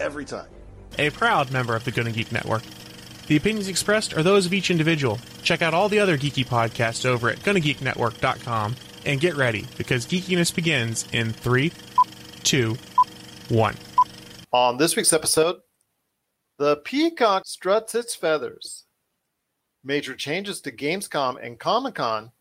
every 0.00 0.24
time. 0.24 0.48
A 0.98 1.10
proud 1.10 1.50
member 1.50 1.76
of 1.76 1.84
the 1.84 1.90
Gonna 1.90 2.12
Geek 2.12 2.32
Network. 2.32 2.62
The 3.28 3.36
opinions 3.36 3.68
expressed 3.68 4.16
are 4.16 4.22
those 4.22 4.46
of 4.46 4.54
each 4.54 4.70
individual. 4.70 5.18
Check 5.42 5.60
out 5.60 5.74
all 5.74 5.88
the 5.88 5.98
other 5.98 6.16
geeky 6.16 6.46
podcasts 6.46 7.04
over 7.04 7.28
at 7.28 7.38
GonnaGeekNetwork.com 7.40 8.74
and 9.04 9.20
get 9.20 9.36
ready 9.36 9.66
because 9.76 10.06
geekiness 10.06 10.54
begins 10.54 11.06
in 11.12 11.32
three, 11.32 11.72
two, 12.42 12.76
one. 13.48 13.76
On 14.50 14.78
this 14.78 14.96
week's 14.96 15.12
episode, 15.12 15.56
the 16.58 16.76
peacock 16.76 17.46
struts 17.46 17.94
its 17.94 18.14
feathers. 18.14 18.86
Major 19.84 20.14
changes 20.14 20.60
to 20.62 20.72
Gamescom 20.72 21.36
and 21.44 21.58
Comic 21.58 21.96
Con. 21.96 22.32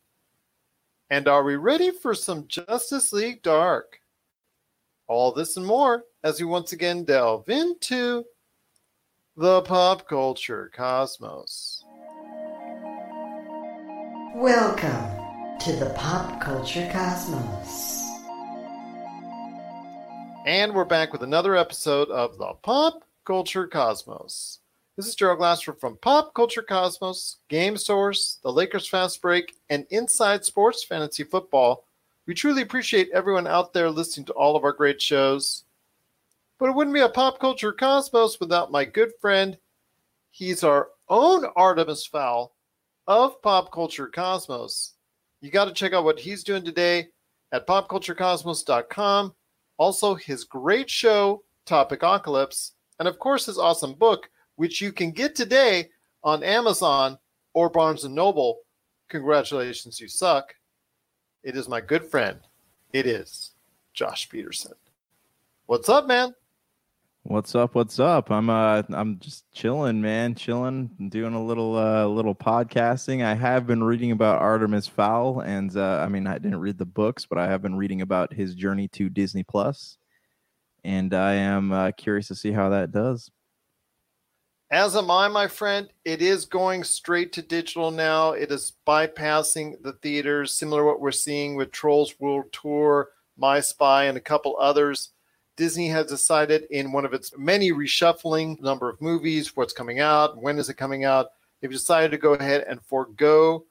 And 1.10 1.28
are 1.28 1.44
we 1.44 1.56
ready 1.56 1.92
for 1.92 2.16
some 2.16 2.48
Justice 2.48 3.14
League 3.14 3.44
Dark? 3.44 4.00
All 5.10 5.32
this 5.32 5.56
and 5.56 5.66
more 5.66 6.04
as 6.22 6.42
we 6.42 6.46
once 6.46 6.74
again 6.74 7.06
delve 7.06 7.48
into 7.48 8.26
the 9.38 9.62
pop 9.62 10.06
culture 10.06 10.70
cosmos. 10.76 11.82
Welcome 14.36 15.60
to 15.60 15.72
the 15.72 15.94
Pop 15.96 16.42
Culture 16.42 16.90
Cosmos. 16.92 18.04
And 20.46 20.74
we're 20.74 20.84
back 20.84 21.14
with 21.14 21.24
another 21.24 21.56
episode 21.56 22.10
of 22.10 22.38
the 22.38 22.56
Pop 22.62 23.06
Culture 23.24 23.66
Cosmos. 23.66 24.60
This 24.98 25.08
is 25.08 25.16
Gerald 25.16 25.38
Glasser 25.38 25.72
from 25.72 25.96
Pop 26.02 26.34
Culture 26.34 26.62
Cosmos, 26.62 27.38
Game 27.48 27.78
Source, 27.78 28.40
the 28.44 28.52
Lakers 28.52 28.90
Fast 28.90 29.22
Break, 29.22 29.56
and 29.70 29.88
Inside 29.90 30.44
Sports 30.44 30.84
Fantasy 30.84 31.24
Football. 31.24 31.87
We 32.28 32.34
truly 32.34 32.62
appreciate 32.62 33.10
everyone 33.14 33.48
out 33.48 33.72
there 33.72 33.90
listening 33.90 34.26
to 34.26 34.34
all 34.34 34.58
of 34.58 34.66
our 34.66 34.74
great 34.74 35.02
shows. 35.02 35.64
But 36.60 36.70
it 36.70 36.76
wouldn't 36.76 36.94
be 36.94 37.00
a 37.00 37.08
Pop 37.08 37.40
Culture 37.40 37.72
Cosmos 37.72 38.42
without 38.42 38.70
my 38.70 38.84
good 38.84 39.14
friend. 39.22 39.58
He's 40.30 40.62
our 40.62 40.90
own 41.08 41.46
Artemis 41.56 42.06
Fowl 42.06 42.54
of 43.08 43.42
Pop 43.42 43.72
Culture 43.72 44.08
Cosmos. 44.08 44.96
You 45.40 45.52
got 45.52 45.66
to 45.66 45.74
check 45.74 45.94
out 45.94 46.04
what 46.04 46.20
he's 46.20 46.44
doing 46.44 46.66
today 46.66 47.08
at 47.54 47.66
popculturecosmos.com. 47.66 49.34
Also, 49.78 50.16
his 50.16 50.44
great 50.44 50.90
show, 50.90 51.44
Topic 51.66 52.02
Ocalypse, 52.02 52.72
and 53.00 53.08
of 53.08 53.20
course, 53.20 53.46
his 53.46 53.58
awesome 53.58 53.94
book, 53.94 54.30
which 54.58 54.82
you 54.82 54.92
can 54.92 55.12
get 55.12 55.34
today 55.34 55.90
on 56.26 56.44
Amazon 56.44 57.18
or 57.54 57.70
Barnes 57.70 58.04
and 58.04 58.14
Noble. 58.14 58.60
Congratulations, 59.08 60.02
you 60.02 60.10
suck. 60.10 60.54
It 61.44 61.56
is 61.56 61.70
my 61.70 61.82
good 61.82 62.04
friend. 62.04 62.40
It 62.94 63.06
is 63.06 63.52
Josh 63.94 64.28
Peterson. 64.28 64.74
What's 65.68 65.88
up, 65.88 66.08
man? 66.08 66.34
What's 67.24 67.56
up? 67.56 67.76
What's 67.76 68.00
up? 68.00 68.32
I'm 68.32 68.50
uh 68.50 68.84
I'm 68.90 69.20
just 69.20 69.52
chilling, 69.52 70.02
man, 70.02 70.34
chilling, 70.34 70.90
doing 71.10 71.34
a 71.34 71.44
little 71.44 71.78
uh 71.78 72.06
little 72.06 72.34
podcasting. 72.34 73.24
I 73.24 73.36
have 73.36 73.68
been 73.68 73.84
reading 73.84 74.12
about 74.12 74.42
Artemis 74.42 74.88
Fowl, 74.88 75.42
and 75.42 75.76
uh, 75.76 76.00
I 76.00 76.08
mean 76.08 76.26
I 76.26 76.38
didn't 76.38 76.60
read 76.60 76.78
the 76.78 76.86
books, 76.86 77.26
but 77.26 77.38
I 77.38 77.48
have 77.48 77.62
been 77.62 77.76
reading 77.76 78.02
about 78.02 78.34
his 78.34 78.56
journey 78.56 78.88
to 78.90 79.10
Disney 79.10 79.44
Plus, 79.44 79.98
and 80.86 81.14
I 81.14 81.34
am 81.34 81.72
uh, 81.72 81.92
curious 81.92 82.30
to 82.30 82.36
see 82.36 82.52
how 82.52 82.70
that 82.70 82.92
does. 82.92 83.30
As 84.70 84.98
am 84.98 85.10
I, 85.10 85.30
my 85.30 85.48
friend. 85.48 85.88
It 86.04 86.22
is 86.22 86.44
going 86.44 86.84
straight 86.84 87.32
to 87.34 87.42
digital 87.42 87.90
now. 87.90 88.34
It 88.34 88.52
is 88.52 88.74
bypassing 88.86 89.82
the 89.82 89.94
theaters, 89.94 90.54
similar 90.54 90.82
to 90.82 90.86
what 90.86 91.00
we're 91.00 91.12
seeing 91.12 91.56
with 91.56 91.72
Trolls 91.72 92.20
World 92.20 92.52
Tour, 92.52 93.12
My 93.38 93.62
Spy, 93.62 94.06
and 94.06 94.18
a 94.18 94.22
couple 94.22 94.58
others. 94.60 95.12
Disney 95.56 95.88
has 95.88 96.08
decided 96.08 96.64
in 96.70 96.92
one 96.92 97.06
of 97.06 97.14
its 97.14 97.32
many 97.38 97.72
reshuffling 97.72 98.60
number 98.62 98.90
of 98.90 99.02
movies, 99.02 99.56
what's 99.56 99.72
coming 99.72 100.02
out, 100.02 100.42
when 100.42 100.60
is 100.60 100.68
it 100.68 100.76
coming 100.76 101.06
out. 101.06 101.28
They've 101.62 101.72
decided 101.72 102.12
to 102.12 102.18
go 102.18 102.34
ahead 102.34 102.66
and 102.68 102.82
forego 102.84 103.66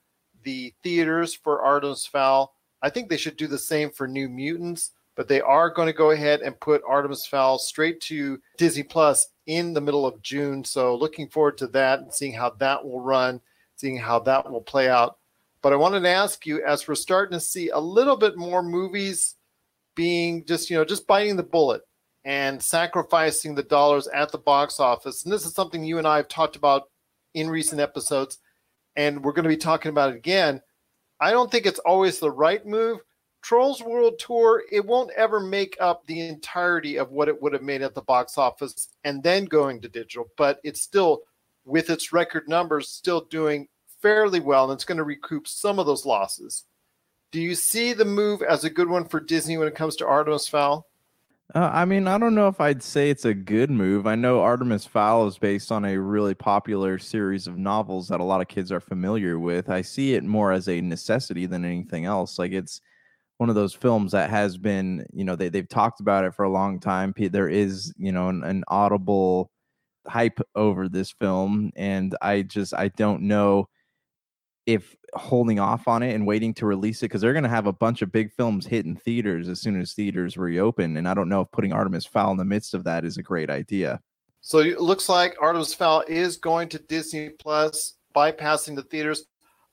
the 0.45 0.73
theaters 0.83 1.35
for 1.35 1.61
Artemis 1.61 2.07
Fowl. 2.07 2.55
I 2.81 2.89
think 2.89 3.11
they 3.11 3.19
should 3.19 3.37
do 3.37 3.49
the 3.49 3.59
same 3.59 3.91
for 3.91 4.09
New 4.09 4.31
Mutants, 4.31 4.93
but 5.17 5.29
they 5.29 5.41
are 5.41 5.71
going 5.71 5.87
to 5.87 5.93
go 5.93 6.11
ahead 6.13 6.41
and 6.41 6.61
put 6.61 6.83
Artemis 6.87 7.27
Fowl 7.27 7.59
straight 7.59 8.01
to 8.03 8.41
Disney 8.59 8.83
Plus 8.83 9.29
in 9.47 9.73
the 9.73 9.81
middle 9.81 10.07
of 10.07 10.23
June. 10.23 10.63
So 10.65 10.95
looking 10.95 11.29
forward 11.29 11.59
to 11.59 11.67
that 11.69 12.01
and 12.01 12.13
seeing 12.13 12.35
how 12.35 12.51
that 12.59 12.85
will 12.85 13.01
run, 13.01 13.41
seeing 13.77 13.97
how 13.97 14.19
that 14.21 14.51
will 14.51 14.61
play 14.61 14.89
out. 14.89 15.19
But 15.63 15.73
I 15.73 15.77
wanted 15.77 16.01
to 16.01 16.11
ask 16.11 16.47
you, 16.47 16.65
as 16.65 16.87
we're 16.87 16.95
starting 16.95 17.37
to 17.37 17.45
see 17.45 17.71
a 17.71 17.79
little 17.79 18.17
bit 18.17 18.37
more 18.37 18.63
movies 18.63 19.37
being 19.97 20.45
just 20.45 20.71
you 20.71 20.77
know 20.77 20.85
just 20.85 21.09
biting 21.09 21.35
the 21.35 21.43
bullet 21.43 21.83
and 22.25 22.63
sacrificing 22.63 23.55
the 23.55 23.63
dollars 23.65 24.07
at 24.09 24.31
the 24.31 24.39
box 24.39 24.79
office 24.79 25.25
and 25.25 25.33
this 25.33 25.45
is 25.45 25.55
something 25.55 25.83
you 25.83 25.99
and 25.99 26.07
i 26.07 26.17
have 26.17 26.29
talked 26.29 26.55
about 26.55 26.85
in 27.35 27.51
recent 27.51 27.81
episodes 27.81 28.39
and 28.95 29.25
we're 29.25 29.33
going 29.33 29.43
to 29.43 29.49
be 29.49 29.57
talking 29.57 29.89
about 29.89 30.11
it 30.11 30.17
again 30.17 30.61
i 31.19 31.33
don't 31.33 31.51
think 31.51 31.67
it's 31.67 31.81
always 31.81 32.21
the 32.21 32.31
right 32.31 32.65
move 32.65 33.01
trolls 33.47 33.83
world 33.83 34.19
tour 34.19 34.65
it 34.73 34.85
won't 34.85 35.11
ever 35.17 35.39
make 35.39 35.77
up 35.79 36.05
the 36.07 36.21
entirety 36.29 36.97
of 36.97 37.13
what 37.13 37.29
it 37.29 37.41
would 37.41 37.53
have 37.53 37.63
made 37.63 37.83
at 37.83 37.95
the 37.95 38.03
box 38.03 38.37
office 38.37 38.89
and 39.05 39.23
then 39.23 39.45
going 39.45 39.81
to 39.81 39.89
digital 39.89 40.27
but 40.37 40.59
it's 40.65 40.83
still 40.83 41.21
with 41.65 41.91
its 41.91 42.13
record 42.13 42.49
numbers 42.49 42.89
still 42.89 43.21
doing 43.31 43.69
fairly 44.03 44.41
well 44.41 44.65
and 44.65 44.73
it's 44.73 44.85
going 44.85 44.99
to 44.99 45.05
recoup 45.05 45.47
some 45.47 45.79
of 45.79 45.87
those 45.87 46.05
losses 46.05 46.65
do 47.33 47.41
you 47.41 47.55
see 47.55 47.93
the 47.93 48.05
move 48.05 48.43
as 48.43 48.65
a 48.65 48.71
good 48.71 48.89
one 48.89 49.05
for 49.05 49.21
Disney 49.21 49.59
when 49.59 49.69
it 49.69 49.75
comes 49.75 49.97
to 49.97 50.07
Artemis 50.07 50.49
Fowl? 50.49 50.87
Uh, 51.55 51.71
I 51.73 51.85
mean, 51.85 52.09
I 52.09 52.19
don't 52.19 52.35
know 52.35 52.49
if 52.49 52.61
I'd 52.61 52.83
say 52.83 53.11
it's 53.11 53.25
a 53.25 53.35
good 53.35 53.71
move. 53.71 54.07
I 54.07 54.15
know 54.15 54.41
Artemis 54.41 54.87
Fowl 54.87 55.27
is 55.27 55.39
based 55.39 55.71
on 55.71 55.85
a 55.85 55.99
really 55.99 56.35
popular 56.35 56.99
series 56.99 57.47
of 57.47 57.57
novels 57.57 58.09
that 58.09 58.21
a 58.21 58.25
lot 58.25 58.41
of 58.41 58.49
kids 58.49 58.73
are 58.73 58.81
familiar 58.81 59.39
with. 59.39 59.69
I 59.69 59.83
see 59.83 60.15
it 60.15 60.25
more 60.25 60.51
as 60.51 60.69
a 60.69 60.81
necessity 60.81 61.47
than 61.47 61.65
anything 61.65 62.05
else. 62.05 62.39
Like 62.39 62.53
it's 62.53 62.81
one 63.39 63.49
of 63.49 63.55
those 63.55 63.75
films 63.75 64.13
that 64.13 64.31
has 64.31 64.57
been, 64.57 65.07
you 65.13 65.25
know, 65.25 65.37
they, 65.37 65.49
they've 65.49 65.69
talked 65.69 66.01
about 66.01 66.25
it 66.25 66.35
for 66.35 66.45
a 66.45 66.51
long 66.51 66.81
time. 66.81 67.15
There 67.17 67.49
is, 67.49 67.93
you 67.99 68.13
know, 68.13 68.29
an, 68.29 68.43
an 68.45 68.65
audible 68.69 69.51
hype 70.07 70.41
over 70.55 70.89
this 70.89 71.13
film. 71.13 71.71
And 71.77 72.17
I 72.23 72.43
just, 72.43 72.73
I 72.75 72.89
don't 72.89 73.23
know 73.23 73.69
if 74.65 74.97
holding 75.15 75.61
off 75.61 75.87
on 75.87 76.03
it 76.03 76.15
and 76.15 76.27
waiting 76.27 76.53
to 76.55 76.67
release 76.67 76.99
it 77.01 77.07
because 77.07 77.21
they're 77.21 77.33
going 77.33 77.45
to 77.45 77.49
have 77.49 77.67
a 77.67 77.73
bunch 77.73 78.03
of 78.03 78.11
big 78.11 78.33
films 78.33 78.67
hit 78.67 78.85
in 78.85 78.97
theaters 78.97 79.49
as 79.49 79.61
soon 79.61 79.81
as 79.81 79.93
theaters 79.93 80.37
reopen. 80.37 80.97
And 80.97 81.09
I 81.09 81.15
don't 81.15 81.29
know 81.29 81.43
if 81.43 81.51
putting 81.53 81.73
Artemis 81.73 82.07
Fowl 82.07 82.33
in 82.33 82.37
the 82.37 82.45
midst 82.45 82.75
of 82.75 82.85
that 82.85 83.05
is 83.05 83.17
a 83.17 83.23
great 83.23 83.51
idea. 83.51 84.01
So 84.41 84.59
it 84.59 84.81
looks 84.81 85.09
like 85.09 85.37
Artemis 85.41 85.75
Fowl 85.75 86.05
is 86.09 86.37
going 86.37 86.69
to 86.71 86.79
Disney 86.79 87.31
Plus, 87.31 87.95
bypassing 88.15 88.77
the 88.77 88.83
theaters. 88.83 89.25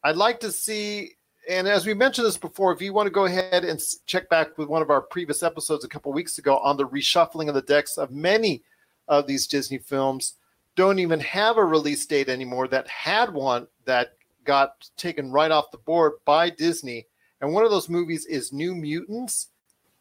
I'd 0.03 0.15
like 0.15 0.39
to 0.41 0.51
see, 0.51 1.13
and 1.49 1.67
as 1.67 1.85
we 1.85 1.93
mentioned 1.93 2.25
this 2.25 2.37
before, 2.37 2.71
if 2.71 2.81
you 2.81 2.93
want 2.93 3.07
to 3.07 3.11
go 3.11 3.25
ahead 3.25 3.65
and 3.65 3.81
check 4.05 4.29
back 4.29 4.57
with 4.57 4.67
one 4.67 4.81
of 4.81 4.89
our 4.89 5.01
previous 5.01 5.43
episodes 5.43 5.83
a 5.83 5.89
couple 5.89 6.11
weeks 6.13 6.37
ago 6.37 6.57
on 6.59 6.77
the 6.77 6.87
reshuffling 6.87 7.49
of 7.49 7.55
the 7.55 7.61
decks 7.61 7.97
of 7.97 8.11
many 8.11 8.63
of 9.07 9.27
these 9.27 9.47
Disney 9.47 9.77
films, 9.77 10.35
don't 10.75 10.99
even 10.99 11.19
have 11.19 11.57
a 11.57 11.65
release 11.65 12.05
date 12.05 12.29
anymore 12.29 12.67
that 12.67 12.87
had 12.87 13.33
one 13.33 13.67
that 13.85 14.13
got 14.45 14.89
taken 14.97 15.31
right 15.31 15.51
off 15.51 15.71
the 15.71 15.77
board 15.79 16.13
by 16.25 16.49
Disney. 16.49 17.05
And 17.41 17.53
one 17.53 17.63
of 17.63 17.71
those 17.71 17.89
movies 17.89 18.25
is 18.25 18.53
New 18.53 18.73
Mutants. 18.75 19.49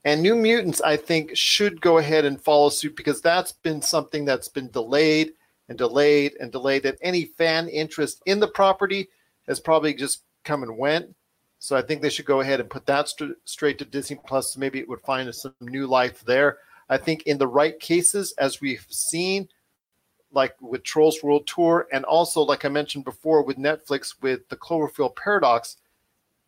And 0.05 0.23
New 0.23 0.35
Mutants, 0.35 0.81
I 0.81 0.97
think, 0.97 1.37
should 1.37 1.81
go 1.81 1.99
ahead 1.99 2.25
and 2.25 2.41
follow 2.41 2.69
suit 2.69 2.97
because 2.97 3.21
that's 3.21 3.53
been 3.53 3.83
something 3.83 4.25
that's 4.25 4.49
been 4.49 4.71
delayed 4.71 5.33
and 5.69 5.79
delayed 5.79 6.35
and 6.41 6.51
delayed. 6.51 6.83
That 6.83 6.99
any 7.03 7.25
fan 7.25 7.69
interest 7.69 8.23
in 8.27 8.41
the 8.41 8.49
property 8.49 9.09
has 9.47 9.61
probably 9.61 9.95
just 9.95 10.23
come 10.45 10.63
and 10.63 10.77
went. 10.77 11.15
So 11.63 11.77
I 11.77 11.83
think 11.83 12.03
they 12.03 12.11
should 12.11 12.25
go 12.25 12.41
ahead 12.41 12.59
and 12.59 12.69
put 12.69 12.87
that 12.87 13.09
st- 13.09 13.37
straight 13.45 13.79
to 13.79 13.85
Disney 13.85 14.19
Plus. 14.27 14.53
So 14.53 14.59
Maybe 14.59 14.81
it 14.81 14.89
would 14.89 15.01
find 15.03 15.33
some 15.33 15.55
new 15.61 15.87
life 15.87 16.25
there. 16.25 16.59
I 16.89 16.99
think 16.99 17.23
in 17.23 17.39
the 17.39 17.47
right 17.47 17.79
cases, 17.79 18.35
as 18.37 18.61
we've 18.61 18.85
seen, 18.91 19.49
like 20.33 20.61
with 20.61 20.83
Trolls 20.83 21.23
World 21.23 21.47
Tour, 21.47 21.87
and 21.93 22.05
also, 22.05 22.41
like 22.41 22.65
I 22.65 22.69
mentioned 22.69 23.05
before, 23.05 23.45
with 23.45 23.59
Netflix 23.59 24.17
with 24.21 24.49
the 24.49 24.57
Cloverfield 24.57 25.15
Paradox, 25.15 25.77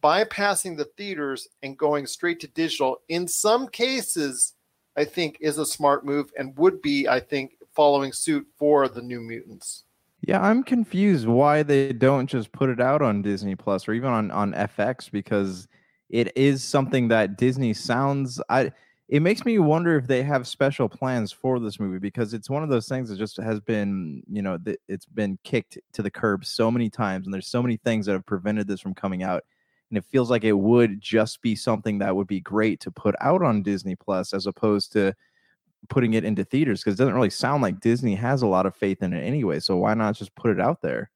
bypassing 0.02 0.76
the 0.76 0.87
theaters 0.96 1.46
and 1.62 1.78
going 1.78 2.08
straight 2.08 2.40
to 2.40 2.49
digital, 2.49 3.00
in 3.08 3.28
some 3.28 3.69
cases, 3.69 4.55
I 4.96 5.05
think 5.05 5.38
is 5.40 5.58
a 5.58 5.64
smart 5.64 6.05
move 6.05 6.32
and 6.37 6.58
would 6.58 6.82
be, 6.82 7.06
I 7.06 7.20
think, 7.20 7.52
following 7.72 8.12
suit 8.12 8.49
for 8.58 8.88
the 8.88 9.00
New 9.00 9.20
Mutants. 9.20 9.84
Yeah, 10.26 10.40
I'm 10.40 10.62
confused 10.62 11.26
why 11.26 11.62
they 11.62 11.92
don't 11.92 12.26
just 12.28 12.50
put 12.52 12.70
it 12.70 12.80
out 12.80 13.02
on 13.02 13.20
Disney 13.22 13.56
Plus 13.56 13.86
or 13.88 13.92
even 13.92 14.08
on 14.10 14.30
on 14.30 14.54
FX 14.54 15.08
because 15.10 15.68
it 16.08 16.32
is 16.36 16.62
something 16.64 17.08
that 17.08 17.36
Disney 17.36 17.74
sounds 17.74 18.40
I 18.48 18.72
it 19.08 19.20
makes 19.20 19.44
me 19.44 19.58
wonder 19.58 19.96
if 19.98 20.06
they 20.06 20.22
have 20.22 20.46
special 20.46 20.88
plans 20.88 21.30
for 21.30 21.60
this 21.60 21.78
movie 21.78 21.98
because 21.98 22.32
it's 22.32 22.48
one 22.48 22.62
of 22.62 22.70
those 22.70 22.88
things 22.88 23.10
that 23.10 23.18
just 23.18 23.36
has 23.36 23.60
been, 23.60 24.22
you 24.30 24.40
know, 24.40 24.56
th- 24.56 24.78
it's 24.88 25.04
been 25.04 25.38
kicked 25.44 25.76
to 25.92 26.00
the 26.02 26.10
curb 26.10 26.44
so 26.46 26.70
many 26.70 26.88
times 26.88 27.26
and 27.26 27.34
there's 27.34 27.46
so 27.48 27.62
many 27.62 27.76
things 27.76 28.06
that 28.06 28.12
have 28.12 28.24
prevented 28.24 28.66
this 28.66 28.80
from 28.80 28.94
coming 28.94 29.22
out. 29.22 29.44
And 29.90 29.98
it 29.98 30.04
feels 30.06 30.30
like 30.30 30.42
it 30.44 30.54
would 30.58 31.00
just 31.02 31.42
be 31.42 31.54
something 31.54 31.98
that 31.98 32.16
would 32.16 32.26
be 32.26 32.40
great 32.40 32.80
to 32.80 32.90
put 32.90 33.14
out 33.20 33.42
on 33.42 33.62
Disney 33.62 33.94
Plus 33.94 34.32
as 34.32 34.46
opposed 34.46 34.92
to 34.92 35.14
putting 35.88 36.14
it 36.14 36.25
into 36.25 36.44
theaters 36.44 36.82
because 36.82 36.94
it 36.94 37.02
doesn't 37.02 37.14
really 37.14 37.31
sound 37.31 37.62
like 37.62 37.81
Disney 37.81 38.14
has 38.14 38.42
a 38.42 38.46
lot 38.46 38.66
of 38.66 38.75
faith 38.75 39.02
in 39.02 39.12
it 39.12 39.22
anyway. 39.22 39.60
So 39.60 39.76
why 39.76 39.94
not 39.94 40.16
just 40.16 40.34
put 40.34 40.50
it 40.50 40.60
out 40.60 40.81
there? 40.82 41.10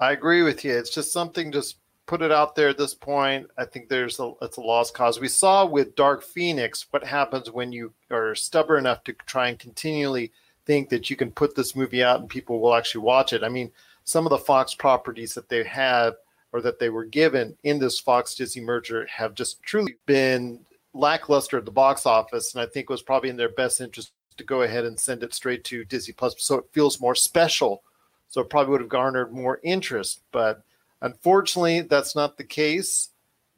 I 0.00 0.12
agree 0.12 0.42
with 0.42 0.64
you. 0.64 0.76
It's 0.76 0.90
just 0.90 1.12
something 1.12 1.50
just 1.50 1.78
put 2.06 2.22
it 2.22 2.32
out 2.32 2.54
there 2.54 2.68
at 2.68 2.78
this 2.78 2.94
point. 2.94 3.48
I 3.58 3.64
think 3.64 3.88
there's 3.88 4.18
a 4.18 4.32
it's 4.42 4.56
a 4.56 4.62
lost 4.62 4.94
cause. 4.94 5.20
We 5.20 5.28
saw 5.28 5.66
with 5.66 5.94
Dark 5.94 6.22
Phoenix 6.22 6.86
what 6.90 7.04
happens 7.04 7.50
when 7.50 7.72
you 7.72 7.92
are 8.10 8.34
stubborn 8.34 8.80
enough 8.80 9.04
to 9.04 9.12
try 9.26 9.48
and 9.48 9.58
continually 9.58 10.32
think 10.64 10.88
that 10.88 11.10
you 11.10 11.16
can 11.16 11.30
put 11.30 11.54
this 11.54 11.76
movie 11.76 12.02
out 12.02 12.20
and 12.20 12.28
people 12.28 12.60
will 12.60 12.74
actually 12.74 13.02
watch 13.02 13.32
it. 13.32 13.42
I 13.42 13.48
mean, 13.48 13.70
some 14.04 14.26
of 14.26 14.30
the 14.30 14.38
Fox 14.38 14.74
properties 14.74 15.34
that 15.34 15.48
they 15.48 15.64
have 15.64 16.14
or 16.52 16.62
that 16.62 16.78
they 16.78 16.88
were 16.88 17.04
given 17.04 17.56
in 17.62 17.78
this 17.78 18.00
Fox 18.00 18.34
Disney 18.34 18.62
merger 18.62 19.06
have 19.06 19.34
just 19.34 19.62
truly 19.62 19.96
been 20.06 20.60
lackluster 20.98 21.58
at 21.58 21.64
the 21.64 21.70
box 21.70 22.06
office, 22.06 22.54
and 22.54 22.62
I 22.62 22.66
think 22.66 22.84
it 22.84 22.92
was 22.92 23.02
probably 23.02 23.30
in 23.30 23.36
their 23.36 23.48
best 23.48 23.80
interest 23.80 24.12
to 24.36 24.44
go 24.44 24.62
ahead 24.62 24.84
and 24.84 24.98
send 24.98 25.22
it 25.22 25.34
straight 25.34 25.64
to 25.64 25.84
Disney 25.84 26.14
Plus, 26.14 26.34
so 26.38 26.56
it 26.56 26.64
feels 26.72 27.00
more 27.00 27.14
special. 27.14 27.82
So 28.28 28.40
it 28.40 28.50
probably 28.50 28.72
would 28.72 28.80
have 28.80 28.90
garnered 28.90 29.32
more 29.32 29.60
interest, 29.62 30.20
but 30.32 30.62
unfortunately, 31.00 31.80
that's 31.80 32.14
not 32.14 32.36
the 32.36 32.44
case. 32.44 33.10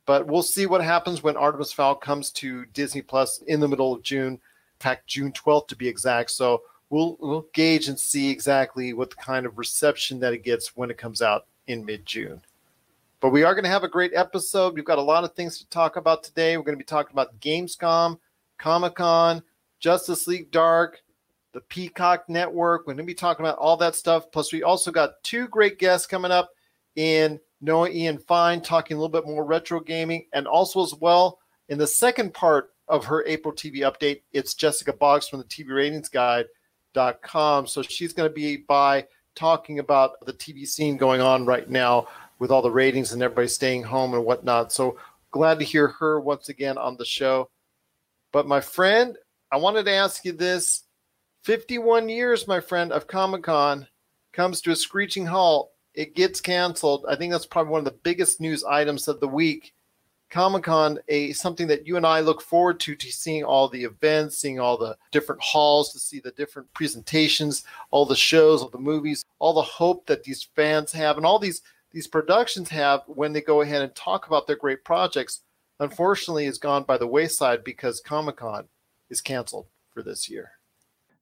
But 0.06 0.26
we'll 0.26 0.42
see 0.42 0.66
what 0.66 0.82
happens 0.82 1.22
when 1.22 1.36
Artemis 1.36 1.72
Fowl 1.72 1.94
comes 1.94 2.30
to 2.32 2.64
Disney 2.66 3.02
Plus 3.02 3.42
in 3.46 3.60
the 3.60 3.68
middle 3.68 3.92
of 3.92 4.02
June, 4.02 4.32
in 4.34 4.40
fact, 4.80 5.06
June 5.06 5.32
12th 5.32 5.68
to 5.68 5.76
be 5.76 5.86
exact. 5.86 6.30
So 6.30 6.62
we'll 6.88 7.16
we'll 7.20 7.46
gauge 7.52 7.88
and 7.88 7.98
see 7.98 8.30
exactly 8.30 8.92
what 8.92 9.10
the 9.10 9.16
kind 9.16 9.46
of 9.46 9.58
reception 9.58 10.20
that 10.20 10.32
it 10.32 10.44
gets 10.44 10.76
when 10.76 10.90
it 10.90 10.98
comes 10.98 11.22
out 11.22 11.46
in 11.66 11.84
mid 11.84 12.06
June. 12.06 12.40
But 13.20 13.30
we 13.30 13.42
are 13.42 13.54
going 13.54 13.64
to 13.64 13.70
have 13.70 13.84
a 13.84 13.88
great 13.88 14.12
episode. 14.14 14.74
We've 14.74 14.84
got 14.84 14.96
a 14.96 15.02
lot 15.02 15.24
of 15.24 15.34
things 15.34 15.58
to 15.58 15.68
talk 15.68 15.96
about 15.96 16.22
today. 16.22 16.56
We're 16.56 16.64
going 16.64 16.78
to 16.78 16.82
be 16.82 16.84
talking 16.84 17.12
about 17.12 17.38
Gamescom, 17.38 18.18
Comic 18.58 18.94
Con, 18.94 19.42
Justice 19.78 20.26
League 20.26 20.50
Dark, 20.50 21.02
the 21.52 21.60
Peacock 21.60 22.30
Network. 22.30 22.86
We're 22.86 22.94
going 22.94 23.04
to 23.04 23.10
be 23.10 23.14
talking 23.14 23.44
about 23.44 23.58
all 23.58 23.76
that 23.76 23.94
stuff. 23.94 24.32
Plus, 24.32 24.54
we 24.54 24.62
also 24.62 24.90
got 24.90 25.22
two 25.22 25.48
great 25.48 25.78
guests 25.78 26.06
coming 26.06 26.30
up 26.30 26.50
in 26.96 27.38
Noah 27.60 27.90
Ian 27.90 28.16
Fine 28.16 28.62
talking 28.62 28.96
a 28.96 29.00
little 29.00 29.12
bit 29.12 29.26
more 29.26 29.44
retro 29.44 29.80
gaming. 29.80 30.24
And 30.32 30.46
also, 30.46 30.82
as 30.82 30.94
well, 30.94 31.40
in 31.68 31.76
the 31.76 31.86
second 31.86 32.32
part 32.32 32.70
of 32.88 33.04
her 33.04 33.22
April 33.26 33.52
TV 33.52 33.80
update, 33.80 34.22
it's 34.32 34.54
Jessica 34.54 34.94
Boggs 34.94 35.28
from 35.28 35.40
the 35.40 35.44
TV 35.44 35.68
Ratings 35.74 36.08
Guide.com. 36.08 37.66
So 37.66 37.82
she's 37.82 38.14
going 38.14 38.30
to 38.30 38.34
be 38.34 38.56
by 38.56 39.06
talking 39.34 39.78
about 39.78 40.12
the 40.24 40.32
TV 40.32 40.66
scene 40.66 40.96
going 40.96 41.20
on 41.20 41.44
right 41.44 41.68
now 41.68 42.08
with 42.40 42.50
all 42.50 42.62
the 42.62 42.70
ratings 42.70 43.12
and 43.12 43.22
everybody 43.22 43.46
staying 43.46 43.84
home 43.84 44.14
and 44.14 44.24
whatnot. 44.24 44.72
So 44.72 44.98
glad 45.30 45.60
to 45.60 45.64
hear 45.64 45.86
her 45.86 46.18
once 46.20 46.48
again 46.48 46.76
on 46.76 46.96
the 46.96 47.04
show. 47.04 47.48
But 48.32 48.48
my 48.48 48.60
friend, 48.60 49.16
I 49.52 49.58
wanted 49.58 49.84
to 49.84 49.92
ask 49.92 50.24
you 50.24 50.32
this 50.32 50.84
51 51.44 52.08
years, 52.08 52.48
my 52.48 52.58
friend, 52.58 52.92
of 52.92 53.06
Comic 53.06 53.44
Con 53.44 53.86
comes 54.32 54.60
to 54.62 54.72
a 54.72 54.76
screeching 54.76 55.26
halt. 55.26 55.70
It 55.94 56.14
gets 56.14 56.40
canceled. 56.40 57.04
I 57.08 57.14
think 57.14 57.32
that's 57.32 57.46
probably 57.46 57.72
one 57.72 57.80
of 57.80 57.84
the 57.84 57.98
biggest 58.02 58.40
news 58.40 58.64
items 58.64 59.06
of 59.06 59.20
the 59.20 59.28
week. 59.28 59.74
Comic 60.30 60.62
Con, 60.62 60.98
a 61.08 61.32
something 61.32 61.66
that 61.66 61.86
you 61.86 61.96
and 61.96 62.06
I 62.06 62.20
look 62.20 62.40
forward 62.40 62.78
to, 62.80 62.94
to 62.94 63.12
seeing 63.12 63.42
all 63.42 63.68
the 63.68 63.82
events, 63.82 64.38
seeing 64.38 64.60
all 64.60 64.78
the 64.78 64.96
different 65.10 65.42
halls, 65.42 65.92
to 65.92 65.98
see 65.98 66.20
the 66.20 66.30
different 66.30 66.72
presentations, 66.72 67.64
all 67.90 68.06
the 68.06 68.14
shows, 68.14 68.62
all 68.62 68.68
the 68.68 68.78
movies, 68.78 69.24
all 69.40 69.52
the 69.52 69.62
hope 69.62 70.06
that 70.06 70.22
these 70.22 70.44
fans 70.54 70.92
have, 70.92 71.16
and 71.16 71.26
all 71.26 71.40
these 71.40 71.62
these 71.92 72.06
productions 72.06 72.68
have 72.70 73.02
when 73.06 73.32
they 73.32 73.40
go 73.40 73.60
ahead 73.62 73.82
and 73.82 73.94
talk 73.94 74.26
about 74.26 74.46
their 74.46 74.56
great 74.56 74.84
projects, 74.84 75.42
unfortunately, 75.78 76.44
has 76.46 76.58
gone 76.58 76.84
by 76.84 76.96
the 76.96 77.06
wayside 77.06 77.64
because 77.64 78.00
Comic 78.00 78.36
Con 78.36 78.68
is 79.08 79.20
canceled 79.20 79.66
for 79.92 80.02
this 80.02 80.28
year. 80.28 80.52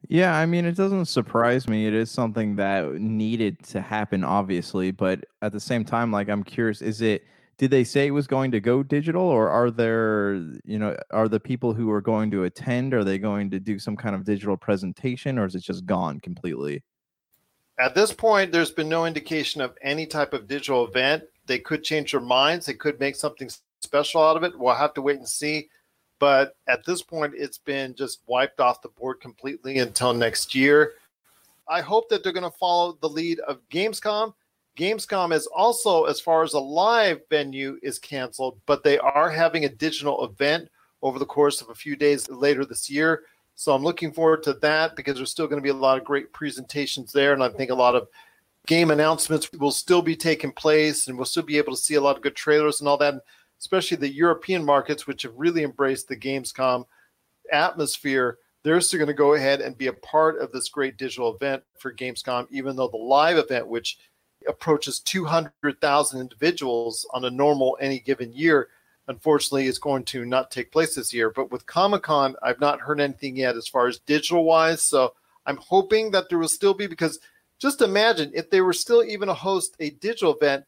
Yeah, 0.06 0.36
I 0.36 0.46
mean, 0.46 0.64
it 0.64 0.76
doesn't 0.76 1.06
surprise 1.06 1.68
me. 1.68 1.86
It 1.86 1.94
is 1.94 2.10
something 2.10 2.56
that 2.56 2.94
needed 2.94 3.62
to 3.64 3.80
happen, 3.80 4.22
obviously. 4.22 4.90
But 4.90 5.24
at 5.42 5.52
the 5.52 5.60
same 5.60 5.84
time, 5.84 6.12
like, 6.12 6.28
I'm 6.28 6.44
curious, 6.44 6.82
is 6.82 7.00
it, 7.00 7.24
did 7.56 7.72
they 7.72 7.82
say 7.82 8.06
it 8.06 8.12
was 8.12 8.28
going 8.28 8.52
to 8.52 8.60
go 8.60 8.84
digital 8.84 9.22
or 9.22 9.48
are 9.48 9.70
there, 9.70 10.34
you 10.64 10.78
know, 10.78 10.96
are 11.10 11.28
the 11.28 11.40
people 11.40 11.74
who 11.74 11.90
are 11.90 12.00
going 12.00 12.30
to 12.30 12.44
attend, 12.44 12.94
are 12.94 13.02
they 13.02 13.18
going 13.18 13.50
to 13.50 13.58
do 13.58 13.78
some 13.78 13.96
kind 13.96 14.14
of 14.14 14.24
digital 14.24 14.56
presentation 14.56 15.38
or 15.38 15.46
is 15.46 15.56
it 15.56 15.62
just 15.62 15.84
gone 15.84 16.20
completely? 16.20 16.84
At 17.78 17.94
this 17.94 18.12
point, 18.12 18.50
there's 18.50 18.72
been 18.72 18.88
no 18.88 19.06
indication 19.06 19.60
of 19.60 19.76
any 19.82 20.04
type 20.04 20.32
of 20.34 20.48
digital 20.48 20.86
event. 20.86 21.24
They 21.46 21.58
could 21.60 21.84
change 21.84 22.10
their 22.10 22.20
minds. 22.20 22.66
They 22.66 22.74
could 22.74 22.98
make 22.98 23.14
something 23.14 23.48
special 23.80 24.22
out 24.22 24.36
of 24.36 24.42
it. 24.42 24.58
We'll 24.58 24.74
have 24.74 24.94
to 24.94 25.02
wait 25.02 25.18
and 25.18 25.28
see. 25.28 25.68
But 26.18 26.56
at 26.66 26.84
this 26.84 27.02
point, 27.02 27.34
it's 27.36 27.58
been 27.58 27.94
just 27.94 28.20
wiped 28.26 28.58
off 28.58 28.82
the 28.82 28.88
board 28.88 29.20
completely 29.20 29.78
until 29.78 30.12
next 30.12 30.54
year. 30.54 30.94
I 31.68 31.80
hope 31.80 32.08
that 32.08 32.24
they're 32.24 32.32
going 32.32 32.50
to 32.50 32.58
follow 32.58 32.98
the 33.00 33.08
lead 33.08 33.38
of 33.40 33.60
Gamescom. 33.70 34.34
Gamescom 34.76 35.32
is 35.32 35.46
also, 35.46 36.04
as 36.04 36.20
far 36.20 36.42
as 36.42 36.54
a 36.54 36.60
live 36.60 37.20
venue, 37.30 37.78
is 37.82 37.98
canceled, 37.98 38.58
but 38.66 38.82
they 38.82 38.98
are 38.98 39.30
having 39.30 39.64
a 39.64 39.68
digital 39.68 40.24
event 40.24 40.68
over 41.02 41.18
the 41.18 41.26
course 41.26 41.60
of 41.60 41.68
a 41.68 41.74
few 41.74 41.94
days 41.94 42.28
later 42.28 42.64
this 42.64 42.90
year. 42.90 43.22
So 43.58 43.74
I'm 43.74 43.82
looking 43.82 44.12
forward 44.12 44.44
to 44.44 44.52
that 44.54 44.94
because 44.94 45.16
there's 45.16 45.32
still 45.32 45.48
going 45.48 45.60
to 45.60 45.64
be 45.64 45.70
a 45.70 45.74
lot 45.74 45.98
of 45.98 46.04
great 46.04 46.32
presentations 46.32 47.10
there. 47.10 47.32
And 47.32 47.42
I 47.42 47.48
think 47.48 47.72
a 47.72 47.74
lot 47.74 47.96
of 47.96 48.06
game 48.68 48.92
announcements 48.92 49.50
will 49.52 49.72
still 49.72 50.00
be 50.00 50.14
taking 50.14 50.52
place 50.52 51.08
and 51.08 51.18
we'll 51.18 51.24
still 51.24 51.42
be 51.42 51.58
able 51.58 51.74
to 51.74 51.82
see 51.82 51.96
a 51.96 52.00
lot 52.00 52.14
of 52.14 52.22
good 52.22 52.36
trailers 52.36 52.78
and 52.80 52.88
all 52.88 52.96
that, 52.98 53.14
especially 53.58 53.96
the 53.96 54.08
European 54.14 54.64
markets, 54.64 55.08
which 55.08 55.22
have 55.22 55.32
really 55.36 55.64
embraced 55.64 56.06
the 56.06 56.16
Gamescom 56.16 56.84
atmosphere. 57.50 58.38
They're 58.62 58.80
still 58.80 58.98
going 58.98 59.08
to 59.08 59.12
go 59.12 59.34
ahead 59.34 59.60
and 59.60 59.76
be 59.76 59.88
a 59.88 59.92
part 59.92 60.40
of 60.40 60.52
this 60.52 60.68
great 60.68 60.96
digital 60.96 61.34
event 61.34 61.64
for 61.80 61.92
Gamescom, 61.92 62.46
even 62.52 62.76
though 62.76 62.86
the 62.86 62.96
live 62.96 63.38
event, 63.38 63.66
which 63.66 63.98
approaches 64.46 65.00
200,000 65.00 66.20
individuals 66.20 67.04
on 67.12 67.24
a 67.24 67.30
normal 67.30 67.76
any 67.80 67.98
given 67.98 68.32
year, 68.32 68.68
unfortunately 69.08 69.66
is 69.66 69.78
going 69.78 70.04
to 70.04 70.24
not 70.24 70.50
take 70.50 70.70
place 70.70 70.94
this 70.94 71.12
year. 71.12 71.30
But 71.30 71.50
with 71.50 71.66
Comic 71.66 72.02
Con, 72.02 72.36
I've 72.42 72.60
not 72.60 72.80
heard 72.80 73.00
anything 73.00 73.36
yet 73.36 73.56
as 73.56 73.66
far 73.66 73.88
as 73.88 73.98
digital 74.00 74.44
wise. 74.44 74.82
So 74.82 75.14
I'm 75.46 75.56
hoping 75.56 76.10
that 76.12 76.28
there 76.28 76.38
will 76.38 76.48
still 76.48 76.74
be 76.74 76.86
because 76.86 77.18
just 77.58 77.82
imagine 77.82 78.30
if 78.34 78.50
they 78.50 78.60
were 78.60 78.72
still 78.72 79.02
even 79.02 79.28
to 79.28 79.34
host 79.34 79.74
a 79.80 79.90
digital 79.90 80.34
event, 80.34 80.64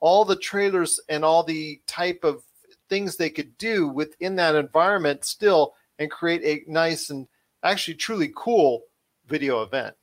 all 0.00 0.24
the 0.24 0.36
trailers 0.36 1.00
and 1.08 1.24
all 1.24 1.42
the 1.42 1.80
type 1.86 2.22
of 2.22 2.42
things 2.88 3.16
they 3.16 3.30
could 3.30 3.56
do 3.58 3.88
within 3.88 4.36
that 4.36 4.54
environment 4.54 5.24
still 5.24 5.74
and 5.98 6.10
create 6.10 6.42
a 6.44 6.70
nice 6.70 7.10
and 7.10 7.26
actually 7.62 7.94
truly 7.94 8.32
cool 8.36 8.82
video 9.26 9.62
event. 9.62 9.94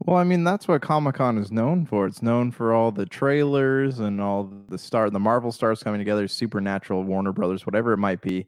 Well, 0.00 0.16
I 0.16 0.24
mean, 0.24 0.44
that's 0.44 0.66
what 0.66 0.80
Comic 0.80 1.16
Con 1.16 1.36
is 1.36 1.52
known 1.52 1.84
for. 1.84 2.06
It's 2.06 2.22
known 2.22 2.52
for 2.52 2.72
all 2.72 2.90
the 2.90 3.04
trailers 3.04 3.98
and 3.98 4.20
all 4.20 4.50
the 4.68 4.78
star, 4.78 5.10
the 5.10 5.20
Marvel 5.20 5.52
stars 5.52 5.82
coming 5.82 5.98
together, 6.00 6.26
Supernatural, 6.26 7.04
Warner 7.04 7.32
Brothers, 7.32 7.66
whatever 7.66 7.92
it 7.92 7.98
might 7.98 8.22
be. 8.22 8.46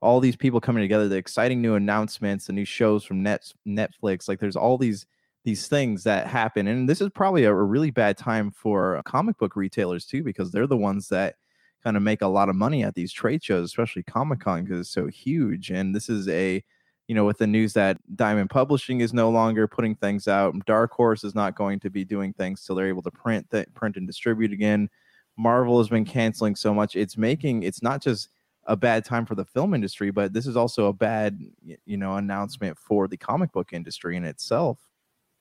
All 0.00 0.20
these 0.20 0.36
people 0.36 0.60
coming 0.60 0.82
together, 0.82 1.08
the 1.08 1.16
exciting 1.16 1.60
new 1.60 1.74
announcements, 1.74 2.46
the 2.46 2.52
new 2.52 2.64
shows 2.64 3.04
from 3.04 3.22
Net 3.22 3.52
Netflix. 3.66 4.28
Like, 4.28 4.38
there's 4.40 4.56
all 4.56 4.78
these 4.78 5.06
these 5.44 5.66
things 5.66 6.04
that 6.04 6.28
happen, 6.28 6.68
and 6.68 6.88
this 6.88 7.00
is 7.00 7.10
probably 7.10 7.44
a, 7.44 7.50
a 7.50 7.54
really 7.64 7.90
bad 7.90 8.16
time 8.16 8.52
for 8.52 9.02
comic 9.04 9.38
book 9.38 9.56
retailers 9.56 10.06
too, 10.06 10.22
because 10.22 10.52
they're 10.52 10.68
the 10.68 10.76
ones 10.76 11.08
that 11.08 11.34
kind 11.82 11.96
of 11.96 12.02
make 12.04 12.22
a 12.22 12.28
lot 12.28 12.48
of 12.48 12.54
money 12.54 12.84
at 12.84 12.94
these 12.94 13.12
trade 13.12 13.42
shows, 13.42 13.64
especially 13.64 14.04
Comic 14.04 14.38
Con, 14.40 14.62
because 14.62 14.78
it's 14.80 14.90
so 14.90 15.08
huge. 15.08 15.70
And 15.70 15.94
this 15.96 16.08
is 16.08 16.28
a 16.28 16.62
you 17.08 17.14
know, 17.14 17.24
with 17.24 17.38
the 17.38 17.46
news 17.46 17.72
that 17.74 17.98
Diamond 18.16 18.50
Publishing 18.50 19.00
is 19.00 19.12
no 19.12 19.30
longer 19.30 19.66
putting 19.66 19.94
things 19.94 20.28
out, 20.28 20.54
Dark 20.66 20.92
Horse 20.92 21.24
is 21.24 21.34
not 21.34 21.56
going 21.56 21.80
to 21.80 21.90
be 21.90 22.04
doing 22.04 22.32
things 22.32 22.64
till 22.64 22.76
they're 22.76 22.88
able 22.88 23.02
to 23.02 23.10
print 23.10 23.46
that 23.50 23.72
print 23.74 23.96
and 23.96 24.06
distribute 24.06 24.52
again. 24.52 24.88
Marvel 25.36 25.78
has 25.78 25.88
been 25.88 26.04
canceling 26.04 26.54
so 26.54 26.72
much; 26.72 26.96
it's 26.96 27.16
making 27.16 27.62
it's 27.64 27.82
not 27.82 28.02
just 28.02 28.28
a 28.66 28.76
bad 28.76 29.04
time 29.04 29.26
for 29.26 29.34
the 29.34 29.44
film 29.44 29.74
industry, 29.74 30.10
but 30.10 30.32
this 30.32 30.46
is 30.46 30.56
also 30.56 30.86
a 30.86 30.92
bad, 30.92 31.40
you 31.84 31.96
know, 31.96 32.16
announcement 32.16 32.78
for 32.78 33.08
the 33.08 33.16
comic 33.16 33.50
book 33.52 33.72
industry 33.72 34.16
in 34.16 34.24
itself. 34.24 34.78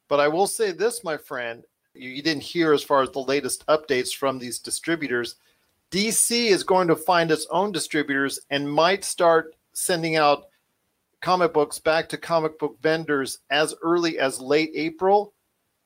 But 0.07 0.19
I 0.19 0.27
will 0.27 0.47
say 0.47 0.71
this, 0.71 1.03
my 1.03 1.17
friend, 1.17 1.63
you, 1.93 2.09
you 2.09 2.21
didn't 2.23 2.43
hear 2.43 2.73
as 2.73 2.83
far 2.83 3.03
as 3.03 3.11
the 3.11 3.19
latest 3.19 3.65
updates 3.67 4.13
from 4.13 4.39
these 4.39 4.59
distributors. 4.59 5.35
DC 5.91 6.47
is 6.47 6.63
going 6.63 6.87
to 6.87 6.95
find 6.95 7.31
its 7.31 7.45
own 7.51 7.71
distributors 7.71 8.39
and 8.49 8.71
might 8.71 9.03
start 9.03 9.55
sending 9.73 10.15
out 10.15 10.45
comic 11.21 11.53
books 11.53 11.79
back 11.79 12.09
to 12.09 12.17
comic 12.17 12.59
book 12.59 12.77
vendors 12.81 13.39
as 13.49 13.73
early 13.81 14.19
as 14.19 14.41
late 14.41 14.71
April. 14.75 15.33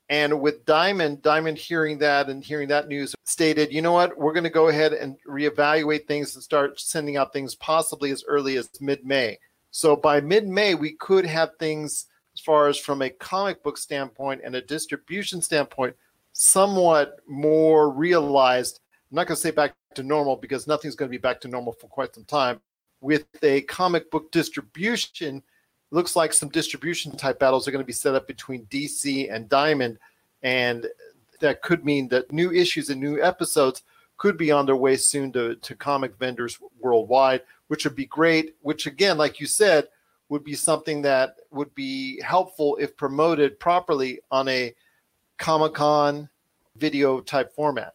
And 0.09 0.39
with 0.39 0.65
Diamond, 0.65 1.21
Diamond 1.21 1.57
hearing 1.57 1.97
that 1.99 2.29
and 2.29 2.43
hearing 2.43 2.67
that 2.69 2.87
news 2.87 3.15
stated, 3.23 3.73
you 3.73 3.81
know 3.81 3.93
what, 3.93 4.17
we're 4.17 4.33
going 4.33 4.43
to 4.43 4.49
go 4.49 4.67
ahead 4.67 4.93
and 4.93 5.17
reevaluate 5.27 6.07
things 6.07 6.35
and 6.35 6.43
start 6.43 6.79
sending 6.79 7.17
out 7.17 7.33
things 7.33 7.55
possibly 7.55 8.11
as 8.11 8.23
early 8.27 8.57
as 8.57 8.69
mid 8.79 9.05
May. 9.05 9.39
So 9.71 9.95
by 9.95 10.21
mid 10.21 10.47
May, 10.47 10.75
we 10.75 10.93
could 10.93 11.25
have 11.25 11.57
things 11.59 12.05
as 12.35 12.41
far 12.41 12.67
as 12.67 12.77
from 12.77 13.01
a 13.01 13.09
comic 13.09 13.63
book 13.63 13.77
standpoint 13.77 14.41
and 14.43 14.55
a 14.55 14.61
distribution 14.61 15.41
standpoint, 15.41 15.95
somewhat 16.33 17.19
more 17.27 17.89
realized. 17.89 18.79
I'm 19.11 19.15
not 19.15 19.27
going 19.27 19.35
to 19.35 19.41
say 19.41 19.51
back 19.51 19.73
to 19.95 20.03
normal 20.03 20.35
because 20.35 20.67
nothing's 20.67 20.95
going 20.95 21.09
to 21.09 21.17
be 21.17 21.21
back 21.21 21.41
to 21.41 21.47
normal 21.47 21.73
for 21.73 21.87
quite 21.87 22.13
some 22.13 22.25
time. 22.25 22.59
With 23.05 23.27
a 23.43 23.61
comic 23.61 24.09
book 24.09 24.31
distribution, 24.31 25.43
looks 25.91 26.15
like 26.15 26.33
some 26.33 26.49
distribution 26.49 27.15
type 27.15 27.37
battles 27.37 27.67
are 27.67 27.71
going 27.71 27.83
to 27.83 27.85
be 27.85 27.93
set 27.93 28.15
up 28.15 28.25
between 28.25 28.65
DC 28.65 29.31
and 29.31 29.47
Diamond, 29.47 29.99
and 30.41 30.87
that 31.39 31.61
could 31.61 31.85
mean 31.85 32.07
that 32.07 32.31
new 32.31 32.51
issues 32.51 32.89
and 32.89 32.99
new 32.99 33.21
episodes 33.21 33.83
could 34.17 34.37
be 34.37 34.51
on 34.51 34.65
their 34.65 34.75
way 34.75 34.95
soon 34.95 35.31
to, 35.33 35.53
to 35.57 35.75
comic 35.75 36.17
vendors 36.17 36.57
worldwide, 36.79 37.43
which 37.67 37.83
would 37.83 37.95
be 37.95 38.07
great. 38.07 38.55
Which, 38.63 38.87
again, 38.87 39.19
like 39.19 39.39
you 39.39 39.45
said, 39.45 39.87
would 40.29 40.43
be 40.43 40.55
something 40.55 41.03
that 41.03 41.35
would 41.51 41.75
be 41.75 42.19
helpful 42.21 42.75
if 42.77 42.97
promoted 42.97 43.59
properly 43.59 44.19
on 44.31 44.47
a 44.47 44.73
Comic 45.37 45.75
Con 45.75 46.27
video 46.75 47.21
type 47.21 47.53
format. 47.53 47.93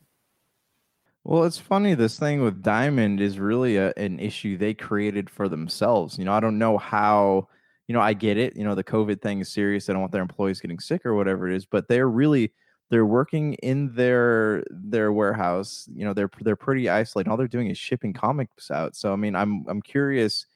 Well, 1.25 1.45
it's 1.45 1.59
funny. 1.59 1.95
This 1.95 2.19
thing 2.19 2.43
with 2.43 2.63
Diamond 2.63 3.21
is 3.21 3.39
really 3.39 3.77
a, 3.77 3.93
an 3.97 4.19
issue 4.19 4.57
they 4.57 4.75
created 4.75 5.29
for 5.29 5.49
themselves. 5.49 6.19
You 6.19 6.25
know, 6.25 6.33
I 6.33 6.41
don't 6.41 6.59
know 6.59 6.79
how, 6.79 7.49
you 7.87 7.93
know, 7.95 8.01
I 8.01 8.15
get 8.15 8.39
it. 8.39 8.57
You 8.57 8.65
know, 8.65 8.75
the 8.75 8.85
COVID 8.85 9.21
thing 9.21 9.41
is 9.41 9.53
serious. 9.53 9.87
They 9.87 9.93
don't 9.93 10.01
want 10.01 10.13
their 10.13 10.23
employees 10.23 10.61
getting 10.61 10.81
sick 10.81 11.05
or 11.05 11.15
whatever 11.15 11.49
it 11.49 11.55
is, 11.57 11.67
but 11.67 11.89
they're 11.89 12.09
really 12.09 12.53
they're 12.91 13.07
working 13.07 13.55
in 13.55 13.95
their 13.95 14.65
their 14.71 15.13
warehouse. 15.13 15.87
You 15.95 16.05
know, 16.07 16.15
they're 16.15 16.31
they're 16.41 16.57
pretty 16.57 16.89
isolated. 16.89 17.31
All 17.31 17.37
they're 17.37 17.49
doing 17.49 17.69
is 17.69 17.79
shipping 17.79 18.15
comics 18.15 18.71
out. 18.71 18.97
So 18.97 19.13
I 19.13 19.17
mean, 19.17 19.37
I'm 19.37 19.65
I'm 19.69 19.83
curious 19.83 20.47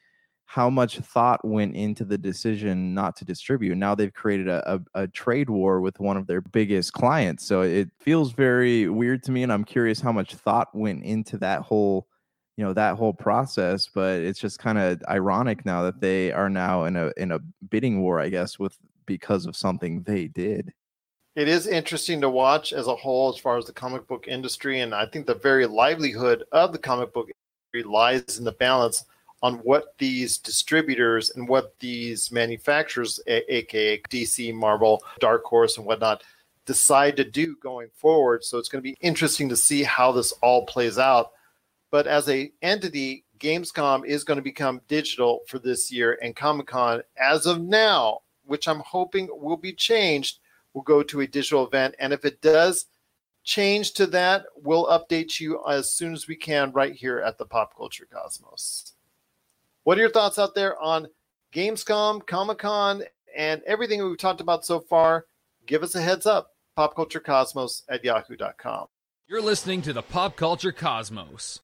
how 0.47 0.71
much 0.71 0.99
thought 0.99 1.45
went 1.45 1.75
into 1.75 2.05
the 2.05 2.19
decision 2.19 2.95
not 2.95 3.17
to 3.17 3.25
distribute. 3.25 3.77
Now 3.77 3.95
they've 3.95 4.13
created 4.13 4.49
a, 4.49 4.75
a, 4.75 5.03
a, 5.03 5.09
trade 5.09 5.51
war 5.51 5.81
with 5.81 5.99
one 5.99 6.17
of 6.17 6.27
their 6.27 6.41
biggest 6.41 6.93
clients. 6.93 7.47
So 7.47 7.63
it 7.63 7.89
feels 7.99 8.33
very 8.33 8.89
weird 8.89 9.23
to 9.25 9.33
me. 9.33 9.43
And 9.43 9.53
I'm 9.53 9.65
curious 9.65 10.01
how 10.01 10.13
much 10.13 10.35
thought 10.35 10.75
went 10.75 11.03
into 11.03 11.39
that 11.39 11.63
whole, 11.63 12.07
you 12.57 12.65
know, 12.65 12.73
that 12.75 12.97
whole 12.97 13.15
process. 13.15 13.89
But 13.93 14.21
it's 14.21 14.39
just 14.39 14.59
kind 14.59 14.79
of 14.79 15.03
ironic 15.09 15.65
now 15.65 15.83
that 15.83 16.01
they 16.01 16.31
are 16.31 16.51
now 16.51 16.85
in 16.85 16.97
a 16.97 17.11
in 17.17 17.33
a 17.33 17.41
bidding 17.71 18.01
war, 18.01 18.21
I 18.21 18.29
guess, 18.29 18.59
with 18.59 18.77
because 19.07 19.47
of 19.47 19.57
something 19.57 20.03
they 20.03 20.29
did. 20.29 20.73
It 21.35 21.49
is 21.49 21.67
interesting 21.67 22.21
to 22.21 22.31
watch 22.31 22.73
as 22.73 22.87
a 22.87 22.95
whole 22.95 23.33
as 23.33 23.41
far 23.41 23.59
as 23.59 23.65
the 23.65 23.73
comic 23.73 24.07
book 24.07 24.29
industry. 24.29 24.81
And 24.81 24.95
I 24.95 25.07
think 25.07 25.27
the 25.27 25.35
very 25.35 25.67
livelihood 25.67 26.45
of 26.53 26.71
the 26.71 26.79
comic 26.79 27.13
book 27.13 27.29
industry 27.73 27.91
lies 27.91 28.39
in 28.39 28.45
the 28.45 28.53
balance 28.53 29.05
on 29.45 29.57
what 29.57 29.93
these 29.99 30.39
distributors 30.39 31.29
and 31.37 31.47
what 31.47 31.79
these 31.79 32.33
manufacturers, 32.33 33.21
a- 33.27 33.55
aka 33.57 34.01
DC, 34.09 34.55
Marvel, 34.55 35.05
Dark 35.21 35.45
Horse, 35.45 35.77
and 35.77 35.85
whatnot, 35.85 36.25
decide 36.65 37.15
to 37.19 37.25
do 37.25 37.55
going 37.57 37.91
forward. 37.95 38.43
So 38.43 38.57
it's 38.57 38.71
going 38.71 38.83
to 38.83 38.91
be 38.91 38.97
interesting 39.03 39.51
to 39.51 39.57
see 39.57 39.83
how 39.83 40.13
this 40.13 40.33
all 40.41 40.65
plays 40.65 40.99
out. 40.99 41.33
But 41.91 42.07
as 42.07 42.27
a 42.31 42.53
entity, 42.63 43.25
Gamescom 43.39 44.07
is 44.07 44.25
going 44.25 44.39
to 44.39 44.43
become 44.43 44.81
digital 44.89 45.41
for 45.47 45.59
this 45.59 45.93
year, 45.93 46.19
and 46.23 46.35
Comic 46.35 46.69
Con, 46.69 47.03
as 47.19 47.45
of 47.45 47.61
now, 47.61 48.21
which 48.47 48.67
I'm 48.67 48.81
hoping 48.81 49.29
will 49.31 49.59
be 49.59 49.75
changed, 49.75 50.39
will 50.73 50.81
go 50.81 51.03
to 51.03 51.21
a 51.21 51.27
digital 51.27 51.67
event. 51.67 51.97
And 51.99 52.15
if 52.15 52.25
it 52.25 52.41
does 52.41 52.87
change 53.43 53.93
to 53.93 54.07
that, 54.07 54.47
we'll 54.57 54.87
update 54.87 55.39
you 55.39 55.63
as 55.69 55.93
soon 55.93 56.15
as 56.15 56.29
we 56.29 56.35
can 56.35 56.73
right 56.73 56.95
here 56.95 57.19
at 57.19 57.37
the 57.37 57.45
Pop 57.45 57.77
Culture 57.77 58.09
Cosmos. 58.11 58.94
What 59.85 59.99
are 59.99 60.01
your 60.01 60.11
thoughts 60.11 60.39
out 60.39 60.55
there 60.55 60.81
on 60.81 61.09
Gamescom, 61.55 62.27
Comic 62.27 62.59
Con, 62.59 63.03
and 63.37 63.61
everything 63.67 64.03
we've 64.03 64.17
talked 64.17 64.41
about 64.41 64.65
so 64.65 64.81
far? 64.81 65.27
Give 65.67 65.83
us 65.83 65.95
a 65.95 66.01
heads 66.01 66.25
up. 66.25 66.49
PopCultureCosmos 66.79 67.83
at 67.91 68.03
yahoo.com. 68.03 68.87
You're 69.29 69.43
listening 69.43 69.83
to 69.83 69.93
the 69.93 70.03
Pop 70.03 70.37
Culture 70.37 70.73
Cosmos. 70.73 71.61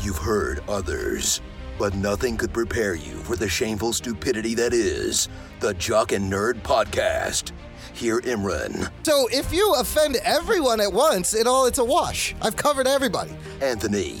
You've 0.00 0.18
heard 0.18 0.62
others, 0.68 1.40
but 1.76 1.94
nothing 1.94 2.36
could 2.36 2.52
prepare 2.52 2.94
you 2.94 3.16
for 3.16 3.34
the 3.34 3.48
shameful 3.48 3.92
stupidity 3.92 4.54
that 4.54 4.72
is 4.72 5.28
the 5.58 5.74
Jock 5.74 6.12
and 6.12 6.32
Nerd 6.32 6.62
Podcast. 6.62 7.50
Hear 7.94 8.20
Imran. 8.20 8.90
So 9.04 9.28
if 9.30 9.52
you 9.52 9.74
offend 9.74 10.16
everyone 10.22 10.80
at 10.80 10.92
once, 10.92 11.34
it 11.34 11.48
all 11.48 11.66
it's 11.66 11.78
a 11.78 11.84
wash. 11.84 12.34
I've 12.40 12.56
covered 12.56 12.86
everybody. 12.86 13.36
Anthony. 13.60 14.20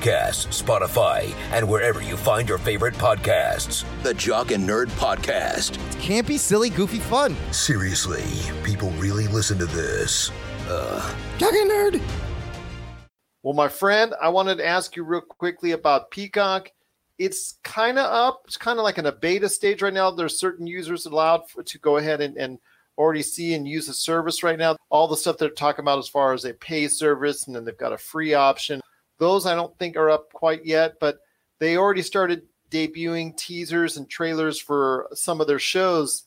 Spotify, 0.00 1.34
and 1.52 1.68
wherever 1.68 2.02
you 2.02 2.16
find 2.16 2.48
your 2.48 2.58
favorite 2.58 2.94
podcasts. 2.94 3.84
The 4.02 4.14
Jock 4.14 4.50
and 4.50 4.68
Nerd 4.68 4.88
Podcast. 4.98 5.76
It 5.94 6.00
can't 6.00 6.26
be 6.26 6.38
silly, 6.38 6.70
goofy 6.70 6.98
fun. 6.98 7.36
Seriously, 7.52 8.24
people 8.64 8.90
really 8.92 9.26
listen 9.28 9.58
to 9.58 9.66
this. 9.66 10.30
Uh. 10.68 11.14
Jock 11.38 11.52
and 11.52 11.70
Nerd. 11.70 12.02
Well, 13.42 13.54
my 13.54 13.68
friend, 13.68 14.14
I 14.20 14.28
wanted 14.28 14.56
to 14.56 14.66
ask 14.66 14.96
you 14.96 15.02
real 15.02 15.22
quickly 15.22 15.72
about 15.72 16.10
Peacock. 16.10 16.70
It's 17.18 17.58
kind 17.62 17.98
of 17.98 18.04
up. 18.06 18.42
It's 18.46 18.56
kind 18.56 18.78
of 18.78 18.84
like 18.84 18.98
in 18.98 19.06
a 19.06 19.12
beta 19.12 19.48
stage 19.48 19.82
right 19.82 19.92
now. 19.92 20.10
There's 20.10 20.38
certain 20.38 20.66
users 20.66 21.06
allowed 21.06 21.48
for, 21.48 21.62
to 21.62 21.78
go 21.78 21.96
ahead 21.96 22.20
and, 22.20 22.36
and 22.36 22.58
already 22.98 23.22
see 23.22 23.54
and 23.54 23.66
use 23.66 23.86
the 23.86 23.94
service 23.94 24.42
right 24.42 24.58
now. 24.58 24.76
All 24.90 25.08
the 25.08 25.16
stuff 25.16 25.38
they're 25.38 25.48
talking 25.48 25.82
about 25.82 25.98
as 25.98 26.08
far 26.08 26.32
as 26.34 26.44
a 26.44 26.52
pay 26.52 26.86
service, 26.86 27.46
and 27.46 27.56
then 27.56 27.64
they've 27.64 27.76
got 27.76 27.92
a 27.92 27.98
free 27.98 28.34
option. 28.34 28.80
Those 29.20 29.46
I 29.46 29.54
don't 29.54 29.78
think 29.78 29.96
are 29.96 30.10
up 30.10 30.32
quite 30.32 30.64
yet, 30.64 30.94
but 30.98 31.20
they 31.60 31.76
already 31.76 32.02
started 32.02 32.42
debuting 32.70 33.36
teasers 33.36 33.98
and 33.98 34.08
trailers 34.08 34.58
for 34.58 35.08
some 35.12 35.40
of 35.40 35.46
their 35.46 35.58
shows. 35.58 36.24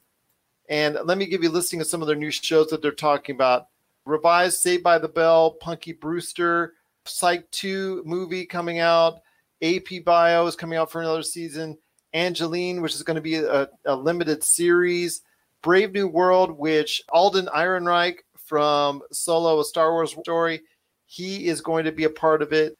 And 0.69 0.97
let 1.03 1.17
me 1.17 1.25
give 1.25 1.43
you 1.43 1.49
a 1.49 1.51
listing 1.51 1.81
of 1.81 1.87
some 1.87 2.01
of 2.01 2.07
their 2.07 2.15
new 2.15 2.31
shows 2.31 2.69
that 2.69 2.81
they're 2.81 2.91
talking 2.91 3.35
about. 3.35 3.67
Revised 4.05 4.59
Saved 4.59 4.83
by 4.83 4.99
the 4.99 5.07
Bell, 5.07 5.51
Punky 5.51 5.93
Brewster, 5.93 6.75
Psych 7.05 7.49
2 7.51 8.03
movie 8.05 8.45
coming 8.45 8.79
out. 8.79 9.21
AP 9.63 10.05
Bio 10.05 10.45
is 10.45 10.55
coming 10.55 10.77
out 10.77 10.91
for 10.91 11.01
another 11.01 11.23
season. 11.23 11.77
Angelyne, 12.13 12.81
which 12.81 12.93
is 12.93 13.01
going 13.01 13.15
to 13.15 13.21
be 13.21 13.35
a, 13.35 13.67
a 13.85 13.95
limited 13.95 14.43
series. 14.43 15.21
Brave 15.63 15.93
New 15.93 16.07
World, 16.07 16.51
which 16.51 17.01
Alden 17.09 17.47
Ehrenreich 17.47 18.17
from 18.37 19.01
Solo, 19.11 19.59
a 19.59 19.63
Star 19.63 19.93
Wars 19.93 20.11
story, 20.11 20.61
he 21.05 21.47
is 21.47 21.61
going 21.61 21.85
to 21.85 21.91
be 21.91 22.03
a 22.03 22.09
part 22.09 22.41
of 22.41 22.53
it. 22.53 22.77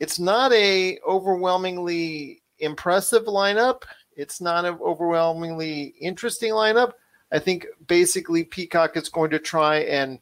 It's 0.00 0.18
not 0.18 0.52
a 0.52 0.98
overwhelmingly 1.06 2.42
impressive 2.58 3.24
lineup. 3.24 3.82
It's 4.16 4.40
not 4.40 4.64
an 4.64 4.78
overwhelmingly 4.80 5.94
interesting 6.00 6.52
lineup. 6.52 6.92
I 7.30 7.38
think 7.38 7.66
basically 7.86 8.44
Peacock 8.44 8.96
is 8.96 9.08
going 9.08 9.30
to 9.30 9.38
try 9.38 9.80
and 9.80 10.18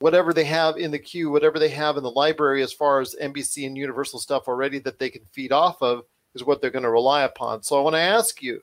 whatever 0.00 0.32
they 0.32 0.44
have 0.44 0.76
in 0.76 0.90
the 0.90 0.98
queue, 0.98 1.30
whatever 1.30 1.58
they 1.58 1.68
have 1.68 1.96
in 1.96 2.02
the 2.02 2.10
library 2.10 2.62
as 2.62 2.72
far 2.72 3.00
as 3.00 3.14
NBC 3.22 3.66
and 3.66 3.78
Universal 3.78 4.18
stuff 4.18 4.48
already 4.48 4.80
that 4.80 4.98
they 4.98 5.08
can 5.08 5.22
feed 5.32 5.52
off 5.52 5.80
of 5.80 6.02
is 6.34 6.42
what 6.42 6.60
they're 6.60 6.70
going 6.70 6.82
to 6.82 6.90
rely 6.90 7.22
upon. 7.22 7.62
So 7.62 7.78
I 7.78 7.82
want 7.82 7.94
to 7.94 8.00
ask 8.00 8.42
you, 8.42 8.62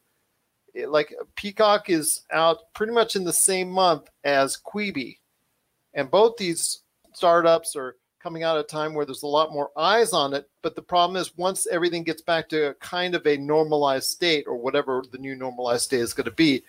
eh, 0.75 0.85
like 0.87 1.13
Peacock 1.35 1.89
is 1.89 2.25
out 2.31 2.57
pretty 2.73 2.91
much 2.91 3.15
in 3.15 3.23
the 3.23 3.31
same 3.31 3.69
month 3.69 4.09
as 4.23 4.57
Quibi, 4.57 5.19
and 5.93 6.11
both 6.11 6.35
these 6.37 6.81
startups 7.13 7.75
are 7.75 7.95
coming 8.19 8.43
out 8.43 8.57
at 8.57 8.65
a 8.65 8.67
time 8.67 8.93
where 8.93 9.05
there's 9.05 9.23
a 9.23 9.27
lot 9.27 9.53
more 9.53 9.71
eyes 9.77 10.13
on 10.13 10.33
it. 10.33 10.49
But 10.61 10.75
the 10.75 10.81
problem 10.81 11.17
is 11.17 11.37
once 11.37 11.67
everything 11.67 12.03
gets 12.03 12.21
back 12.21 12.49
to 12.49 12.75
kind 12.79 13.15
of 13.15 13.25
a 13.25 13.37
normalized 13.37 14.09
state 14.09 14.45
or 14.47 14.57
whatever 14.57 15.03
the 15.11 15.17
new 15.17 15.35
normalized 15.35 15.83
state 15.83 16.01
is 16.01 16.13
going 16.13 16.25
to 16.25 16.31
be, 16.31 16.63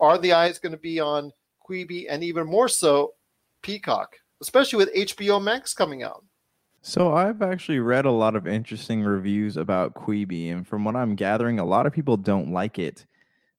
are 0.00 0.18
the 0.18 0.32
eyes 0.32 0.58
going 0.58 0.72
to 0.72 0.78
be 0.78 1.00
on 1.00 1.32
Quibi 1.66 2.06
and 2.08 2.22
even 2.22 2.46
more 2.46 2.68
so 2.68 3.14
Peacock, 3.62 4.16
especially 4.40 4.78
with 4.78 4.94
HBO 4.94 5.42
Max 5.42 5.72
coming 5.72 6.02
out. 6.02 6.24
So 6.82 7.14
I've 7.14 7.42
actually 7.42 7.78
read 7.78 8.06
a 8.06 8.10
lot 8.10 8.34
of 8.34 8.48
interesting 8.48 9.02
reviews 9.04 9.56
about 9.56 9.94
Quibi, 9.94 10.50
and 10.50 10.66
from 10.66 10.84
what 10.84 10.96
I'm 10.96 11.14
gathering, 11.14 11.60
a 11.60 11.64
lot 11.64 11.86
of 11.86 11.92
people 11.92 12.16
don't 12.16 12.52
like 12.52 12.76
it. 12.80 13.06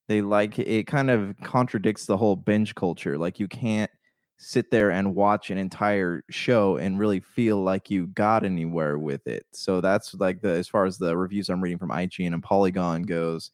They 0.09 0.21
like 0.21 0.59
it 0.59 0.87
kind 0.87 1.09
of 1.09 1.33
contradicts 1.41 2.05
the 2.05 2.17
whole 2.17 2.35
binge 2.35 2.75
culture. 2.75 3.17
Like 3.17 3.39
you 3.39 3.47
can't 3.47 3.89
sit 4.37 4.71
there 4.71 4.91
and 4.91 5.15
watch 5.15 5.51
an 5.51 5.57
entire 5.57 6.23
show 6.29 6.77
and 6.77 6.99
really 6.99 7.19
feel 7.19 7.63
like 7.63 7.89
you 7.89 8.07
got 8.07 8.43
anywhere 8.43 8.97
with 8.97 9.25
it. 9.27 9.45
So 9.51 9.81
that's 9.81 10.13
like 10.15 10.41
the 10.41 10.49
as 10.49 10.67
far 10.67 10.85
as 10.85 10.97
the 10.97 11.15
reviews 11.15 11.49
I'm 11.49 11.61
reading 11.61 11.77
from 11.77 11.89
IGN 11.89 12.33
and 12.33 12.43
Polygon 12.43 13.03
goes. 13.03 13.51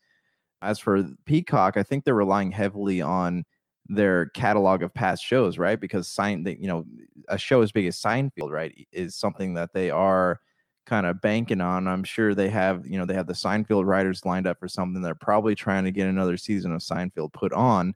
As 0.62 0.80
for 0.80 1.04
Peacock, 1.26 1.78
I 1.78 1.84
think 1.84 2.04
they're 2.04 2.16
relying 2.16 2.52
heavily 2.52 3.02
on 3.02 3.46
their 3.88 4.28
catalog 4.28 4.84
of 4.84 4.94
past 4.94 5.24
shows, 5.24 5.58
right? 5.58 5.80
Because 5.80 6.08
sign 6.08 6.44
that 6.44 6.60
you 6.60 6.68
know, 6.68 6.86
a 7.28 7.38
show 7.38 7.62
as 7.62 7.72
big 7.72 7.88
as 7.88 8.00
Seinfeld, 8.00 8.52
right, 8.52 8.88
is 8.92 9.16
something 9.16 9.54
that 9.56 9.74
they 9.74 9.90
are 9.90 10.40
kind 10.86 11.06
of 11.06 11.22
banking 11.22 11.62
on. 11.62 11.88
I'm 11.88 12.04
sure 12.04 12.34
they 12.34 12.50
have, 12.50 12.86
you 12.86 12.98
know, 12.98 13.06
they 13.06 13.14
have 13.14 13.28
the 13.28 13.34
Seinfeld 13.34 13.86
writers 13.86 14.26
lined 14.26 14.48
up 14.48 14.60
for 14.60 14.68
something. 14.68 15.02
They're 15.02 15.16
probably 15.16 15.56
trying 15.56 15.84
to 15.86 15.92
get 15.92 16.08
another 16.08 16.36
season 16.36 16.72
of 16.74 16.82
Seinfeld 16.82 17.32
put 17.32 17.54
on. 17.54 17.94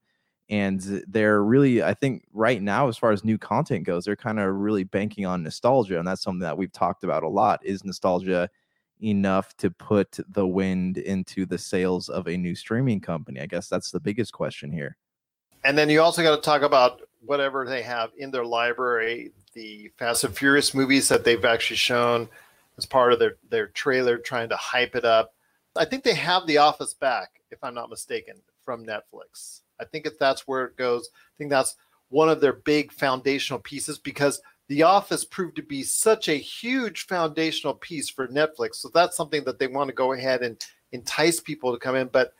And 0.49 1.03
they're 1.07 1.41
really, 1.41 1.81
I 1.81 1.93
think, 1.93 2.25
right 2.33 2.61
now, 2.61 2.87
as 2.87 2.97
far 2.97 3.11
as 3.11 3.23
new 3.23 3.37
content 3.37 3.85
goes, 3.85 4.05
they're 4.05 4.15
kind 4.15 4.39
of 4.39 4.53
really 4.53 4.83
banking 4.83 5.25
on 5.25 5.41
nostalgia. 5.41 5.97
And 5.97 6.07
that's 6.07 6.21
something 6.21 6.41
that 6.41 6.57
we've 6.57 6.71
talked 6.71 7.03
about 7.03 7.23
a 7.23 7.29
lot. 7.29 7.65
Is 7.65 7.83
nostalgia 7.83 8.49
enough 9.01 9.55
to 9.57 9.71
put 9.71 10.19
the 10.29 10.45
wind 10.45 10.97
into 10.97 11.45
the 11.45 11.57
sails 11.57 12.09
of 12.09 12.27
a 12.27 12.37
new 12.37 12.55
streaming 12.55 12.99
company? 12.99 13.39
I 13.39 13.45
guess 13.45 13.67
that's 13.67 13.91
the 13.91 13.99
biggest 13.99 14.33
question 14.33 14.71
here. 14.71 14.97
And 15.63 15.77
then 15.77 15.89
you 15.89 16.01
also 16.01 16.23
got 16.23 16.35
to 16.35 16.41
talk 16.41 16.61
about 16.61 17.01
whatever 17.21 17.65
they 17.65 17.81
have 17.81 18.11
in 18.17 18.29
their 18.31 18.45
library, 18.45 19.31
the 19.53 19.89
Fast 19.97 20.25
and 20.25 20.37
Furious 20.37 20.73
movies 20.73 21.07
that 21.07 21.23
they've 21.23 21.45
actually 21.45 21.77
shown 21.77 22.27
as 22.77 22.85
part 22.85 23.13
of 23.13 23.19
their, 23.19 23.37
their 23.49 23.67
trailer, 23.67 24.17
trying 24.17 24.49
to 24.49 24.57
hype 24.57 24.95
it 24.95 25.05
up. 25.05 25.33
I 25.75 25.85
think 25.85 26.03
they 26.03 26.15
have 26.15 26.45
The 26.45 26.57
Office 26.57 26.93
back, 26.93 27.41
if 27.49 27.63
I'm 27.63 27.73
not 27.73 27.89
mistaken, 27.89 28.41
from 28.63 28.85
Netflix. 28.85 29.61
I 29.79 29.85
think 29.85 30.05
if 30.05 30.17
that's 30.19 30.47
where 30.47 30.65
it 30.65 30.77
goes, 30.77 31.09
I 31.13 31.33
think 31.37 31.49
that's 31.49 31.75
one 32.09 32.29
of 32.29 32.41
their 32.41 32.53
big 32.53 32.91
foundational 32.91 33.59
pieces 33.59 33.97
because 33.97 34.41
The 34.67 34.83
Office 34.83 35.25
proved 35.25 35.55
to 35.55 35.63
be 35.63 35.83
such 35.83 36.29
a 36.29 36.33
huge 36.33 37.05
foundational 37.07 37.73
piece 37.73 38.09
for 38.09 38.27
Netflix. 38.27 38.75
So 38.75 38.89
that's 38.93 39.17
something 39.17 39.43
that 39.45 39.59
they 39.59 39.67
want 39.67 39.89
to 39.89 39.95
go 39.95 40.13
ahead 40.13 40.41
and 40.43 40.63
entice 40.91 41.39
people 41.39 41.73
to 41.73 41.79
come 41.79 41.95
in. 41.95 42.07
But 42.07 42.33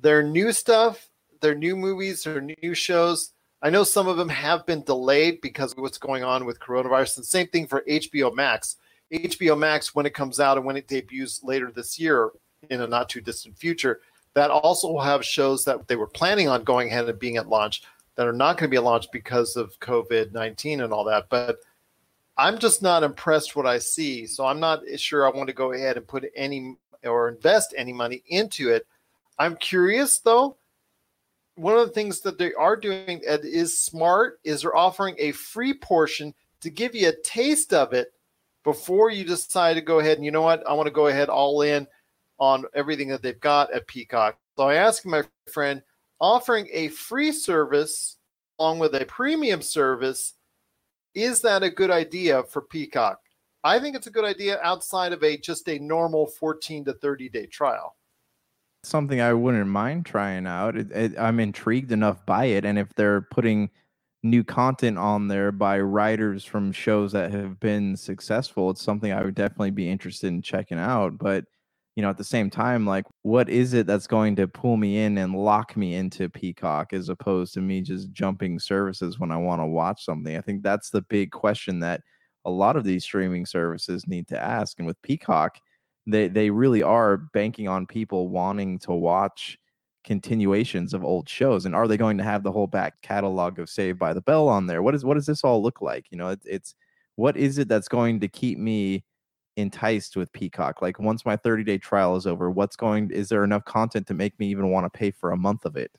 their 0.00 0.22
new 0.22 0.50
stuff, 0.52 1.08
their 1.40 1.54
new 1.54 1.76
movies, 1.76 2.24
their 2.24 2.40
new 2.40 2.74
shows, 2.74 3.32
I 3.62 3.70
know 3.70 3.84
some 3.84 4.08
of 4.08 4.16
them 4.16 4.28
have 4.28 4.66
been 4.66 4.82
delayed 4.82 5.40
because 5.40 5.72
of 5.72 5.78
what's 5.78 5.98
going 5.98 6.24
on 6.24 6.44
with 6.44 6.58
coronavirus. 6.58 7.18
And 7.18 7.26
same 7.26 7.46
thing 7.46 7.68
for 7.68 7.84
HBO 7.88 8.34
Max. 8.34 8.76
HBO 9.12 9.56
Max, 9.56 9.94
when 9.94 10.06
it 10.06 10.14
comes 10.14 10.40
out 10.40 10.56
and 10.56 10.66
when 10.66 10.76
it 10.76 10.88
debuts 10.88 11.44
later 11.44 11.70
this 11.70 11.98
year 11.98 12.30
in 12.70 12.80
a 12.80 12.86
not 12.86 13.08
too 13.08 13.20
distant 13.20 13.56
future, 13.56 14.00
that 14.34 14.50
also 14.50 14.88
will 14.88 15.00
have 15.00 15.24
shows 15.24 15.64
that 15.64 15.86
they 15.88 15.96
were 15.96 16.06
planning 16.06 16.48
on 16.48 16.64
going 16.64 16.88
ahead 16.88 17.08
and 17.08 17.18
being 17.18 17.36
at 17.36 17.48
launch 17.48 17.82
that 18.14 18.26
are 18.26 18.32
not 18.32 18.56
going 18.56 18.68
to 18.68 18.70
be 18.70 18.76
at 18.76 18.84
launch 18.84 19.10
because 19.12 19.56
of 19.56 19.78
COVID 19.80 20.32
19 20.32 20.80
and 20.80 20.92
all 20.92 21.04
that. 21.04 21.28
But 21.28 21.58
I'm 22.36 22.58
just 22.58 22.82
not 22.82 23.02
impressed 23.02 23.56
what 23.56 23.66
I 23.66 23.78
see. 23.78 24.26
So 24.26 24.46
I'm 24.46 24.60
not 24.60 24.82
sure 24.96 25.26
I 25.26 25.36
want 25.36 25.48
to 25.48 25.54
go 25.54 25.72
ahead 25.72 25.96
and 25.96 26.06
put 26.06 26.24
any 26.34 26.76
or 27.04 27.28
invest 27.28 27.74
any 27.76 27.92
money 27.92 28.22
into 28.28 28.70
it. 28.70 28.86
I'm 29.38 29.56
curious 29.56 30.18
though. 30.18 30.56
One 31.56 31.76
of 31.76 31.86
the 31.86 31.92
things 31.92 32.20
that 32.20 32.38
they 32.38 32.54
are 32.54 32.76
doing 32.76 33.20
that 33.26 33.44
is 33.44 33.78
smart 33.78 34.40
is 34.44 34.62
they're 34.62 34.74
offering 34.74 35.14
a 35.18 35.32
free 35.32 35.74
portion 35.74 36.32
to 36.62 36.70
give 36.70 36.94
you 36.94 37.08
a 37.08 37.22
taste 37.22 37.74
of 37.74 37.92
it 37.92 38.14
before 38.64 39.10
you 39.10 39.24
decide 39.24 39.74
to 39.74 39.82
go 39.82 39.98
ahead 39.98 40.16
and 40.16 40.24
you 40.24 40.30
know 40.30 40.42
what 40.42 40.66
I 40.66 40.72
want 40.72 40.86
to 40.86 40.92
go 40.92 41.08
ahead 41.08 41.28
all 41.28 41.62
in 41.62 41.86
on 42.42 42.64
everything 42.74 43.06
that 43.06 43.22
they've 43.22 43.38
got 43.38 43.72
at 43.72 43.86
Peacock. 43.86 44.36
So 44.58 44.68
I 44.68 44.74
asked 44.74 45.06
my 45.06 45.22
friend, 45.52 45.80
offering 46.20 46.68
a 46.72 46.88
free 46.88 47.30
service 47.30 48.16
along 48.58 48.80
with 48.80 48.96
a 48.96 49.04
premium 49.04 49.62
service, 49.62 50.34
is 51.14 51.40
that 51.42 51.62
a 51.62 51.70
good 51.70 51.92
idea 51.92 52.42
for 52.42 52.62
Peacock? 52.62 53.20
I 53.62 53.78
think 53.78 53.94
it's 53.94 54.08
a 54.08 54.10
good 54.10 54.24
idea 54.24 54.58
outside 54.60 55.12
of 55.12 55.22
a 55.22 55.36
just 55.36 55.68
a 55.68 55.78
normal 55.78 56.26
14 56.26 56.84
to 56.86 56.94
30 56.94 57.28
day 57.28 57.46
trial. 57.46 57.94
Something 58.82 59.20
I 59.20 59.32
wouldn't 59.32 59.68
mind 59.68 60.04
trying 60.04 60.44
out. 60.48 60.76
It, 60.76 60.90
it, 60.90 61.12
I'm 61.16 61.38
intrigued 61.38 61.92
enough 61.92 62.26
by 62.26 62.46
it, 62.46 62.64
and 62.64 62.76
if 62.76 62.92
they're 62.96 63.20
putting 63.20 63.70
new 64.24 64.42
content 64.42 64.98
on 64.98 65.28
there 65.28 65.52
by 65.52 65.78
writers 65.78 66.44
from 66.44 66.72
shows 66.72 67.12
that 67.12 67.30
have 67.30 67.60
been 67.60 67.96
successful, 67.96 68.70
it's 68.70 68.82
something 68.82 69.12
I 69.12 69.22
would 69.22 69.36
definitely 69.36 69.70
be 69.70 69.88
interested 69.88 70.26
in 70.26 70.42
checking 70.42 70.78
out. 70.80 71.16
But 71.18 71.44
you 71.96 72.02
know, 72.02 72.10
at 72.10 72.16
the 72.16 72.24
same 72.24 72.48
time, 72.48 72.86
like, 72.86 73.04
what 73.22 73.48
is 73.48 73.74
it 73.74 73.86
that's 73.86 74.06
going 74.06 74.36
to 74.36 74.48
pull 74.48 74.76
me 74.76 74.98
in 75.04 75.18
and 75.18 75.34
lock 75.34 75.76
me 75.76 75.94
into 75.94 76.28
Peacock 76.28 76.92
as 76.92 77.08
opposed 77.08 77.52
to 77.54 77.60
me 77.60 77.82
just 77.82 78.12
jumping 78.12 78.58
services 78.58 79.18
when 79.18 79.30
I 79.30 79.36
want 79.36 79.60
to 79.60 79.66
watch 79.66 80.04
something? 80.04 80.36
I 80.36 80.40
think 80.40 80.62
that's 80.62 80.90
the 80.90 81.02
big 81.02 81.30
question 81.32 81.80
that 81.80 82.00
a 82.44 82.50
lot 82.50 82.76
of 82.76 82.84
these 82.84 83.04
streaming 83.04 83.44
services 83.46 84.06
need 84.06 84.26
to 84.28 84.40
ask. 84.40 84.78
And 84.78 84.86
with 84.86 85.00
Peacock, 85.02 85.58
they 86.06 86.28
they 86.28 86.50
really 86.50 86.82
are 86.82 87.16
banking 87.32 87.68
on 87.68 87.86
people 87.86 88.28
wanting 88.28 88.78
to 88.80 88.92
watch 88.92 89.58
continuations 90.04 90.94
of 90.94 91.04
old 91.04 91.28
shows 91.28 91.64
and 91.64 91.76
are 91.76 91.86
they 91.86 91.96
going 91.96 92.18
to 92.18 92.24
have 92.24 92.42
the 92.42 92.50
whole 92.50 92.66
back 92.66 93.00
catalog 93.02 93.60
of 93.60 93.70
saved 93.70 94.00
by 94.00 94.12
the 94.12 94.20
bell 94.20 94.48
on 94.48 94.66
there 94.66 94.82
what 94.82 94.96
is 94.96 95.04
what 95.04 95.14
does 95.14 95.26
this 95.26 95.44
all 95.44 95.62
look 95.62 95.80
like 95.80 96.06
you 96.10 96.18
know 96.18 96.30
it, 96.30 96.40
it's 96.44 96.74
what 97.14 97.36
is 97.36 97.58
it 97.58 97.68
that's 97.68 97.86
going 97.86 98.18
to 98.18 98.26
keep 98.26 98.58
me 98.58 99.04
enticed 99.56 100.16
with 100.16 100.32
peacock 100.32 100.80
like 100.80 100.98
once 100.98 101.26
my 101.26 101.36
30 101.36 101.64
day 101.64 101.78
trial 101.78 102.16
is 102.16 102.26
over 102.26 102.50
what's 102.50 102.76
going 102.76 103.10
is 103.10 103.28
there 103.28 103.44
enough 103.44 103.64
content 103.64 104.06
to 104.06 104.14
make 104.14 104.38
me 104.38 104.46
even 104.46 104.70
want 104.70 104.84
to 104.84 104.98
pay 104.98 105.10
for 105.10 105.32
a 105.32 105.36
month 105.36 105.64
of 105.64 105.76
it 105.76 105.90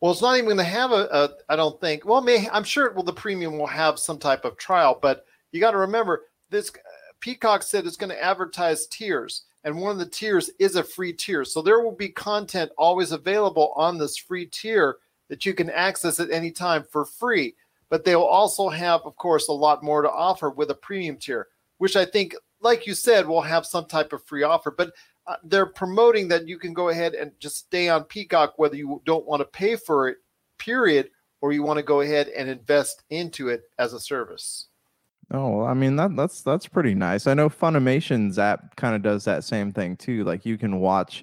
well 0.00 0.12
it's 0.12 0.20
not 0.20 0.36
even 0.36 0.44
going 0.44 0.58
to 0.58 0.64
have 0.64 0.92
a, 0.92 1.08
a 1.10 1.30
i 1.48 1.56
don't 1.56 1.80
think 1.80 2.04
well 2.04 2.20
may 2.20 2.48
i'm 2.50 2.64
sure 2.64 2.92
well 2.92 3.02
the 3.02 3.12
premium 3.12 3.56
will 3.56 3.66
have 3.66 3.98
some 3.98 4.18
type 4.18 4.44
of 4.44 4.56
trial 4.58 4.98
but 5.00 5.24
you 5.52 5.60
got 5.60 5.70
to 5.70 5.78
remember 5.78 6.24
this 6.50 6.70
peacock 7.20 7.62
said 7.62 7.86
it's 7.86 7.96
going 7.96 8.10
to 8.10 8.22
advertise 8.22 8.86
tiers 8.86 9.46
and 9.64 9.78
one 9.78 9.92
of 9.92 9.98
the 9.98 10.06
tiers 10.06 10.50
is 10.58 10.76
a 10.76 10.82
free 10.82 11.12
tier. 11.12 11.44
So 11.44 11.62
there 11.62 11.80
will 11.80 11.94
be 11.94 12.08
content 12.08 12.70
always 12.78 13.12
available 13.12 13.72
on 13.76 13.98
this 13.98 14.16
free 14.16 14.46
tier 14.46 14.96
that 15.28 15.44
you 15.44 15.52
can 15.52 15.70
access 15.70 16.20
at 16.20 16.30
any 16.30 16.50
time 16.50 16.84
for 16.90 17.04
free. 17.04 17.54
But 17.90 18.04
they'll 18.04 18.22
also 18.22 18.68
have, 18.68 19.00
of 19.04 19.16
course, 19.16 19.48
a 19.48 19.52
lot 19.52 19.82
more 19.82 20.02
to 20.02 20.10
offer 20.10 20.50
with 20.50 20.70
a 20.70 20.74
premium 20.74 21.16
tier, 21.16 21.48
which 21.78 21.96
I 21.96 22.04
think, 22.04 22.34
like 22.60 22.86
you 22.86 22.94
said, 22.94 23.26
we'll 23.26 23.40
have 23.40 23.66
some 23.66 23.86
type 23.86 24.12
of 24.12 24.24
free 24.24 24.42
offer. 24.42 24.70
But 24.70 24.92
uh, 25.26 25.36
they're 25.44 25.66
promoting 25.66 26.28
that 26.28 26.48
you 26.48 26.58
can 26.58 26.72
go 26.72 26.88
ahead 26.88 27.14
and 27.14 27.32
just 27.38 27.58
stay 27.58 27.88
on 27.88 28.04
Peacock 28.04 28.54
whether 28.58 28.76
you 28.76 29.02
don't 29.04 29.26
want 29.26 29.40
to 29.40 29.46
pay 29.46 29.76
for 29.76 30.08
it, 30.08 30.18
period, 30.58 31.10
or 31.40 31.52
you 31.52 31.62
want 31.62 31.76
to 31.76 31.82
go 31.82 32.00
ahead 32.00 32.28
and 32.28 32.48
invest 32.48 33.02
into 33.10 33.48
it 33.48 33.62
as 33.78 33.92
a 33.92 34.00
service. 34.00 34.68
Oh, 35.30 35.62
I 35.62 35.74
mean 35.74 35.96
that 35.96 36.16
that's 36.16 36.40
that's 36.40 36.66
pretty 36.66 36.94
nice. 36.94 37.26
I 37.26 37.34
know 37.34 37.50
Funimation's 37.50 38.38
app 38.38 38.76
kind 38.76 38.96
of 38.96 39.02
does 39.02 39.24
that 39.24 39.44
same 39.44 39.72
thing 39.72 39.96
too. 39.96 40.24
Like 40.24 40.46
you 40.46 40.56
can 40.56 40.80
watch 40.80 41.22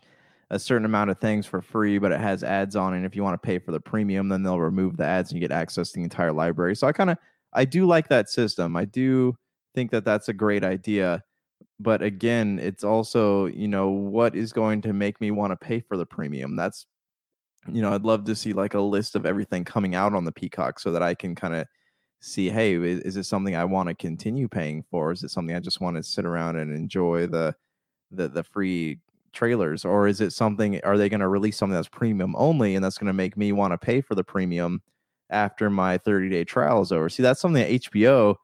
a 0.51 0.59
certain 0.59 0.85
amount 0.85 1.09
of 1.09 1.19
things 1.19 1.47
for 1.47 1.59
free, 1.59 1.97
but 1.97 2.11
it 2.11 2.19
has 2.19 2.43
ads 2.43 2.75
on. 2.75 2.93
And 2.93 3.03
if 3.03 3.15
you 3.15 3.23
want 3.23 3.41
to 3.41 3.45
pay 3.45 3.57
for 3.57 3.71
the 3.71 3.79
premium, 3.79 4.29
then 4.29 4.43
they'll 4.43 4.59
remove 4.59 4.97
the 4.97 5.05
ads 5.05 5.31
and 5.31 5.41
you 5.41 5.47
get 5.47 5.55
access 5.55 5.89
to 5.89 5.95
the 5.95 6.03
entire 6.03 6.31
library. 6.31 6.75
So 6.75 6.85
I 6.85 6.91
kind 6.91 7.09
of 7.09 7.17
I 7.53 7.65
do 7.65 7.87
like 7.87 8.07
that 8.09 8.29
system. 8.29 8.75
I 8.75 8.85
do 8.85 9.35
think 9.75 9.91
that 9.91 10.05
that's 10.05 10.29
a 10.29 10.33
great 10.33 10.63
idea. 10.63 11.23
But 11.79 12.01
again, 12.01 12.59
it's 12.59 12.83
also, 12.83 13.47
you 13.47 13.67
know, 13.67 13.89
what 13.89 14.35
is 14.35 14.53
going 14.53 14.81
to 14.83 14.93
make 14.93 15.21
me 15.21 15.31
want 15.31 15.51
to 15.51 15.57
pay 15.57 15.81
for 15.81 15.97
the 15.97 16.05
premium? 16.05 16.55
That's 16.55 16.85
you 17.71 17.81
know, 17.81 17.93
I'd 17.93 18.03
love 18.03 18.25
to 18.25 18.35
see 18.35 18.53
like 18.53 18.75
a 18.75 18.79
list 18.79 19.15
of 19.15 19.25
everything 19.25 19.63
coming 19.65 19.95
out 19.95 20.13
on 20.13 20.23
the 20.23 20.31
Peacock 20.31 20.79
so 20.79 20.91
that 20.91 21.01
I 21.01 21.15
can 21.15 21.35
kind 21.35 21.55
of 21.55 21.65
see 22.25 22.49
hey 22.49 22.73
is, 22.73 23.01
is 23.01 23.17
it 23.17 23.23
something 23.23 23.55
i 23.55 23.63
want 23.63 23.87
to 23.87 23.93
continue 23.93 24.47
paying 24.47 24.83
for 24.89 25.11
is 25.11 25.23
it 25.23 25.29
something 25.29 25.55
i 25.55 25.59
just 25.59 25.79
want 25.79 25.95
to 25.95 26.01
sit 26.01 26.25
around 26.25 26.55
and 26.55 26.73
enjoy 26.73 27.27
the 27.27 27.53
the 28.11 28.27
the 28.27 28.43
free 28.43 28.99
trailers 29.31 29.85
or 29.85 30.07
is 30.07 30.21
it 30.21 30.31
something 30.31 30.81
are 30.83 30.97
they 30.97 31.07
going 31.07 31.19
to 31.19 31.27
release 31.27 31.55
something 31.55 31.75
that's 31.75 31.87
premium 31.87 32.33
only 32.37 32.73
and 32.73 32.83
that's 32.83 32.97
going 32.97 33.07
to 33.07 33.13
make 33.13 33.37
me 33.37 33.51
want 33.51 33.71
to 33.71 33.77
pay 33.77 34.01
for 34.01 34.15
the 34.15 34.23
premium 34.23 34.81
after 35.29 35.69
my 35.69 35.97
30 35.99 36.29
day 36.29 36.43
trial 36.43 36.81
is 36.81 36.91
over 36.91 37.09
see 37.09 37.21
that's 37.21 37.41
something 37.41 37.61
that 37.61 37.81
hbo 37.81 38.35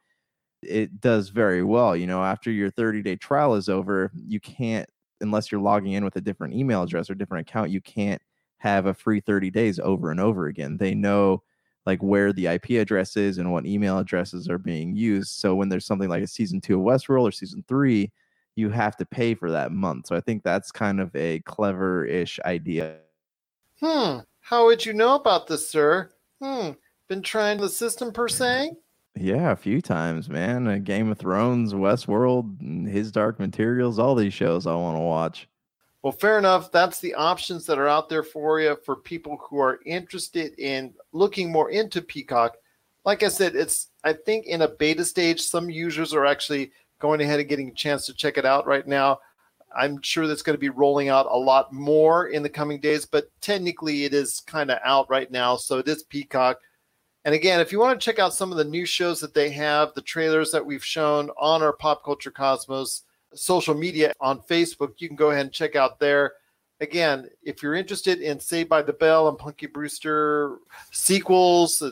it 0.64 1.02
does 1.02 1.30
very 1.30 1.64
well 1.64 1.96
you 1.96 2.08
know 2.08 2.24
after 2.24 2.52
your 2.52 2.70
30 2.70 3.02
day 3.02 3.16
trial 3.16 3.56
is 3.56 3.70
over 3.70 4.12
you 4.28 4.40
can't 4.40 4.90
unless 5.22 5.52
you're 5.52 5.62
logging 5.62 5.94
in 5.94 6.04
with 6.04 6.16
a 6.16 6.22
different 6.22 6.54
email 6.54 6.84
address 6.84 7.10
or 7.10 7.16
different 7.16 7.48
account 7.48 7.72
you 7.72 7.82
can't 7.82 8.22
have 8.58 8.86
a 8.86 8.94
free 8.94 9.20
30 9.20 9.50
days 9.50 9.80
over 9.80 10.12
and 10.12 10.20
over 10.20 10.48
again 10.48 10.78
they 10.78 10.94
know 10.94 11.42
like 11.86 12.02
where 12.02 12.32
the 12.32 12.48
IP 12.48 12.72
address 12.72 13.18
is 13.18 13.38
and 13.38 13.52
what 13.52 13.66
email 13.66 13.98
addresses 13.98 14.48
are 14.48 14.58
being 14.58 14.96
used. 14.96 15.32
So 15.32 15.56
when 15.56 15.70
there's 15.70 15.86
something 15.86 16.10
like 16.10 16.24
a 16.24 16.28
season 16.28 16.62
two 16.62 16.80
of 16.80 16.86
Westworld 16.86 17.24
or 17.24 17.32
season 17.32 17.64
three, 17.68 18.12
you 18.56 18.70
have 18.70 18.98
to 18.98 19.06
pay 19.06 19.34
for 19.34 19.50
that 19.52 19.72
month. 19.72 20.08
So 20.08 20.16
I 20.16 20.22
think 20.22 20.44
that's 20.44 20.72
kind 20.72 21.00
of 21.00 21.16
a 21.16 21.40
clever 21.40 22.06
ish 22.06 22.40
idea. 22.46 22.98
Hmm. 23.80 24.20
How 24.42 24.66
would 24.66 24.86
you 24.86 24.94
know 24.94 25.16
about 25.16 25.48
this, 25.48 25.68
sir? 25.68 26.12
Hmm. 26.42 26.72
Been 27.08 27.22
trying 27.22 27.60
the 27.60 27.70
system 27.70 28.12
per 28.12 28.28
se? 28.28 28.72
Yeah, 29.16 29.52
a 29.52 29.56
few 29.56 29.82
times, 29.82 30.30
man. 30.30 30.68
Uh, 30.68 30.78
Game 30.78 31.12
of 31.12 31.18
Thrones, 31.18 31.74
Westworld, 31.74 32.60
and 32.62 32.88
His 32.88 33.12
Dark 33.12 33.40
Materials, 33.40 34.00
all 34.00 34.16
these 34.16 34.34
shows 34.34 34.66
I 34.66 34.76
want 34.76 34.98
to 34.98 35.02
watch. 35.02 35.48
Well, 36.02 36.14
fair 36.14 36.40
enough. 36.40 36.72
That's 36.72 37.00
the 37.00 37.14
options 37.14 37.66
that 37.68 37.78
are 37.78 37.88
out 37.88 38.10
there 38.10 38.24
for 38.24 38.60
you 38.60 38.78
for 38.84 38.96
people 38.96 39.38
who 39.38 39.60
are 39.60 39.80
interested 39.86 40.58
in 40.58 40.94
looking 41.12 41.52
more 41.52 41.70
into 41.70 42.02
Peacock. 42.02 42.58
Like 43.06 43.22
I 43.22 43.28
said, 43.28 43.56
it's 43.56 43.90
I 44.04 44.14
think 44.14 44.48
in 44.48 44.64
a 44.64 44.68
beta 44.68 45.06
stage, 45.06 45.42
some 45.42 45.70
users 45.70 46.14
are 46.14 46.26
actually 46.26 46.72
going 47.00 47.22
ahead 47.22 47.40
and 47.40 47.50
getting 47.50 47.70
a 47.70 47.74
chance 47.74 48.06
to 48.06 48.14
check 48.14 48.38
it 48.38 48.46
out 48.46 48.66
right 48.66 48.88
now. 48.88 49.20
I'm 49.76 50.02
sure 50.02 50.28
that's 50.28 50.42
going 50.42 50.56
to 50.56 50.60
be 50.60 50.70
rolling 50.70 51.10
out 51.10 51.28
a 51.30 51.38
lot 51.38 51.72
more 51.72 52.28
in 52.28 52.44
the 52.44 52.50
coming 52.50 52.80
days, 52.80 53.06
but 53.06 53.30
technically 53.40 54.04
it 54.06 54.14
is 54.14 54.42
kind 54.42 54.70
of 54.70 54.80
out 54.84 55.10
right 55.10 55.32
now. 55.32 55.56
So 55.56 55.78
it 55.78 55.88
is 55.88 56.04
Peacock. 56.04 56.60
And 57.24 57.36
again, 57.36 57.60
if 57.60 57.72
you 57.72 57.80
want 57.80 58.00
to 58.00 58.04
check 58.04 58.18
out 58.18 58.34
some 58.34 58.52
of 58.52 58.58
the 58.58 58.64
new 58.64 58.86
shows 58.86 59.20
that 59.20 59.34
they 59.34 59.50
have, 59.52 59.94
the 59.94 60.02
trailers 60.02 60.52
that 60.52 60.66
we've 60.66 60.84
shown 60.84 61.30
on 61.38 61.62
our 61.62 61.74
Pop 61.74 62.04
Culture 62.04 62.32
Cosmos 62.32 63.04
social 63.34 63.76
media 63.76 64.14
on 64.20 64.40
Facebook, 64.40 64.94
you 64.98 65.08
can 65.08 65.16
go 65.16 65.30
ahead 65.30 65.46
and 65.46 65.54
check 65.54 65.76
out 65.76 66.00
there. 66.00 66.34
Again, 66.80 67.30
if 67.44 67.62
you're 67.62 67.76
interested 67.76 68.22
in 68.22 68.40
Saved 68.40 68.70
by 68.70 68.82
the 68.82 68.94
Bell 68.94 69.30
and 69.30 69.38
Punky 69.38 69.68
Brewster 69.68 70.58
sequels, 70.92 71.84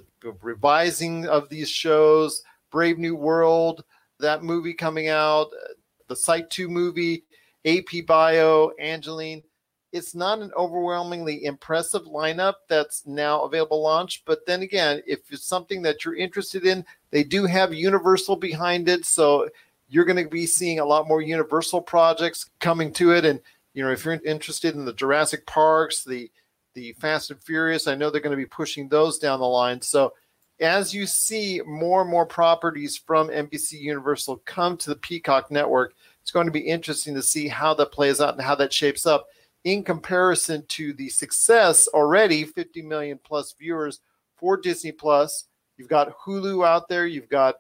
revising 0.42 1.28
of 1.28 1.48
these 1.48 1.70
shows, 1.70 2.42
Brave 2.72 2.98
New 2.98 3.16
World, 3.16 3.84
that 4.20 4.44
movie 4.44 4.74
coming 4.74 5.08
out, 5.08 5.48
uh, 5.54 5.74
the 6.08 6.16
Psych 6.16 6.50
2 6.50 6.68
movie, 6.68 7.24
AP 7.66 8.06
Bio, 8.08 8.72
Angelyne. 8.80 9.44
It's 9.92 10.14
not 10.14 10.40
an 10.40 10.52
overwhelmingly 10.56 11.46
impressive 11.46 12.04
lineup 12.04 12.56
that's 12.68 13.08
now 13.08 13.42
available 13.42 13.82
launch, 13.82 14.24
but 14.26 14.46
then 14.46 14.62
again, 14.62 15.02
if 15.08 15.32
it's 15.32 15.46
something 15.46 15.82
that 15.82 16.06
you're 16.06 16.16
interested 16.16 16.66
in, 16.66 16.86
they 17.12 17.24
do 17.24 17.46
have 17.46 17.74
Universal 17.74 18.36
behind 18.36 18.88
it, 18.88 19.06
so 19.06 19.50
you're 19.90 20.06
going 20.06 20.24
to 20.24 20.30
be 20.30 20.46
seeing 20.46 20.80
a 20.80 20.86
lot 20.86 21.08
more 21.08 21.22
Universal 21.22 21.82
projects 21.82 22.50
coming 22.60 22.94
to 22.94 23.14
it. 23.14 23.26
And 23.26 23.40
you 23.74 23.84
know, 23.84 23.92
if 23.92 24.06
you're 24.06 24.20
interested 24.26 24.76
in 24.76 24.86
the 24.86 24.94
Jurassic 24.94 25.46
Parks, 25.46 26.04
the 26.04 26.32
the 26.76 26.94
Fast 26.94 27.32
and 27.32 27.42
Furious, 27.42 27.88
I 27.88 27.96
know 27.96 28.10
they're 28.10 28.22
going 28.22 28.32
to 28.32 28.38
be 28.38 28.46
pushing 28.46 28.88
those 28.88 29.18
down 29.18 29.40
the 29.40 29.46
line. 29.46 29.82
So 29.82 30.14
as 30.60 30.94
you 30.94 31.06
see 31.06 31.62
more 31.66 32.02
and 32.02 32.10
more 32.10 32.26
properties 32.26 32.98
from 32.98 33.30
NBC 33.30 33.74
Universal 33.74 34.42
come 34.46 34.78
to 34.78 34.90
the 34.90 34.96
Peacock 34.96 35.52
network, 35.52 35.94
it's 36.22 36.32
going 36.32 36.46
to 36.46 36.52
be 36.52 36.60
interesting 36.60 37.16
to 37.16 37.22
see 37.22 37.48
how 37.48 37.74
that 37.76 37.92
plays 37.92 38.22
out 38.22 38.36
and 38.36 38.44
how 38.44 38.56
that 38.56 38.74
shapes 38.74 39.06
up 39.06 39.28
in 39.64 39.84
comparison 39.84 40.66
to 40.68 40.94
the 40.94 41.10
success 41.10 41.88
already 41.90 42.44
50 42.44 42.82
million 42.82 43.20
plus 43.24 43.54
viewers 43.54 44.00
for 44.38 44.58
Disney 44.58 44.92
Plus. 44.92 45.46
You've 45.78 45.90
got 45.90 46.18
Hulu 46.18 46.66
out 46.66 46.88
there, 46.88 47.08
you've 47.08 47.30
got 47.30 47.56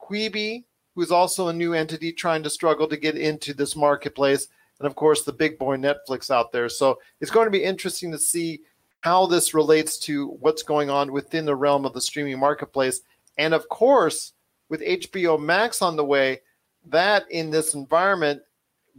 Quibi, 0.00 0.64
who's 0.94 1.10
also 1.10 1.48
a 1.48 1.52
new 1.52 1.74
entity 1.74 2.12
trying 2.12 2.42
to 2.42 2.50
struggle 2.50 2.86
to 2.88 2.96
get 2.96 3.16
into 3.16 3.52
this 3.52 3.76
marketplace, 3.76 4.48
and 4.78 4.86
of 4.86 4.94
course 4.94 5.24
the 5.24 5.32
big 5.32 5.58
boy 5.58 5.76
Netflix 5.76 6.30
out 6.30 6.52
there. 6.52 6.68
So 6.68 6.98
it's 7.20 7.30
going 7.30 7.46
to 7.46 7.50
be 7.50 7.64
interesting 7.64 8.10
to 8.12 8.18
see 8.18 8.60
how 9.00 9.26
this 9.26 9.52
relates 9.52 9.98
to 9.98 10.28
what's 10.40 10.62
going 10.62 10.88
on 10.88 11.12
within 11.12 11.44
the 11.44 11.54
realm 11.54 11.84
of 11.84 11.92
the 11.92 12.00
streaming 12.00 12.38
marketplace. 12.38 13.02
And 13.36 13.52
of 13.52 13.68
course, 13.68 14.32
with 14.70 14.80
HBO 14.80 15.38
Max 15.38 15.82
on 15.82 15.96
the 15.96 16.04
way, 16.04 16.40
that 16.86 17.30
in 17.30 17.50
this 17.50 17.74
environment, 17.74 18.40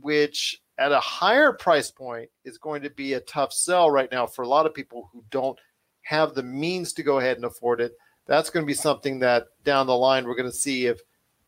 which 0.02 0.62
at 0.78 0.92
a 0.92 1.00
higher 1.00 1.54
price 1.54 1.90
point 1.90 2.30
is 2.44 2.58
going 2.58 2.82
to 2.84 2.90
be 2.90 3.14
a 3.14 3.22
tough 3.22 3.54
sell 3.54 3.90
right 3.90 4.12
now 4.12 4.26
for 4.26 4.42
a 4.44 4.48
lot 4.48 4.66
of 4.66 4.74
people 4.74 5.10
who 5.12 5.24
don't 5.30 5.58
have 6.02 6.34
the 6.34 6.44
means 6.44 6.94
to 6.94 7.04
go 7.04 7.20
ahead 7.20 7.38
and 7.38 7.46
afford 7.46 7.82
it. 7.82 7.94
That's 8.28 8.50
going 8.50 8.66
to 8.66 8.68
be 8.68 8.74
something 8.74 9.20
that 9.20 9.48
down 9.64 9.88
the 9.88 9.96
line 9.96 10.26
we're 10.26 10.36
going 10.36 10.52
to 10.52 10.56
see 10.56 10.88
if 10.88 11.00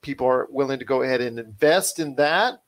people 0.01 0.27
are 0.27 0.47
willing 0.49 0.79
to 0.79 0.85
go 0.85 1.01
ahead 1.01 1.21
and 1.21 1.39
invest 1.39 1.99
in 1.99 2.15
that 2.15 2.61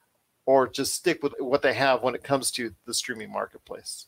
or 0.46 0.68
just 0.68 0.96
stick 0.96 1.22
with 1.24 1.34
what 1.40 1.62
they 1.62 1.74
have 1.74 2.02
when 2.04 2.16
it 2.16 2.24
comes 2.24 2.52
to 2.52 2.74
the 2.86 2.94
streaming 2.94 3.32
marketplace. 3.32 4.08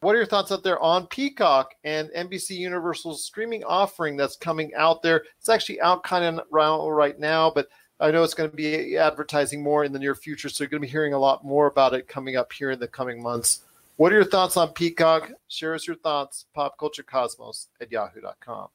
What 0.00 0.14
are 0.14 0.18
your 0.18 0.26
thoughts 0.26 0.52
out 0.52 0.62
there 0.62 0.80
on 0.80 1.06
Peacock 1.08 1.74
and 1.84 2.10
NBC 2.10 2.50
Universal's 2.56 3.24
streaming 3.24 3.64
offering 3.64 4.16
that's 4.16 4.36
coming 4.36 4.72
out 4.74 5.02
there? 5.02 5.24
It's 5.38 5.48
actually 5.48 5.80
out 5.80 6.04
kind 6.04 6.24
of 6.24 6.46
right 6.50 7.18
now, 7.18 7.50
but 7.54 7.68
I 8.02 8.10
know 8.10 8.22
it's 8.22 8.32
going 8.32 8.48
to 8.50 8.56
be 8.56 8.96
advertising 8.96 9.62
more 9.62 9.84
in 9.84 9.92
the 9.92 9.98
near 9.98 10.14
future, 10.14 10.48
so 10.48 10.64
you're 10.64 10.70
going 10.70 10.80
to 10.80 10.86
be 10.86 10.90
hearing 10.90 11.12
a 11.12 11.18
lot 11.18 11.44
more 11.44 11.66
about 11.66 11.92
it 11.92 12.08
coming 12.08 12.34
up 12.34 12.50
here 12.50 12.70
in 12.70 12.80
the 12.80 12.88
coming 12.88 13.22
months. 13.22 13.60
What 13.96 14.10
are 14.10 14.14
your 14.14 14.24
thoughts 14.24 14.56
on 14.56 14.70
Peacock? 14.70 15.30
Share 15.48 15.74
us 15.74 15.86
your 15.86 15.96
thoughts, 15.96 16.46
popculturecosmos 16.56 17.66
at 17.78 17.92
yahoo.com. 17.92 18.68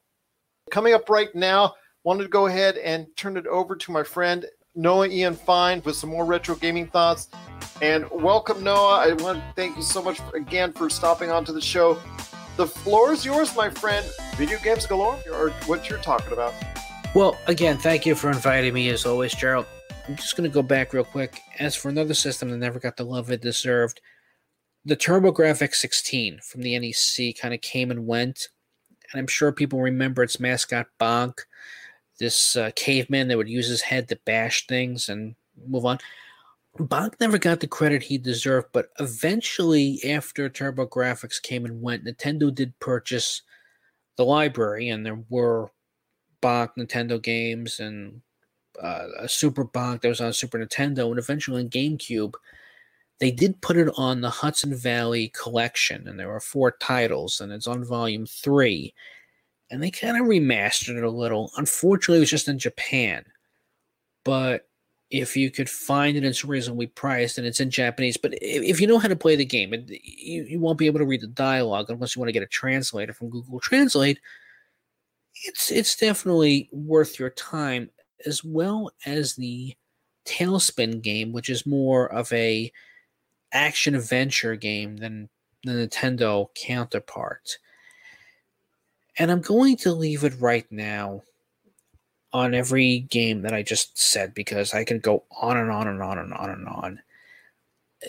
Coming 0.70 0.94
up 0.94 1.10
right 1.10 1.34
now, 1.34 1.74
wanted 2.04 2.22
to 2.22 2.30
go 2.30 2.46
ahead 2.46 2.78
and 2.78 3.08
turn 3.16 3.36
it 3.36 3.48
over 3.48 3.76
to 3.76 3.92
my 3.92 4.04
friend 4.04 4.46
Noah 4.76 5.08
Ian 5.08 5.34
Fine 5.34 5.82
with 5.86 5.96
some 5.96 6.12
more 6.12 6.26
retro 6.26 6.54
gaming 6.54 6.86
thoughts. 6.86 7.30
And 7.82 8.06
welcome, 8.12 8.64
Noah. 8.64 9.00
I 9.00 9.14
want 9.14 9.40
to 9.40 9.54
thank 9.56 9.76
you 9.76 9.82
so 9.82 10.04
much 10.04 10.20
again 10.36 10.72
for 10.72 10.88
stopping 10.88 11.32
onto 11.32 11.52
the 11.52 11.62
show. 11.62 11.98
The 12.58 12.68
floor 12.68 13.14
is 13.14 13.26
yours, 13.26 13.56
my 13.56 13.72
friend. 13.72 14.06
Video 14.36 14.60
games 14.60 14.86
galore, 14.86 15.18
or 15.34 15.50
what 15.66 15.90
you're 15.90 16.00
talking 16.00 16.32
about. 16.32 16.54
Well, 17.16 17.38
again, 17.48 17.78
thank 17.78 18.06
you 18.06 18.14
for 18.14 18.30
inviting 18.30 18.74
me 18.74 18.90
as 18.90 19.06
always, 19.06 19.34
Gerald. 19.34 19.68
I'm 20.06 20.18
just 20.18 20.36
going 20.36 20.50
to 20.50 20.54
go 20.54 20.62
back 20.62 20.92
real 20.92 21.06
quick. 21.06 21.40
As 21.60 21.74
for 21.74 21.88
another 21.88 22.14
system 22.14 22.50
that 22.50 22.58
never 22.58 22.78
got 22.78 22.98
the 22.98 23.06
love 23.06 23.32
it 23.32 23.40
deserved, 23.40 24.02
the 24.84 24.98
TurboGrafx 24.98 25.76
16 25.76 26.42
from 26.44 26.62
the 26.62 26.78
NEC 26.78 27.38
kind 27.40 27.54
of 27.54 27.62
came 27.62 27.90
and 27.90 28.06
went. 28.06 28.50
And 29.14 29.20
I'm 29.22 29.28
sure 29.28 29.54
people 29.54 29.80
remember 29.80 30.24
its 30.24 30.42
mascot, 30.42 30.88
Bonk, 31.00 31.40
this 32.20 32.58
uh, 32.58 32.72
caveman 32.76 33.30
that 33.30 33.38
would 33.38 33.48
use 33.48 33.70
his 33.70 33.82
head 33.82 34.10
to 34.10 34.20
bash 34.26 34.68
things 34.68 35.08
and 35.08 35.36
move 35.70 35.86
on. 35.86 36.00
Bonk 36.78 37.14
never 37.22 37.38
got 37.38 37.62
the 37.62 37.68
credit 37.68 38.04
he 38.04 38.18
deserved, 38.18 38.68
but 38.74 38.90
eventually, 39.00 40.02
after 40.06 40.50
TurboGrafx 40.50 41.42
came 41.42 41.64
and 41.64 41.82
went, 41.82 42.04
Nintendo 42.04 42.54
did 42.54 42.78
purchase 42.82 43.42
the 44.18 44.26
library, 44.26 44.90
and 44.90 45.06
there 45.06 45.24
were 45.30 45.72
Bonk 46.46 46.70
Nintendo 46.78 47.20
games 47.20 47.80
and 47.80 48.22
uh, 48.80 49.08
a 49.20 49.28
Super 49.28 49.66
Bonk 49.66 50.02
that 50.02 50.10
was 50.10 50.22
on 50.22 50.32
Super 50.32 50.60
Nintendo 50.60 51.10
and 51.10 51.18
eventually 51.18 51.64
on 51.64 51.70
GameCube. 51.70 52.34
They 53.20 53.32
did 53.32 53.62
put 53.62 53.78
it 53.78 53.90
on 53.98 54.22
the 54.22 54.30
Hudson 54.30 54.76
Valley 54.76 55.30
collection, 55.30 56.08
and 56.08 56.20
there 56.20 56.28
were 56.28 56.42
four 56.42 56.72
titles, 56.80 57.42
and 57.42 57.52
it's 57.52 57.66
on 57.66 57.84
volume 57.84 58.26
three. 58.26 58.94
And 59.72 59.82
they 59.82 59.90
kind 59.90 60.20
of 60.20 60.28
remastered 60.28 60.98
it 60.98 61.04
a 61.04 61.10
little. 61.10 61.52
Unfortunately, 61.58 62.18
it 62.18 62.20
was 62.20 62.30
just 62.30 62.48
in 62.48 62.60
Japan. 62.60 63.26
But 64.24 64.68
if 65.10 65.36
you 65.36 65.50
could 65.50 65.70
find 65.70 66.18
it, 66.18 66.24
it's 66.24 66.46
reasonably 66.46 66.88
priced 66.88 67.38
and 67.38 67.48
it's 67.48 67.60
in 67.60 67.72
Japanese. 67.72 68.18
But 68.18 68.34
if 68.42 68.80
you 68.80 68.86
know 68.86 69.00
how 69.00 69.08
to 69.08 69.16
play 69.16 69.36
the 69.36 69.46
game, 69.46 69.74
you, 69.74 70.44
you 70.44 70.60
won't 70.60 70.78
be 70.78 70.88
able 70.88 71.00
to 71.00 71.06
read 71.06 71.22
the 71.22 71.28
dialogue 71.28 71.90
unless 71.90 72.16
you 72.16 72.20
want 72.20 72.30
to 72.30 72.34
get 72.34 72.44
a 72.44 72.48
translator 72.48 73.14
from 73.14 73.30
Google 73.30 73.60
Translate 73.60 74.20
it's 75.44 75.72
it's 75.72 75.96
definitely 75.96 76.70
worth 76.72 77.20
your 77.20 77.30
time 77.30 77.90
as 78.26 78.44
well 78.44 78.92
as 79.06 79.36
the 79.36 79.76
TaleSpin 80.26 81.02
game, 81.02 81.32
which 81.32 81.50
is 81.50 81.66
more 81.66 82.12
of 82.12 82.32
a 82.34 82.72
action 83.52 83.96
adventure 83.96 84.56
game 84.56 84.98
than 84.98 85.30
the 85.64 85.72
Nintendo 85.72 86.48
counterpart. 86.56 87.58
And 89.18 89.32
I'm 89.32 89.42
going 89.42 89.78
to 89.78 89.94
leave 89.94 90.24
it 90.24 90.34
right 90.40 90.70
now 90.72 91.22
on 92.34 92.54
every 92.54 93.00
game 93.00 93.44
that 93.44 93.54
I 93.54 93.64
just 93.64 93.98
said 93.98 94.34
because 94.34 94.74
I 94.74 94.84
can 94.84 95.00
go 95.00 95.24
on 95.40 95.56
and 95.56 95.72
on 95.72 95.88
and 95.88 96.02
on 96.02 96.18
and 96.18 96.34
on 96.34 96.50
and 96.50 96.68
on. 96.68 97.00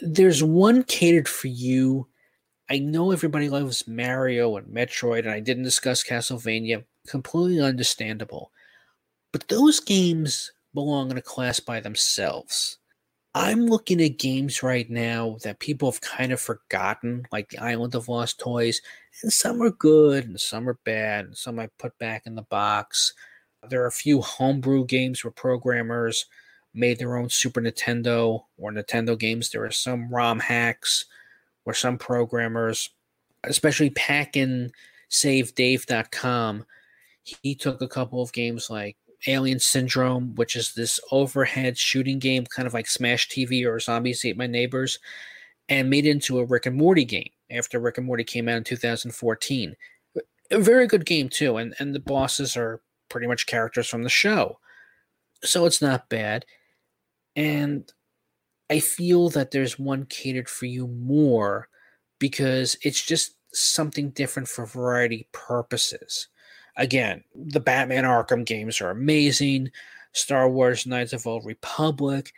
There's 0.03 0.43
one 0.43 0.83
catered 0.83 1.29
for 1.29 1.47
you. 1.47 2.09
I 2.69 2.81
know 2.81 3.13
everybody 3.13 3.49
loves 3.49 3.87
Mario 3.87 4.57
and 4.57 4.67
Metroid, 4.67 5.21
and 5.21 5.31
I 5.31 5.39
didn't 5.39 5.63
discuss 5.63 6.03
Castlevania 6.03 6.85
completely 7.07 7.61
understandable. 7.61 8.53
But 9.33 9.49
those 9.49 9.81
games 9.81 10.53
belong 10.75 11.11
in 11.11 11.19
a 11.19 11.23
class 11.23 11.61
by 11.61 11.81
themselves. 11.81 12.79
I'm 13.35 13.67
looking 13.67 14.01
at 14.01 14.19
games 14.19 14.63
right 14.63 14.89
now 14.89 15.37
that 15.43 15.59
people 15.59 15.91
have 15.91 16.01
kind 16.01 16.33
of 16.33 16.41
forgotten, 16.41 17.27
like 17.31 17.51
the 17.51 17.59
Island 17.59 17.95
of 17.95 18.09
Lost 18.09 18.41
Toys, 18.41 18.81
and 19.23 19.31
some 19.31 19.63
are 19.63 19.71
good 19.71 20.25
and 20.25 20.41
some 20.41 20.67
are 20.67 20.79
bad, 20.85 21.27
and 21.27 21.37
some 21.37 21.59
I 21.59 21.69
put 21.79 21.99
back 21.99 22.27
in 22.27 22.35
the 22.35 22.43
box. 22.43 23.13
There 23.69 23.83
are 23.83 23.89
a 23.89 23.93
few 23.93 24.23
homebrew 24.23 24.87
games 24.87 25.23
where 25.23 25.33
programmers 25.33 26.27
made 26.73 26.99
their 26.99 27.17
own 27.17 27.29
Super 27.29 27.61
Nintendo 27.61 28.45
or 28.57 28.71
Nintendo 28.71 29.19
games. 29.19 29.51
There 29.51 29.65
are 29.65 29.71
some 29.71 30.09
ROM 30.09 30.39
hacks 30.39 31.05
where 31.65 31.75
some 31.75 31.99
programmers, 31.99 32.91
especially 33.45 33.91
Packin 33.91 34.71
SaveDave.com, 35.11 36.65
he 37.43 37.55
took 37.55 37.83
a 37.83 37.89
couple 37.89 38.23
of 38.23 38.33
games 38.33 38.71
like 38.71 38.97
Alien 39.27 39.59
Syndrome, 39.59 40.35
which 40.35 40.57
is 40.57 40.75
this 40.75 41.01
overhead 41.11 41.77
shooting 41.79 42.19
game, 42.19 42.47
kind 42.47 42.67
of 42.67 42.75
like 42.75 42.87
Smash 42.87 43.29
TV 43.29 43.67
or 43.67 43.81
Zombies 43.81 44.25
Ate 44.25 44.37
My 44.37 44.47
Neighbors, 44.47 44.99
and 45.69 45.91
made 45.91 46.07
it 46.07 46.11
into 46.11 46.39
a 46.39 46.45
Rick 46.45 46.67
and 46.67 46.77
Morty 46.77 47.05
game 47.05 47.31
after 47.51 47.81
Rick 47.81 47.99
and 47.99 48.07
Morty 48.07 48.25
came 48.25 48.49
out 48.49 48.59
in 48.59 48.65
2014. 48.65 49.75
A 50.53 50.59
very 50.59 50.87
good 50.87 51.05
game 51.05 51.29
too, 51.29 51.57
and, 51.57 51.75
and 51.79 51.95
the 51.95 52.01
bosses 52.01 52.57
are 52.57 52.81
pretty 53.09 53.27
much 53.27 53.47
characters 53.47 53.89
from 53.89 54.03
the 54.03 54.09
show. 54.09 54.59
So 55.43 55.67
it's 55.67 55.83
not 55.83 56.09
bad. 56.09 56.45
And 57.35 57.91
I 58.71 58.81
feel 58.81 59.29
that 59.31 59.51
there's 59.51 59.79
one 59.79 60.07
catered 60.07 60.49
for 60.49 60.67
you 60.67 60.87
more 60.87 61.69
because 62.19 62.77
it's 62.83 63.05
just 63.05 63.35
something 63.53 64.11
different 64.11 64.49
for 64.49 64.67
variety 64.67 65.29
purposes. 65.33 66.29
Again, 66.77 67.25
the 67.35 67.61
Batman 67.61 68.05
Arkham 68.05 68.45
games 68.45 68.81
are 68.81 68.91
amazing. 68.91 69.71
Star 70.13 70.49
Wars 70.49 70.87
Knights 70.87 71.13
of 71.13 71.27
Old 71.27 71.45
Republic. 71.45 72.33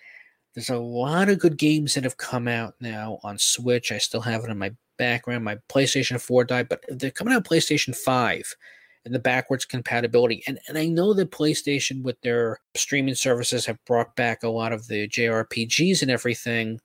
There's 0.55 0.71
a 0.71 0.77
lot 0.77 1.29
of 1.29 1.39
good 1.39 1.57
games 1.57 1.95
that 1.95 2.05
have 2.05 2.17
come 2.17 2.49
out 2.49 2.75
now 2.81 3.21
on 3.23 3.39
Switch. 3.39 3.93
I 3.93 3.99
still 3.99 4.21
have 4.21 4.45
it 4.45 4.51
in 4.51 4.59
my 4.59 4.73
background. 4.97 5.45
My 5.45 5.59
PlayStation 5.69 6.21
4 6.21 6.45
died, 6.45 6.69
but 6.69 6.85
they're 6.89 7.11
coming 7.11 7.35
out 7.35 7.45
PlayStation 7.45 7.95
5 7.95 8.57
and 9.05 9.15
the 9.15 9.21
backwards 9.21 9.65
compatibility. 9.65 10.43
And 10.47 10.59
and 10.69 10.77
I 10.77 10.87
know 10.87 11.15
that 11.15 11.31
PlayStation 11.31 12.03
with 12.03 12.21
their 12.21 12.61
streaming 12.75 13.15
services 13.15 13.65
have 13.67 13.83
brought 13.87 14.17
back 14.17 14.43
a 14.43 14.49
lot 14.49 14.73
of 14.73 14.89
the 14.89 15.09
JRPGs 15.09 16.03
and 16.03 16.11
everything, 16.11 16.81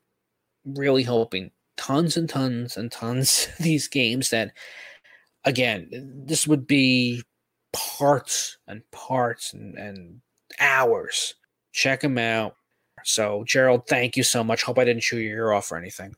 really 0.66 1.04
hoping 1.04 1.52
tons 1.76 2.16
and 2.16 2.30
tons 2.30 2.78
and 2.78 2.92
tons 2.92 3.50
of 3.60 3.63
these 3.63 3.88
games 3.88 4.30
that 4.30 4.52
again, 5.46 5.89
this 6.26 6.48
would 6.48 6.68
be 6.68 7.24
parts 7.74 8.58
and 8.68 8.90
parts 8.92 9.54
and, 9.54 9.78
and 9.78 10.22
hours. 10.60 11.36
Check 11.72 12.02
them 12.02 12.18
out. 12.18 12.56
So, 13.04 13.44
Gerald, 13.46 13.88
thank 13.88 14.16
you 14.16 14.24
so 14.24 14.44
much. 14.44 14.64
Hope 14.64 14.80
I 14.80 14.86
didn't 14.86 15.04
chew 15.04 15.18
your 15.18 15.38
ear 15.38 15.52
off 15.52 15.72
or 15.72 15.78
anything. 15.78 16.16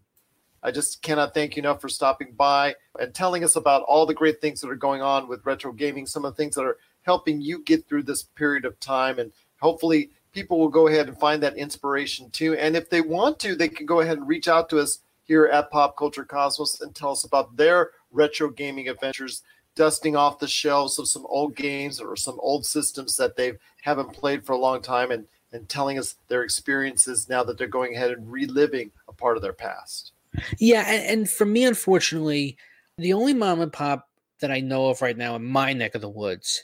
I 0.62 0.72
just 0.72 1.02
cannot 1.02 1.34
thank 1.34 1.56
you 1.56 1.62
enough 1.62 1.80
for 1.80 1.90
stopping 1.90 2.34
by 2.36 2.76
and 3.00 3.14
telling 3.14 3.44
us 3.44 3.56
about 3.56 3.84
all 3.84 4.06
the 4.06 4.14
great 4.14 4.42
things 4.42 4.62
that 4.62 4.70
are 4.70 4.76
going 4.76 5.02
on 5.02 5.28
with 5.28 5.46
retro 5.46 5.72
gaming, 5.72 6.08
some 6.08 6.26
of 6.26 6.34
the 6.34 6.38
things 6.38 6.56
that 6.56 6.66
are 6.66 6.78
helping 7.04 7.40
you 7.40 7.64
get 7.64 7.88
through 7.88 8.04
this 8.04 8.24
period 8.24 8.66
of 8.66 8.80
time. 8.80 9.20
And 9.20 9.32
hopefully, 9.62 10.10
people 10.32 10.58
will 10.60 10.70
go 10.70 10.88
ahead 10.88 11.08
and 11.08 11.18
find 11.20 11.42
that 11.44 11.56
inspiration 11.56 12.30
too. 12.32 12.56
And 12.56 12.76
if 12.76 12.90
they 12.90 13.02
want 13.02 13.40
to, 13.40 13.56
they 13.56 13.70
can 13.70 13.86
go 13.86 14.02
ahead 14.02 14.18
and 14.18 14.28
reach 14.28 14.48
out 14.48 14.70
to 14.70 14.80
us 14.80 15.00
here 15.24 15.46
at 15.46 15.72
Pop 15.72 15.98
Culture 15.98 16.26
Cosmos 16.26 16.82
and 16.82 16.94
tell 16.94 17.12
us 17.12 17.24
about 17.24 17.56
their 17.56 17.92
retro 18.12 18.50
gaming 18.50 18.90
adventures, 18.90 19.44
dusting 19.76 20.16
off 20.16 20.40
the 20.40 20.48
shelves 20.48 20.98
of 20.98 21.08
some 21.08 21.26
old 21.28 21.56
games 21.56 22.00
or 22.00 22.16
some 22.16 22.40
old 22.40 22.66
systems 22.66 23.18
that 23.18 23.36
they 23.36 23.54
haven't 23.82 24.14
played 24.14 24.46
for 24.46 24.54
a 24.54 24.58
long 24.58 24.82
time 24.82 25.12
and, 25.12 25.26
and 25.52 25.68
telling 25.68 26.00
us 26.00 26.16
their 26.28 26.44
experiences 26.44 27.30
now 27.30 27.44
that 27.44 27.58
they're 27.58 27.68
going 27.68 27.96
ahead 27.96 28.12
and 28.12 28.32
reliving 28.32 28.92
a 29.08 29.14
part 29.14 29.36
of 29.36 29.44
their 29.44 29.54
past. 29.54 30.14
Yeah, 30.58 30.86
and, 30.88 31.04
and 31.20 31.30
for 31.30 31.46
me, 31.46 31.66
unfortunately, 31.66 32.58
the 32.98 33.14
only 33.14 33.34
mom 33.34 33.62
and 33.62 33.72
pop 33.72 34.10
that 34.40 34.52
I 34.52 34.60
know 34.60 34.88
of 34.88 35.02
right 35.02 35.18
now 35.18 35.36
in 35.36 35.44
my 35.44 35.74
neck 35.74 35.96
of 35.96 36.02
the 36.02 36.10
woods 36.10 36.64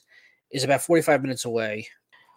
is 0.51 0.63
about 0.63 0.81
45 0.81 1.21
minutes 1.21 1.45
away. 1.45 1.87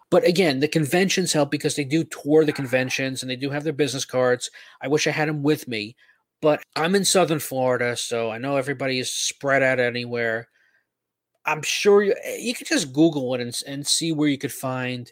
But 0.09 0.25
again, 0.25 0.59
the 0.59 0.67
conventions 0.67 1.33
help 1.33 1.51
because 1.51 1.75
they 1.75 1.83
do 1.83 2.03
tour 2.03 2.45
the 2.45 2.53
conventions 2.53 3.21
and 3.21 3.29
they 3.29 3.35
do 3.35 3.49
have 3.49 3.63
their 3.63 3.73
business 3.73 4.05
cards. 4.05 4.49
I 4.81 4.87
wish 4.87 5.07
I 5.07 5.11
had 5.11 5.27
them 5.27 5.43
with 5.43 5.67
me, 5.67 5.95
but 6.41 6.63
I'm 6.75 6.95
in 6.95 7.05
Southern 7.05 7.39
Florida, 7.39 7.97
so 7.97 8.29
I 8.29 8.37
know 8.37 8.55
everybody 8.55 8.99
is 8.99 9.11
spread 9.11 9.63
out 9.63 9.79
anywhere. 9.79 10.47
I'm 11.45 11.61
sure 11.61 12.03
you, 12.03 12.15
eh, 12.23 12.37
you 12.39 12.53
could 12.53 12.67
just 12.67 12.93
Google 12.93 13.33
it 13.35 13.41
and, 13.41 13.61
and 13.67 13.85
see 13.85 14.11
where 14.11 14.29
you 14.29 14.37
could 14.37 14.53
find 14.53 15.11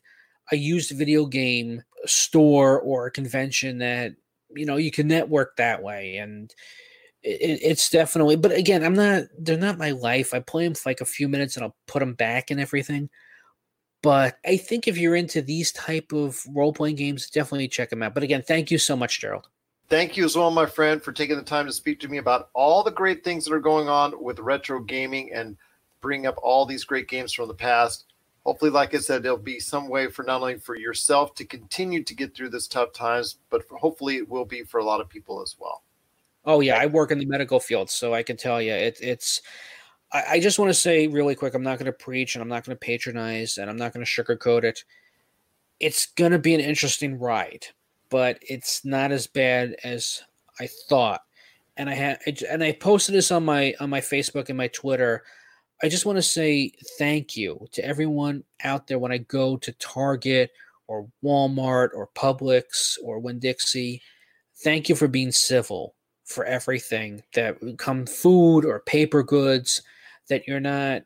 a 0.51 0.55
used 0.55 0.91
video 0.91 1.25
game 1.25 1.83
store 2.05 2.79
or 2.81 3.05
a 3.05 3.11
convention 3.11 3.77
that 3.79 4.13
you 4.55 4.65
know 4.65 4.77
you 4.77 4.91
can 4.91 5.07
network 5.07 5.55
that 5.55 5.81
way 5.81 6.17
and 6.17 6.53
it, 7.23 7.59
it's 7.63 7.89
definitely 7.89 8.35
but 8.35 8.51
again 8.51 8.83
i'm 8.83 8.93
not 8.93 9.23
they're 9.39 9.57
not 9.57 9.77
my 9.77 9.91
life 9.91 10.33
i 10.33 10.39
play 10.39 10.65
them 10.65 10.73
for 10.73 10.89
like 10.89 11.01
a 11.01 11.05
few 11.05 11.29
minutes 11.29 11.55
and 11.55 11.63
i'll 11.63 11.75
put 11.87 11.99
them 11.99 12.13
back 12.13 12.51
and 12.51 12.59
everything 12.59 13.09
but 14.01 14.35
i 14.45 14.57
think 14.57 14.87
if 14.87 14.97
you're 14.97 15.15
into 15.15 15.41
these 15.41 15.71
type 15.71 16.11
of 16.11 16.43
role-playing 16.49 16.95
games 16.95 17.29
definitely 17.29 17.67
check 17.67 17.89
them 17.89 18.03
out 18.03 18.13
but 18.13 18.23
again 18.23 18.41
thank 18.41 18.69
you 18.69 18.77
so 18.77 18.95
much 18.95 19.19
gerald. 19.19 19.47
Thank 19.89 20.15
you 20.17 20.23
as 20.23 20.35
well, 20.35 20.49
my 20.49 20.65
friend, 20.65 21.03
for 21.03 21.11
taking 21.11 21.35
the 21.35 21.43
time 21.43 21.67
to 21.67 21.73
speak 21.73 21.99
to 21.99 22.07
me 22.07 22.17
about 22.17 22.49
all 22.55 22.83
the 22.83 22.89
great 22.89 23.23
things 23.23 23.45
that 23.45 23.53
are 23.53 23.59
going 23.59 23.89
on 23.89 24.23
with 24.23 24.39
retro 24.39 24.79
gaming 24.79 25.31
and 25.33 25.57
bring 26.03 26.27
up 26.27 26.37
all 26.43 26.65
these 26.65 26.83
great 26.83 27.07
games 27.07 27.33
from 27.33 27.47
the 27.47 27.53
past. 27.53 28.05
Hopefully, 28.45 28.69
like 28.69 28.93
I 28.93 28.99
said, 28.99 29.23
there'll 29.23 29.37
be 29.37 29.59
some 29.59 29.87
way 29.87 30.09
for 30.09 30.23
not 30.23 30.41
only 30.41 30.57
for 30.57 30.75
yourself 30.75 31.33
to 31.35 31.45
continue 31.45 32.03
to 32.03 32.13
get 32.13 32.35
through 32.35 32.49
this 32.49 32.67
tough 32.67 32.91
times, 32.91 33.37
but 33.49 33.63
hopefully 33.71 34.17
it 34.17 34.29
will 34.29 34.43
be 34.43 34.63
for 34.63 34.81
a 34.81 34.83
lot 34.83 34.99
of 34.99 35.07
people 35.07 35.41
as 35.41 35.55
well. 35.57 35.81
Oh 36.45 36.59
yeah, 36.59 36.77
I 36.77 36.87
work 36.87 37.11
in 37.11 37.19
the 37.19 37.25
medical 37.25 37.61
field, 37.61 37.89
so 37.89 38.13
I 38.13 38.21
can 38.21 38.35
tell 38.35 38.61
you 38.61 38.73
it, 38.73 38.99
it's. 39.01 39.41
I, 40.11 40.23
I 40.31 40.39
just 40.41 40.59
want 40.59 40.69
to 40.69 40.73
say 40.73 41.07
really 41.07 41.35
quick, 41.35 41.53
I'm 41.53 41.63
not 41.63 41.79
going 41.79 41.85
to 41.85 41.93
preach 41.93 42.35
and 42.35 42.41
I'm 42.41 42.49
not 42.49 42.65
going 42.65 42.75
to 42.75 42.85
patronize 42.85 43.57
and 43.57 43.69
I'm 43.69 43.77
not 43.77 43.93
going 43.93 44.05
to 44.05 44.11
sugarcoat 44.11 44.65
it. 44.65 44.83
It's 45.79 46.07
going 46.07 46.33
to 46.33 46.39
be 46.39 46.53
an 46.53 46.59
interesting 46.59 47.17
ride, 47.17 47.65
but 48.09 48.39
it's 48.41 48.83
not 48.83 49.13
as 49.13 49.25
bad 49.25 49.77
as 49.85 50.21
I 50.59 50.67
thought. 50.89 51.21
And 51.77 51.89
I 51.89 51.93
had 51.93 52.19
and 52.49 52.61
I 52.61 52.73
posted 52.73 53.15
this 53.15 53.31
on 53.31 53.45
my 53.45 53.73
on 53.79 53.89
my 53.89 54.01
Facebook 54.01 54.49
and 54.49 54.57
my 54.57 54.67
Twitter. 54.67 55.23
I 55.83 55.89
just 55.89 56.05
want 56.05 56.15
to 56.15 56.21
say 56.21 56.71
thank 56.97 57.35
you 57.35 57.67
to 57.73 57.85
everyone 57.85 58.45
out 58.63 58.87
there 58.87 58.99
when 58.99 59.11
I 59.11 59.17
go 59.17 59.57
to 59.57 59.71
Target 59.73 60.51
or 60.87 61.09
Walmart 61.21 61.89
or 61.93 62.07
Publix 62.15 62.97
or 63.03 63.19
Winn 63.19 63.39
Dixie. 63.39 64.01
Thank 64.63 64.87
you 64.87 64.95
for 64.95 65.09
being 65.09 65.33
civil 65.33 65.95
for 66.23 66.45
everything 66.45 67.21
that 67.33 67.57
come 67.77 68.05
food 68.05 68.63
or 68.63 68.79
paper 68.79 69.23
goods, 69.23 69.81
that 70.29 70.47
you're 70.47 70.61
not 70.61 71.01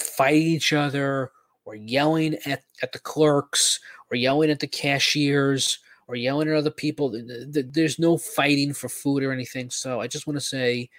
fighting 0.00 0.48
each 0.48 0.72
other 0.72 1.30
or 1.64 1.76
yelling 1.76 2.38
at, 2.44 2.64
at 2.82 2.90
the 2.90 2.98
clerks 2.98 3.78
or 4.10 4.16
yelling 4.16 4.50
at 4.50 4.58
the 4.58 4.66
cashiers 4.66 5.78
or 6.08 6.16
yelling 6.16 6.48
at 6.48 6.56
other 6.56 6.72
people. 6.72 7.16
There's 7.46 8.00
no 8.00 8.18
fighting 8.18 8.72
for 8.72 8.88
food 8.88 9.22
or 9.22 9.30
anything. 9.30 9.70
So 9.70 10.00
I 10.00 10.08
just 10.08 10.26
want 10.26 10.38
to 10.38 10.44
say 10.44 10.90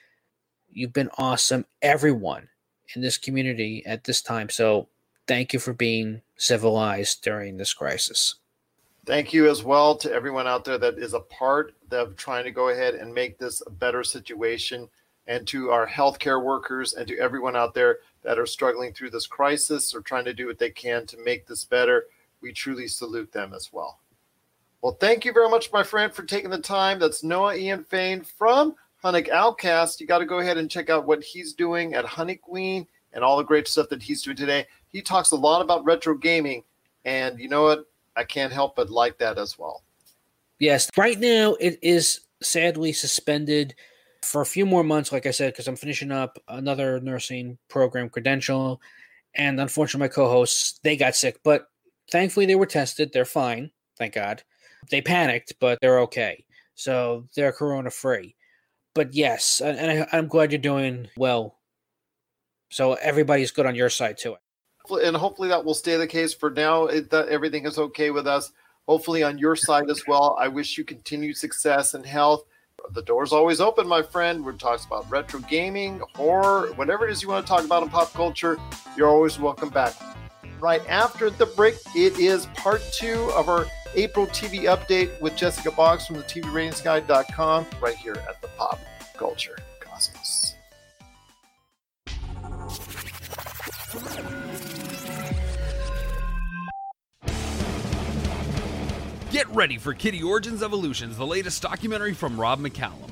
you've 0.70 0.94
been 0.94 1.10
awesome, 1.18 1.66
everyone 1.82 2.48
in 2.96 3.02
this 3.02 3.18
community 3.18 3.84
at 3.86 4.04
this 4.04 4.22
time. 4.22 4.50
So 4.50 4.88
thank 5.28 5.54
you 5.54 5.60
for 5.60 5.74
being 5.74 6.22
civilized 6.38 7.24
during 7.24 7.58
this 7.58 7.74
crisis. 7.74 8.36
Thank 9.06 9.34
you 9.34 9.50
as 9.50 9.64
well 9.64 9.96
to 9.98 10.12
everyone 10.12 10.48
out 10.48 10.66
there 10.66 10.78
that 10.78 11.00
is 11.00 11.14
a 11.14 11.20
part 11.20 11.74
of 11.92 12.16
trying 12.16 12.44
to 12.44 12.52
go 12.52 12.70
ahead 12.70 12.96
and 12.96 13.14
make 13.14 13.38
this 13.38 13.62
a 13.66 13.70
better 13.72 14.04
situation, 14.04 14.88
and 15.28 15.46
to 15.48 15.70
our 15.70 15.88
healthcare 15.88 16.44
workers 16.44 16.94
and 16.94 17.08
to 17.08 17.18
everyone 17.20 17.56
out 17.56 17.76
there 17.76 18.00
that 18.24 18.40
are 18.40 18.48
struggling 18.48 18.92
through 18.92 19.12
this 19.12 19.28
crisis 19.28 19.94
or 19.94 20.02
trying 20.02 20.26
to 20.26 20.34
do 20.34 20.48
what 20.48 20.58
they 20.58 20.72
can 20.72 21.06
to 21.06 21.24
make 21.24 21.46
this 21.46 21.64
better. 21.64 22.06
We 22.42 22.52
truly 22.52 22.88
salute 22.88 23.32
them 23.32 23.54
as 23.54 23.72
well. 23.72 24.00
Well, 24.82 24.98
thank 25.00 25.26
you 25.26 25.34
very 25.34 25.50
much, 25.50 25.72
my 25.72 25.84
friend, 25.84 26.12
for 26.12 26.24
taking 26.24 26.50
the 26.50 26.58
time. 26.58 26.98
That's 27.00 27.24
Noah 27.24 27.56
Ian 27.56 27.84
Fain 27.84 28.22
from 28.22 28.76
Hunnic 29.04 29.30
Outcast. 29.30 30.02
You 30.02 30.08
got 30.08 30.20
to 30.20 30.26
go 30.26 30.40
ahead 30.40 30.58
and 30.58 30.70
check 30.70 30.90
out 30.90 31.06
what 31.06 31.24
he's 31.24 31.54
doing 31.54 31.94
at 31.94 32.06
Honey 32.06 32.36
Queen 32.36 32.88
and 33.14 33.24
all 33.24 33.38
the 33.38 33.44
great 33.44 33.68
stuff 33.68 33.90
that 33.90 34.02
he's 34.02 34.22
doing 34.22 34.38
today. 34.38 34.68
He 34.90 35.02
talks 35.02 35.32
a 35.32 35.36
lot 35.36 35.62
about 35.62 35.86
retro 35.86 36.16
gaming, 36.16 36.64
and 37.06 37.40
you 37.40 37.50
know 37.50 37.64
what? 37.64 37.86
I 38.16 38.24
can't 38.24 38.52
help 38.52 38.76
but 38.76 38.90
like 38.90 39.18
that 39.20 39.38
as 39.38 39.58
well. 39.58 39.84
Yes, 40.60 40.90
right 40.98 41.18
now 41.18 41.56
it 41.60 41.80
is 41.82 42.22
sadly 42.42 42.92
suspended 42.92 43.76
for 44.22 44.42
a 44.42 44.46
few 44.46 44.66
more 44.66 44.84
months, 44.84 45.12
like 45.12 45.26
I 45.26 45.32
said, 45.32 45.54
because 45.54 45.68
I'm 45.68 45.78
finishing 45.78 46.12
up 46.12 46.38
another 46.50 47.00
nursing 47.00 47.58
program 47.70 48.10
credential. 48.10 48.82
And 49.36 49.62
unfortunately, 49.62 50.06
my 50.06 50.14
co 50.14 50.30
hosts, 50.30 50.80
they 50.84 50.98
got 50.98 51.16
sick, 51.16 51.40
but 51.44 51.70
thankfully 52.12 52.46
they 52.46 52.56
were 52.56 52.66
tested. 52.66 53.12
They're 53.14 53.26
fine. 53.26 53.72
Thank 53.98 54.16
God. 54.16 54.44
They 54.90 55.02
panicked, 55.02 55.54
but 55.60 55.80
they're 55.82 56.00
okay. 56.02 56.44
So 56.76 57.26
they're 57.36 57.52
corona 57.52 57.92
free. 57.92 58.36
But 59.00 59.14
yes, 59.14 59.62
and 59.62 59.80
I, 59.80 60.08
I'm 60.12 60.28
glad 60.28 60.52
you're 60.52 60.60
doing 60.60 61.08
well. 61.16 61.56
So 62.70 62.96
everybody's 62.96 63.50
good 63.50 63.66
on 63.66 63.74
your 63.74 63.90
side 63.90 64.18
too. 64.18 64.36
And 64.92 65.16
hopefully 65.16 65.48
that 65.48 65.64
will 65.64 65.74
stay 65.74 65.96
the 65.96 66.06
case 66.06 66.34
for 66.34 66.50
now. 66.50 66.88
It, 66.88 67.10
that 67.12 67.30
everything 67.30 67.66
is 67.66 67.80
okay 67.80 68.12
with 68.12 68.28
us. 68.28 68.52
Hopefully 68.90 69.24
on 69.24 69.38
your 69.38 69.56
side 69.56 69.90
as 69.90 70.06
well. 70.06 70.36
I 70.38 70.50
wish 70.50 70.78
you 70.78 70.84
continued 70.84 71.38
success 71.38 71.94
and 71.94 72.06
health. 72.06 72.44
The 72.92 73.02
door's 73.04 73.32
always 73.32 73.62
open, 73.62 73.88
my 73.88 74.02
friend. 74.02 74.44
We're 74.44 74.52
talking 74.52 74.86
about 74.88 75.10
retro 75.10 75.40
gaming, 75.50 76.02
horror, 76.16 76.74
whatever 76.74 77.08
it 77.08 77.14
is 77.14 77.24
you 77.24 77.30
want 77.30 77.48
to 77.48 77.50
talk 77.50 77.64
about 77.64 77.84
in 77.84 77.88
pop 77.88 78.12
culture. 78.12 78.60
You're 78.98 79.08
always 79.08 79.40
welcome 79.40 79.70
back. 79.70 79.94
Right 80.60 80.86
after 80.90 81.30
the 81.30 81.46
break, 81.46 81.76
it 81.96 82.20
is 82.20 82.48
part 82.48 82.82
two 82.92 83.32
of 83.34 83.48
our 83.48 83.66
April 83.96 84.28
TV 84.28 84.64
update 84.64 85.22
with 85.22 85.38
Jessica 85.38 85.72
Boggs 85.72 86.06
from 86.06 86.18
the 86.18 86.24
TVRatingsGuide.com 86.24 87.66
right 87.82 87.96
here 87.96 88.18
at 88.28 88.42
the 88.42 88.50
Pop 88.58 88.78
Culture 89.20 89.58
Cosmos. 89.82 90.56
Get 99.30 99.50
ready 99.50 99.78
for 99.78 99.94
Kittie 99.94 100.24
Origins 100.24 100.64
Evolutions, 100.64 101.18
the 101.18 101.28
latest 101.28 101.62
documentary 101.62 102.14
from 102.14 102.40
Rob 102.40 102.62
McCallum. 102.62 103.12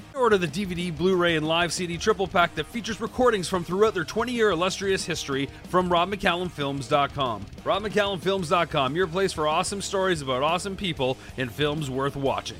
Order 0.15 0.37
the 0.37 0.47
DVD, 0.47 0.95
Blu 0.95 1.15
ray, 1.15 1.35
and 1.37 1.47
live 1.47 1.71
CD 1.71 1.97
triple 1.97 2.27
pack 2.27 2.53
that 2.55 2.65
features 2.65 2.99
recordings 2.99 3.47
from 3.47 3.63
throughout 3.63 3.93
their 3.93 4.03
20 4.03 4.31
year 4.31 4.51
illustrious 4.51 5.05
history 5.05 5.47
from 5.69 5.89
RobMcCallumFilms.com. 5.89 7.45
RobMcCallumFilms.com, 7.63 8.95
your 8.95 9.07
place 9.07 9.33
for 9.33 9.47
awesome 9.47 9.81
stories 9.81 10.21
about 10.21 10.43
awesome 10.43 10.75
people 10.75 11.17
and 11.37 11.51
films 11.51 11.89
worth 11.89 12.15
watching. 12.15 12.59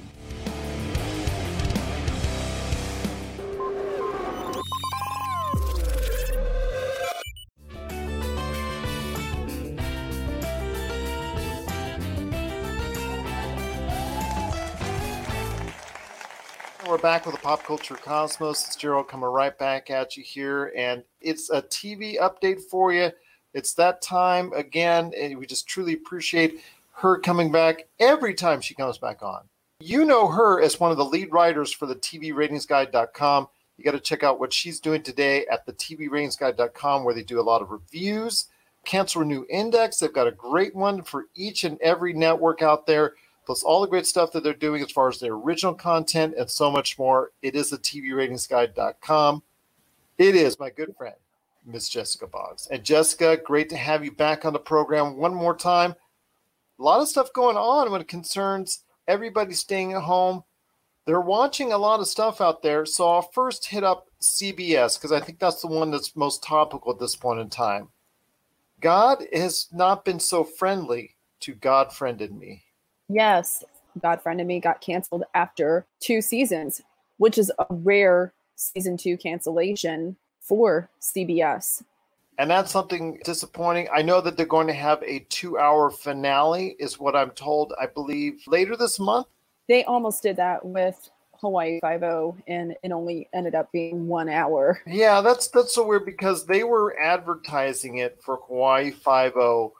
We're 16.91 16.97
back 16.97 17.25
with 17.25 17.35
the 17.35 17.41
Pop 17.41 17.63
Culture 17.63 17.95
Cosmos. 17.95 18.67
It's 18.67 18.75
Gerald 18.75 19.07
coming 19.07 19.29
right 19.29 19.57
back 19.57 19.89
at 19.89 20.17
you 20.17 20.23
here, 20.23 20.73
and 20.75 21.05
it's 21.21 21.49
a 21.49 21.61
TV 21.61 22.19
update 22.19 22.59
for 22.69 22.91
you. 22.91 23.11
It's 23.53 23.73
that 23.75 24.01
time 24.01 24.51
again, 24.51 25.13
and 25.17 25.37
we 25.37 25.45
just 25.45 25.69
truly 25.69 25.93
appreciate 25.93 26.59
her 26.95 27.17
coming 27.17 27.49
back 27.49 27.87
every 28.01 28.33
time 28.33 28.59
she 28.59 28.73
comes 28.73 28.97
back 28.97 29.23
on. 29.23 29.43
You 29.79 30.03
know 30.03 30.27
her 30.27 30.61
as 30.61 30.81
one 30.81 30.91
of 30.91 30.97
the 30.97 31.05
lead 31.05 31.31
writers 31.31 31.71
for 31.71 31.85
the 31.85 31.95
TVRatingsGuide.com. 31.95 33.47
You 33.77 33.85
got 33.85 33.91
to 33.91 33.99
check 34.01 34.23
out 34.23 34.41
what 34.41 34.51
she's 34.51 34.81
doing 34.81 35.01
today 35.01 35.45
at 35.49 35.65
the 35.65 35.71
TVRatingsGuide.com, 35.71 37.05
where 37.05 37.13
they 37.13 37.23
do 37.23 37.39
a 37.39 37.41
lot 37.41 37.61
of 37.61 37.71
reviews. 37.71 38.47
Cancel 38.83 39.21
Renew 39.21 39.45
Index, 39.49 39.99
they've 39.99 40.11
got 40.11 40.27
a 40.27 40.31
great 40.31 40.75
one 40.75 41.03
for 41.03 41.27
each 41.35 41.63
and 41.63 41.79
every 41.79 42.11
network 42.11 42.61
out 42.61 42.85
there 42.85 43.13
plus 43.51 43.63
all 43.63 43.81
the 43.81 43.87
great 43.87 44.05
stuff 44.05 44.31
that 44.31 44.45
they're 44.45 44.53
doing 44.53 44.81
as 44.81 44.91
far 44.91 45.09
as 45.09 45.19
their 45.19 45.33
original 45.33 45.73
content 45.73 46.33
and 46.37 46.49
so 46.49 46.71
much 46.71 46.97
more. 46.97 47.33
It 47.41 47.53
is 47.53 47.69
the 47.69 47.77
TVRatingsGuide.com. 47.79 49.43
It 50.17 50.35
is 50.37 50.57
my 50.57 50.69
good 50.69 50.95
friend, 50.95 51.17
Miss 51.65 51.89
Jessica 51.89 52.27
Boggs. 52.27 52.69
And 52.71 52.81
Jessica, 52.81 53.35
great 53.35 53.67
to 53.71 53.75
have 53.75 54.05
you 54.05 54.13
back 54.13 54.45
on 54.45 54.53
the 54.53 54.59
program 54.59 55.17
one 55.17 55.33
more 55.33 55.53
time. 55.53 55.95
A 56.79 56.81
lot 56.81 57.01
of 57.01 57.09
stuff 57.09 57.33
going 57.33 57.57
on 57.57 57.91
when 57.91 57.99
it 57.99 58.07
concerns 58.07 58.85
everybody 59.05 59.51
staying 59.51 59.91
at 59.91 60.03
home. 60.03 60.45
They're 61.05 61.19
watching 61.19 61.73
a 61.73 61.77
lot 61.77 61.99
of 61.99 62.07
stuff 62.07 62.39
out 62.39 62.63
there. 62.63 62.85
So 62.85 63.05
I'll 63.05 63.21
first 63.33 63.67
hit 63.67 63.83
up 63.83 64.07
CBS 64.21 64.97
because 64.97 65.11
I 65.11 65.19
think 65.19 65.39
that's 65.39 65.59
the 65.59 65.67
one 65.67 65.91
that's 65.91 66.15
most 66.15 66.41
topical 66.41 66.93
at 66.93 66.99
this 66.99 67.17
point 67.17 67.41
in 67.41 67.49
time. 67.49 67.89
God 68.79 69.25
has 69.33 69.67
not 69.73 70.05
been 70.05 70.21
so 70.21 70.45
friendly 70.45 71.17
to 71.41 71.53
God 71.53 71.91
Friended 71.91 72.33
Me. 72.33 72.63
Yes, 73.11 73.63
God 74.01 74.21
Friended 74.21 74.47
Me 74.47 74.59
got 74.59 74.79
canceled 74.79 75.23
after 75.33 75.85
two 75.99 76.21
seasons, 76.21 76.81
which 77.17 77.37
is 77.37 77.51
a 77.59 77.65
rare 77.69 78.33
season 78.55 78.95
two 78.95 79.17
cancellation 79.17 80.15
for 80.39 80.89
CBS. 81.01 81.83
And 82.37 82.49
that's 82.49 82.71
something 82.71 83.19
disappointing. 83.25 83.89
I 83.93 84.01
know 84.01 84.21
that 84.21 84.37
they're 84.37 84.45
going 84.45 84.67
to 84.67 84.73
have 84.73 85.03
a 85.03 85.19
two 85.29 85.57
hour 85.57 85.91
finale, 85.91 86.75
is 86.79 86.99
what 86.99 87.15
I'm 87.15 87.31
told, 87.31 87.73
I 87.79 87.85
believe, 87.85 88.41
later 88.47 88.77
this 88.77 88.97
month. 88.97 89.27
They 89.67 89.83
almost 89.83 90.23
did 90.23 90.37
that 90.37 90.65
with 90.65 91.09
Hawaii 91.41 91.79
Five 91.81 92.03
O, 92.03 92.37
and 92.47 92.75
it 92.81 92.91
only 92.91 93.27
ended 93.33 93.55
up 93.55 93.71
being 93.71 94.07
one 94.07 94.29
hour. 94.29 94.79
Yeah, 94.87 95.21
that's 95.21 95.49
that's 95.49 95.75
so 95.75 95.85
weird 95.85 96.05
because 96.05 96.45
they 96.45 96.63
were 96.63 96.97
advertising 96.99 97.97
it 97.97 98.19
for 98.23 98.37
Hawaii 98.47 98.91
Five 98.91 99.35
O 99.35 99.73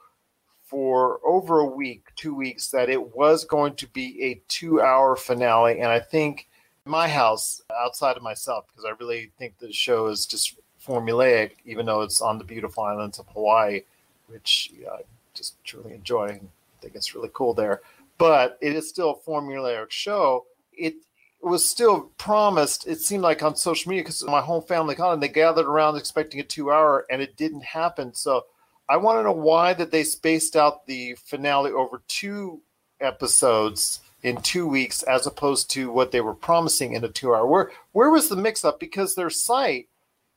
for 0.72 1.20
over 1.22 1.60
a 1.60 1.66
week, 1.66 2.06
two 2.16 2.34
weeks, 2.34 2.70
that 2.70 2.88
it 2.88 3.14
was 3.14 3.44
going 3.44 3.74
to 3.74 3.86
be 3.88 4.22
a 4.22 4.40
two 4.48 4.80
hour 4.80 5.16
finale. 5.16 5.80
And 5.80 5.92
I 5.92 6.00
think 6.00 6.48
my 6.86 7.06
house, 7.06 7.60
outside 7.84 8.16
of 8.16 8.22
myself, 8.22 8.64
because 8.66 8.86
I 8.86 8.94
really 8.98 9.30
think 9.38 9.58
the 9.58 9.70
show 9.70 10.06
is 10.06 10.24
just 10.24 10.56
formulaic, 10.84 11.50
even 11.66 11.84
though 11.84 12.00
it's 12.00 12.22
on 12.22 12.38
the 12.38 12.44
beautiful 12.44 12.84
islands 12.84 13.18
of 13.18 13.28
Hawaii, 13.28 13.82
which 14.28 14.72
I 14.90 15.02
just 15.34 15.62
truly 15.62 15.92
enjoy. 15.92 16.26
I 16.28 16.40
think 16.80 16.94
it's 16.94 17.14
really 17.14 17.30
cool 17.34 17.52
there. 17.52 17.82
But 18.16 18.56
it 18.62 18.74
is 18.74 18.88
still 18.88 19.10
a 19.10 19.30
formulaic 19.30 19.90
show. 19.90 20.46
It 20.72 20.94
was 21.42 21.68
still 21.68 22.10
promised, 22.16 22.86
it 22.86 23.00
seemed 23.00 23.24
like 23.24 23.42
on 23.42 23.56
social 23.56 23.90
media, 23.90 24.04
because 24.04 24.24
my 24.24 24.40
whole 24.40 24.62
family 24.62 24.94
called 24.94 25.14
and 25.14 25.22
they 25.22 25.28
gathered 25.28 25.66
around 25.66 25.96
expecting 25.96 26.40
a 26.40 26.44
two 26.44 26.70
hour, 26.70 27.04
and 27.10 27.20
it 27.20 27.36
didn't 27.36 27.64
happen. 27.64 28.14
So 28.14 28.46
I 28.88 28.96
want 28.96 29.18
to 29.18 29.22
know 29.22 29.32
why 29.32 29.74
that 29.74 29.90
they 29.90 30.04
spaced 30.04 30.56
out 30.56 30.86
the 30.86 31.14
finale 31.24 31.72
over 31.72 32.02
two 32.08 32.60
episodes 33.00 34.00
in 34.22 34.40
two 34.42 34.66
weeks 34.66 35.02
as 35.02 35.26
opposed 35.26 35.70
to 35.70 35.90
what 35.90 36.12
they 36.12 36.20
were 36.20 36.34
promising 36.34 36.92
in 36.94 37.04
a 37.04 37.08
two 37.08 37.34
hour. 37.34 37.46
Where 37.46 37.70
where 37.92 38.10
was 38.10 38.28
the 38.28 38.36
mix 38.36 38.64
up? 38.64 38.78
Because 38.78 39.14
their 39.14 39.30
site 39.30 39.88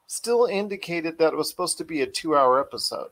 still 0.08 0.46
indicated 0.46 1.18
that 1.18 1.34
it 1.34 1.38
was 1.38 1.50
supposed 1.50 1.78
to 1.78 1.84
be 1.84 2.02
a 2.02 2.08
two 2.08 2.36
hour 2.36 2.60
episode. 2.60 3.10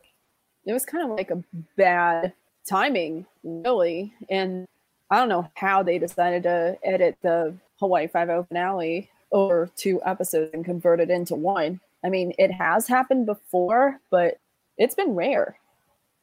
It 0.66 0.72
was 0.72 0.86
kind 0.86 1.10
of 1.10 1.16
like 1.16 1.30
a 1.30 1.42
bad 1.76 2.32
timing, 2.66 3.26
really. 3.42 4.12
And 4.30 4.66
I 5.10 5.18
don't 5.18 5.28
know 5.28 5.50
how 5.54 5.82
they 5.82 5.98
decided 5.98 6.44
to 6.44 6.78
edit 6.82 7.18
the 7.22 7.54
Hawaii 7.78 8.06
Five 8.06 8.30
O 8.30 8.44
finale 8.44 9.10
over 9.32 9.68
two 9.76 10.00
episodes 10.04 10.50
and 10.54 10.64
convert 10.64 11.00
it 11.00 11.10
into 11.10 11.34
one. 11.34 11.80
I 12.04 12.08
mean, 12.08 12.32
it 12.38 12.50
has 12.52 12.86
happened 12.86 13.26
before, 13.26 14.00
but 14.10 14.38
it's 14.78 14.94
been 14.94 15.14
rare. 15.14 15.58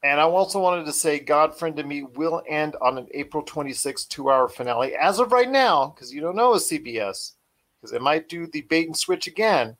And 0.03 0.19
I 0.19 0.23
also 0.23 0.59
wanted 0.59 0.85
to 0.85 0.93
say 0.93 1.19
God 1.19 1.57
Friended 1.57 1.85
Me 1.85 2.03
will 2.03 2.41
end 2.47 2.75
on 2.81 2.97
an 2.97 3.07
April 3.11 3.45
26th 3.45 4.07
two 4.07 4.31
hour 4.31 4.47
finale. 4.47 4.95
As 4.95 5.19
of 5.19 5.31
right 5.31 5.49
now, 5.49 5.87
because 5.87 6.11
you 6.13 6.21
don't 6.21 6.35
know 6.35 6.53
a 6.53 6.57
CBS, 6.57 7.33
because 7.79 7.93
it 7.93 8.01
might 8.01 8.27
do 8.27 8.47
the 8.47 8.61
bait 8.61 8.87
and 8.87 8.97
switch 8.97 9.27
again. 9.27 9.77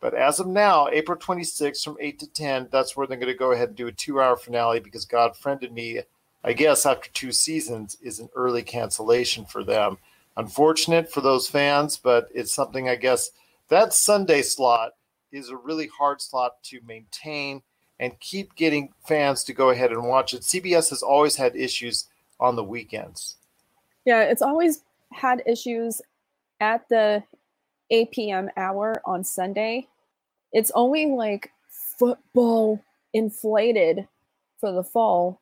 But 0.00 0.14
as 0.14 0.40
of 0.40 0.46
now, 0.48 0.88
April 0.88 1.16
26th 1.16 1.84
from 1.84 1.96
8 2.00 2.18
to 2.18 2.26
10, 2.26 2.68
that's 2.72 2.96
where 2.96 3.06
they're 3.06 3.16
going 3.16 3.32
to 3.32 3.38
go 3.38 3.52
ahead 3.52 3.68
and 3.68 3.76
do 3.76 3.86
a 3.86 3.92
two 3.92 4.20
hour 4.20 4.36
finale 4.36 4.80
because 4.80 5.04
God 5.04 5.36
Friended 5.36 5.72
Me, 5.72 6.00
I 6.44 6.52
guess, 6.52 6.84
after 6.84 7.08
two 7.10 7.32
seasons, 7.32 7.96
is 8.02 8.18
an 8.18 8.28
early 8.34 8.62
cancellation 8.62 9.44
for 9.44 9.62
them. 9.62 9.98
Unfortunate 10.36 11.10
for 11.10 11.20
those 11.20 11.48
fans, 11.48 11.96
but 11.96 12.28
it's 12.34 12.52
something 12.52 12.88
I 12.88 12.96
guess 12.96 13.30
that 13.68 13.94
Sunday 13.94 14.42
slot 14.42 14.92
is 15.30 15.48
a 15.48 15.56
really 15.56 15.86
hard 15.86 16.20
slot 16.20 16.62
to 16.64 16.80
maintain 16.86 17.62
and 18.00 18.18
keep 18.20 18.54
getting 18.54 18.92
fans 19.06 19.44
to 19.44 19.52
go 19.52 19.70
ahead 19.70 19.92
and 19.92 20.04
watch 20.04 20.34
it. 20.34 20.42
CBS 20.42 20.90
has 20.90 21.02
always 21.02 21.36
had 21.36 21.54
issues 21.54 22.08
on 22.40 22.56
the 22.56 22.64
weekends. 22.64 23.36
Yeah, 24.04 24.22
it's 24.22 24.42
always 24.42 24.82
had 25.12 25.42
issues 25.46 26.02
at 26.60 26.88
the 26.88 27.22
8 27.90 28.10
p.m. 28.10 28.50
hour 28.56 29.00
on 29.04 29.22
Sunday. 29.22 29.86
It's 30.52 30.72
only 30.74 31.06
like 31.06 31.52
football 31.68 32.82
inflated 33.12 34.08
for 34.58 34.72
the 34.72 34.82
fall, 34.82 35.40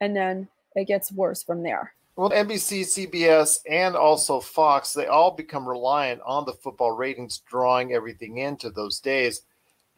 and 0.00 0.14
then 0.14 0.48
it 0.74 0.86
gets 0.86 1.10
worse 1.10 1.42
from 1.42 1.62
there. 1.62 1.94
Well, 2.16 2.30
NBC, 2.30 3.10
CBS, 3.10 3.58
and 3.68 3.94
also 3.94 4.40
Fox, 4.40 4.94
they 4.94 5.06
all 5.06 5.30
become 5.30 5.68
reliant 5.68 6.22
on 6.24 6.46
the 6.46 6.54
football 6.54 6.92
ratings, 6.92 7.42
drawing 7.46 7.92
everything 7.92 8.38
into 8.38 8.70
those 8.70 9.00
days. 9.00 9.42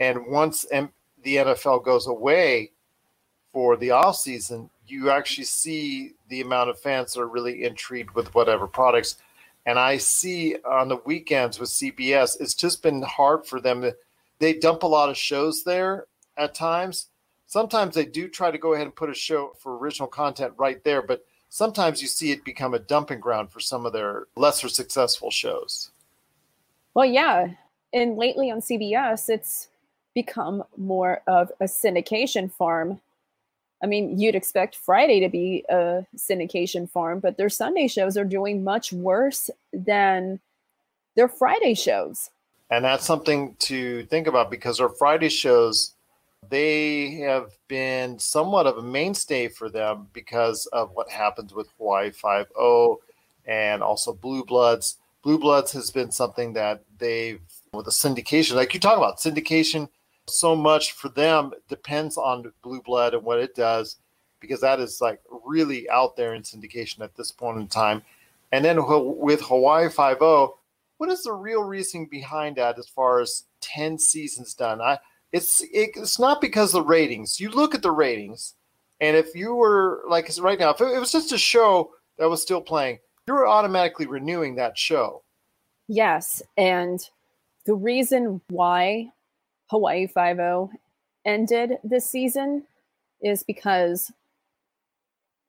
And 0.01 0.27
once 0.27 0.67
M- 0.73 0.91
the 1.23 1.37
NFL 1.37 1.85
goes 1.85 2.07
away 2.07 2.71
for 3.53 3.77
the 3.77 3.91
off 3.91 4.17
season, 4.17 4.71
you 4.87 5.11
actually 5.11 5.45
see 5.45 6.13
the 6.29 6.41
amount 6.41 6.71
of 6.71 6.79
fans 6.79 7.15
that 7.15 7.21
are 7.21 7.29
really 7.29 7.65
intrigued 7.65 8.15
with 8.15 8.35
whatever 8.35 8.67
products. 8.67 9.17
And 9.67 9.79
I 9.79 9.99
see 9.99 10.57
on 10.65 10.89
the 10.89 11.01
weekends 11.05 11.59
with 11.59 11.69
CBS, 11.69 12.41
it's 12.41 12.55
just 12.55 12.83
been 12.83 13.03
hard 13.03 13.47
for 13.47 13.61
them. 13.61 13.91
They 14.39 14.55
dump 14.55 14.83
a 14.83 14.87
lot 14.87 15.11
of 15.11 15.17
shows 15.17 15.65
there 15.65 16.07
at 16.37 16.55
times. 16.55 17.09
Sometimes 17.47 17.95
they 17.95 18.05
do 18.05 18.29
try 18.29 18.51
to 18.51 18.59
go 18.59 18.75
ahead 18.75 18.87
and 18.87 18.95
put 18.95 19.11
a 19.11 19.15
show 19.15 19.53
for 19.59 19.77
original 19.77 20.09
content 20.09 20.53
right 20.57 20.83
there, 20.85 21.03
but 21.03 21.25
sometimes 21.49 22.01
you 22.01 22.09
see 22.09 22.31
it 22.31 22.45
become 22.45 22.75
a 22.75 22.79
dumping 22.79 23.21
ground 23.21 23.51
for 23.51 23.61
some 23.61 23.87
of 23.87 23.93
their 23.93 24.27
lesser 24.37 24.69
successful 24.69 25.31
shows. 25.31 25.91
Well, 26.95 27.07
yeah. 27.07 27.49
And 27.93 28.17
lately 28.17 28.51
on 28.51 28.61
CBS, 28.61 29.29
it's 29.29 29.69
become 30.23 30.65
more 30.77 31.23
of 31.29 31.53
a 31.61 31.67
syndication 31.67 32.51
farm. 32.51 33.01
I 33.81 33.87
mean, 33.87 34.19
you'd 34.19 34.35
expect 34.35 34.75
Friday 34.75 35.21
to 35.21 35.29
be 35.29 35.65
a 35.69 36.05
syndication 36.17 36.91
farm, 36.91 37.21
but 37.21 37.37
their 37.37 37.49
Sunday 37.49 37.87
shows 37.87 38.17
are 38.17 38.25
doing 38.25 38.65
much 38.65 38.93
worse 38.93 39.49
than 39.73 40.41
their 41.15 41.29
Friday 41.29 41.75
shows. 41.75 42.31
And 42.69 42.85
that's 42.85 43.07
something 43.07 43.55
to 43.61 44.07
think 44.07 44.27
about 44.27 44.51
because 44.51 44.81
our 44.81 44.89
Friday 44.89 45.29
shows 45.29 45.93
they 46.51 47.13
have 47.29 47.53
been 47.69 48.19
somewhat 48.19 48.67
of 48.67 48.77
a 48.77 48.83
mainstay 48.83 49.47
for 49.47 49.69
them 49.69 50.09
because 50.13 50.67
of 50.67 50.91
what 50.95 51.09
happens 51.09 51.55
with 51.55 51.69
Hawaii 51.79 52.11
Five 52.11 52.49
O 52.59 52.99
and 53.47 53.85
also 53.85 54.13
Blue 54.13 54.45
Bloods. 54.45 54.97
Blue 55.23 55.39
Bloods 55.39 55.71
has 55.73 55.93
been 55.93 56.11
something 56.11 56.55
that 56.55 56.83
they've 56.99 57.41
with 57.73 57.87
a 57.87 57.91
syndication, 57.91 58.55
like 58.55 58.75
you 58.75 58.81
talk 58.81 58.99
about 58.99 59.19
syndication, 59.19 59.89
so 60.29 60.55
much 60.55 60.93
for 60.93 61.09
them 61.09 61.53
depends 61.69 62.17
on 62.17 62.53
Blue 62.63 62.83
Blood 62.83 63.15
and 63.15 63.23
what 63.23 63.41
it 63.41 63.55
does, 63.55 63.97
because 64.41 64.61
that 64.61 64.81
is 64.81 65.01
like 65.01 65.21
really 65.45 65.89
out 65.91 66.17
there 66.17 66.35
in 66.35 66.43
syndication 66.43 67.01
at 67.01 67.15
this 67.17 67.33
point 67.33 67.59
in 67.59 67.69
time. 67.69 68.03
And 68.53 68.65
then 68.65 68.79
with 68.87 69.43
Hawaii 69.43 69.89
Five 69.89 70.23
O, 70.23 70.59
what 70.99 71.11
is 71.11 71.23
the 71.23 71.33
real 71.33 71.63
reason 71.63 72.07
behind 72.07 72.57
that 72.57 72.79
as 72.79 72.89
far 72.89 73.21
as 73.21 73.45
10 73.61 73.99
seasons 73.99 74.55
done? 74.55 74.81
I 74.81 74.99
it's 75.33 75.63
it, 75.63 75.91
it's 75.95 76.19
not 76.19 76.41
because 76.41 76.75
of 76.75 76.85
the 76.85 76.89
ratings. 76.89 77.39
You 77.41 77.51
look 77.51 77.75
at 77.75 77.83
the 77.83 77.91
ratings, 77.91 78.55
and 79.01 79.17
if 79.17 79.35
you 79.35 79.55
were 79.55 80.03
like 80.09 80.31
right 80.41 80.59
now, 80.59 80.71
if 80.71 80.81
it, 80.81 80.95
it 80.95 80.99
was 80.99 81.13
just 81.13 81.33
a 81.33 81.39
show 81.39 81.93
that 82.19 82.29
was 82.29 82.43
still 82.43 82.61
playing, 82.61 82.99
you 83.27 83.35
were 83.35 83.47
automatically 83.47 84.07
renewing 84.07 84.57
that 84.57 84.79
show. 84.79 85.23
Yes, 85.87 86.43
and 86.57 87.01
the 87.65 87.75
reason 87.75 88.41
why 88.49 89.11
Hawaii 89.71 90.07
Five 90.07 90.39
O 90.39 90.71
ended 91.25 91.79
this 91.85 92.09
season 92.09 92.65
is 93.23 93.43
because 93.43 94.13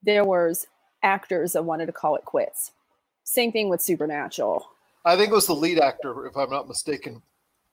there 0.04 0.26
was 0.26 0.68
actors 1.04 1.54
that 1.54 1.64
wanted 1.64 1.86
to 1.88 1.92
call 1.92 2.16
it 2.16 2.26
quits. 2.26 2.72
Same 3.24 3.52
thing 3.52 3.70
with 3.70 3.82
Supernatural. 3.82 4.66
I 5.06 5.16
think 5.16 5.32
it 5.32 5.36
was 5.36 5.48
the 5.48 5.56
lead 5.56 5.80
actor, 5.80 6.26
if 6.26 6.36
I'm 6.36 6.50
not 6.50 6.68
mistaken. 6.68 7.22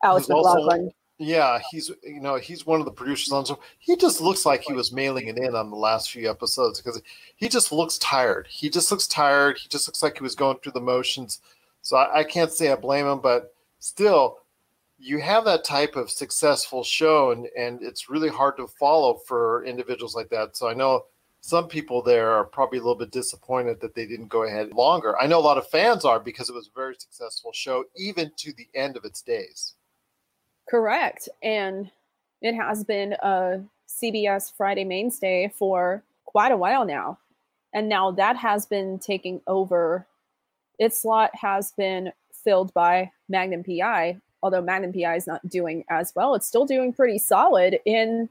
Alex 0.02 0.28
McLaughlin. 0.28 0.92
Yeah, 1.18 1.58
he's 1.70 1.90
you 2.02 2.20
know 2.20 2.36
he's 2.36 2.66
one 2.66 2.78
of 2.78 2.84
the 2.84 2.92
producers 2.92 3.32
on 3.32 3.46
so 3.46 3.58
he 3.78 3.96
just 3.96 4.20
looks 4.20 4.44
like 4.44 4.60
he 4.60 4.74
was 4.74 4.92
mailing 4.92 5.28
it 5.28 5.38
in 5.38 5.54
on 5.54 5.70
the 5.70 5.76
last 5.76 6.10
few 6.10 6.28
episodes 6.28 6.78
because 6.78 7.00
he 7.36 7.48
just 7.48 7.72
looks 7.72 7.96
tired. 7.98 8.46
He 8.50 8.68
just 8.68 8.90
looks 8.90 9.06
tired. 9.06 9.56
He 9.56 9.68
just 9.68 9.88
looks 9.88 10.02
like 10.02 10.18
he 10.18 10.22
was 10.22 10.34
going 10.34 10.58
through 10.58 10.72
the 10.72 10.80
motions. 10.80 11.40
So 11.80 11.96
I, 11.96 12.18
I 12.18 12.24
can't 12.24 12.52
say 12.52 12.70
I 12.70 12.76
blame 12.76 13.06
him, 13.06 13.20
but 13.20 13.54
still, 13.78 14.40
you 14.98 15.20
have 15.20 15.44
that 15.44 15.64
type 15.64 15.96
of 15.96 16.10
successful 16.10 16.82
show, 16.82 17.30
and 17.32 17.48
and 17.56 17.82
it's 17.82 18.08
really 18.08 18.28
hard 18.28 18.56
to 18.56 18.66
follow 18.66 19.14
for 19.26 19.64
individuals 19.64 20.14
like 20.14 20.30
that. 20.30 20.56
So 20.56 20.68
I 20.68 20.74
know 20.74 21.06
some 21.40 21.68
people 21.68 22.02
there 22.02 22.32
are 22.32 22.44
probably 22.44 22.78
a 22.78 22.82
little 22.82 22.96
bit 22.96 23.12
disappointed 23.12 23.80
that 23.80 23.94
they 23.94 24.06
didn't 24.06 24.28
go 24.28 24.42
ahead 24.44 24.72
longer. 24.72 25.16
I 25.20 25.26
know 25.26 25.38
a 25.38 25.40
lot 25.40 25.58
of 25.58 25.68
fans 25.68 26.04
are 26.04 26.18
because 26.18 26.48
it 26.48 26.54
was 26.54 26.68
a 26.68 26.78
very 26.78 26.94
successful 26.98 27.52
show, 27.52 27.84
even 27.94 28.32
to 28.38 28.52
the 28.54 28.66
end 28.74 28.96
of 28.96 29.04
its 29.04 29.22
days. 29.22 29.74
Correct. 30.68 31.28
And 31.42 31.90
it 32.42 32.54
has 32.54 32.82
been 32.82 33.12
a 33.22 33.60
CBS 33.88 34.52
Friday 34.56 34.84
mainstay 34.84 35.52
for 35.56 36.02
quite 36.24 36.52
a 36.52 36.56
while 36.56 36.84
now. 36.84 37.18
And 37.72 37.88
now 37.88 38.10
that 38.12 38.36
has 38.36 38.66
been 38.66 38.98
taking 38.98 39.40
over. 39.46 40.06
Its 40.78 40.98
slot 41.00 41.30
has 41.34 41.72
been 41.72 42.12
filled 42.32 42.74
by 42.74 43.10
Magnum 43.28 43.64
PI, 43.64 44.20
although 44.46 44.62
Magnum 44.62 44.92
PI 44.92 45.16
is 45.16 45.26
not 45.26 45.46
doing 45.48 45.84
as 45.90 46.12
well. 46.14 46.36
It's 46.36 46.46
still 46.46 46.64
doing 46.64 46.92
pretty 46.92 47.18
solid 47.18 47.80
in 47.84 48.28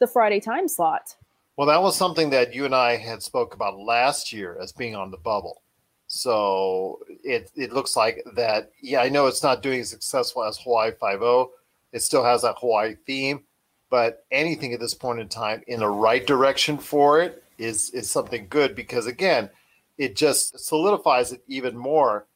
the 0.00 0.08
Friday 0.08 0.40
time 0.40 0.66
slot. 0.66 1.14
Well, 1.56 1.68
that 1.68 1.80
was 1.80 1.96
something 1.96 2.30
that 2.30 2.52
you 2.52 2.64
and 2.64 2.74
I 2.74 2.96
had 2.96 3.22
spoke 3.22 3.54
about 3.54 3.78
last 3.78 4.32
year 4.32 4.58
as 4.60 4.72
being 4.72 4.96
on 4.96 5.12
the 5.12 5.16
bubble. 5.16 5.62
So 6.08 6.98
it 7.22 7.52
it 7.54 7.72
looks 7.72 7.96
like 7.96 8.24
that. 8.34 8.72
Yeah, 8.80 9.00
I 9.00 9.08
know 9.08 9.28
it's 9.28 9.44
not 9.44 9.62
doing 9.62 9.80
as 9.80 9.90
successful 9.90 10.42
as 10.42 10.58
Hawaii 10.58 10.90
Five 10.98 11.22
O. 11.22 11.52
It 11.92 12.00
still 12.00 12.24
has 12.24 12.42
that 12.42 12.56
Hawaii 12.58 12.96
theme, 13.06 13.44
but 13.90 14.24
anything 14.32 14.72
at 14.72 14.80
this 14.80 14.94
point 14.94 15.20
in 15.20 15.28
time 15.28 15.62
in 15.68 15.78
the 15.78 15.88
right 15.88 16.26
direction 16.26 16.78
for 16.78 17.22
it 17.22 17.44
is 17.58 17.90
is 17.90 18.10
something 18.10 18.48
good 18.50 18.74
because 18.74 19.06
again, 19.06 19.50
it 19.98 20.16
just 20.16 20.58
solidifies 20.58 21.30
it 21.32 21.44
even 21.46 21.76
more 21.76 22.26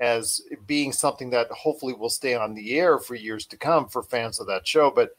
as 0.00 0.40
being 0.66 0.92
something 0.92 1.30
that 1.30 1.50
hopefully 1.50 1.94
will 1.94 2.10
stay 2.10 2.34
on 2.34 2.54
the 2.54 2.78
air 2.78 2.98
for 2.98 3.14
years 3.14 3.46
to 3.46 3.56
come 3.56 3.88
for 3.88 4.02
fans 4.02 4.40
of 4.40 4.46
that 4.46 4.66
show. 4.66 4.90
But 4.90 5.16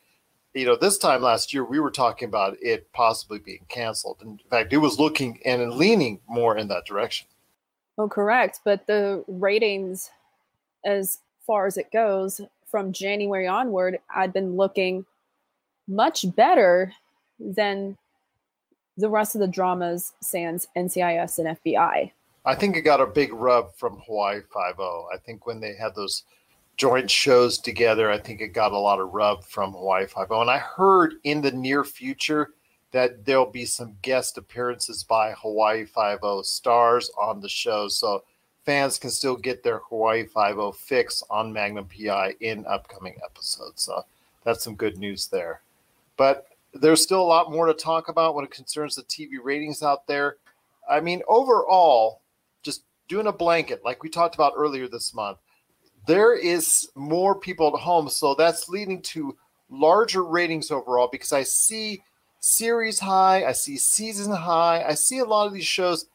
you 0.53 0.65
know, 0.65 0.75
this 0.75 0.97
time 0.97 1.21
last 1.21 1.53
year 1.53 1.65
we 1.65 1.79
were 1.79 1.91
talking 1.91 2.27
about 2.27 2.57
it 2.61 2.91
possibly 2.93 3.39
being 3.39 3.65
canceled. 3.67 4.21
In 4.21 4.39
fact, 4.49 4.71
it 4.71 4.77
was 4.77 4.99
looking 4.99 5.39
and 5.45 5.73
leaning 5.73 6.21
more 6.27 6.57
in 6.57 6.69
that 6.69 6.85
direction. 6.85 7.27
Oh, 7.97 8.07
correct. 8.07 8.61
But 8.63 8.87
the 8.87 9.23
ratings, 9.27 10.11
as 10.85 11.19
far 11.45 11.65
as 11.65 11.77
it 11.77 11.91
goes, 11.91 12.41
from 12.67 12.91
January 12.91 13.47
onward, 13.47 13.99
I'd 14.13 14.33
been 14.33 14.57
looking 14.57 15.05
much 15.87 16.25
better 16.35 16.93
than 17.39 17.97
the 18.97 19.09
rest 19.09 19.35
of 19.35 19.41
the 19.41 19.47
dramas, 19.47 20.13
sans 20.21 20.67
NCIS 20.75 21.39
and 21.39 21.57
FBI. 21.57 22.11
I 22.45 22.53
think 22.55 22.75
it 22.75 22.81
got 22.81 23.01
a 23.01 23.07
big 23.07 23.33
rub 23.33 23.73
from 23.75 23.99
Hawaii 24.05 24.41
Five 24.53 24.79
O. 24.79 25.07
I 25.13 25.17
think 25.17 25.47
when 25.47 25.59
they 25.59 25.73
had 25.73 25.95
those 25.95 26.23
joint 26.77 27.09
shows 27.09 27.57
together, 27.57 28.11
I 28.11 28.19
think 28.19 28.41
it 28.41 28.49
got 28.49 28.71
a 28.71 28.77
lot 28.77 28.99
of 28.99 29.13
rub 29.13 29.43
from 29.43 29.73
Hawaii 29.73 30.05
Five 30.05 30.31
O. 30.31 30.41
And 30.41 30.49
I 30.49 30.59
heard 30.59 31.15
in 31.23 31.41
the 31.41 31.51
near 31.51 31.83
future 31.83 32.51
that 32.91 33.25
there'll 33.25 33.45
be 33.49 33.65
some 33.65 33.97
guest 34.03 34.37
appearances 34.37 35.03
by 35.03 35.31
Hawaii 35.33 35.85
Five 35.85 36.19
O 36.21 36.43
stars 36.43 37.09
on 37.19 37.41
the 37.41 37.49
show, 37.49 37.87
so 37.87 38.23
fans 38.63 38.99
can 38.99 39.09
still 39.09 39.35
get 39.35 39.63
their 39.63 39.79
Hawaii 39.89 40.25
Five 40.25 40.59
O 40.59 40.71
fix 40.71 41.23
on 41.29 41.51
Magnum 41.51 41.87
PI 41.87 42.35
in 42.41 42.65
upcoming 42.67 43.15
episodes. 43.25 43.81
So 43.81 44.03
that's 44.43 44.63
some 44.63 44.75
good 44.75 44.97
news 44.97 45.27
there. 45.27 45.61
But 46.15 46.47
there's 46.73 47.01
still 47.01 47.21
a 47.21 47.23
lot 47.23 47.51
more 47.51 47.65
to 47.65 47.73
talk 47.73 48.07
about 48.07 48.35
when 48.35 48.45
it 48.45 48.51
concerns 48.51 48.95
the 48.95 49.03
TV 49.03 49.31
ratings 49.41 49.81
out 49.81 50.05
there. 50.05 50.37
I 50.87 50.99
mean, 50.99 51.23
overall, 51.27 52.21
doing 53.07 53.27
a 53.27 53.33
blanket 53.33 53.81
like 53.83 54.03
we 54.03 54.09
talked 54.09 54.35
about 54.35 54.53
earlier 54.55 54.87
this 54.87 55.13
month, 55.13 55.37
there 56.07 56.33
is 56.35 56.89
more 56.95 57.39
people 57.39 57.75
at 57.75 57.81
home, 57.81 58.09
so 58.09 58.35
that's 58.35 58.69
leading 58.69 59.01
to 59.01 59.35
larger 59.69 60.23
ratings 60.23 60.71
overall 60.71 61.09
because 61.11 61.33
I 61.33 61.43
see 61.43 62.01
series 62.39 62.99
high, 62.99 63.43
I 63.43 63.53
see 63.53 63.77
season 63.77 64.31
high. 64.31 64.83
I 64.87 64.93
see 64.93 65.19
a 65.19 65.25
lot 65.25 65.47
of 65.47 65.53
these 65.53 65.65
shows 65.65 66.05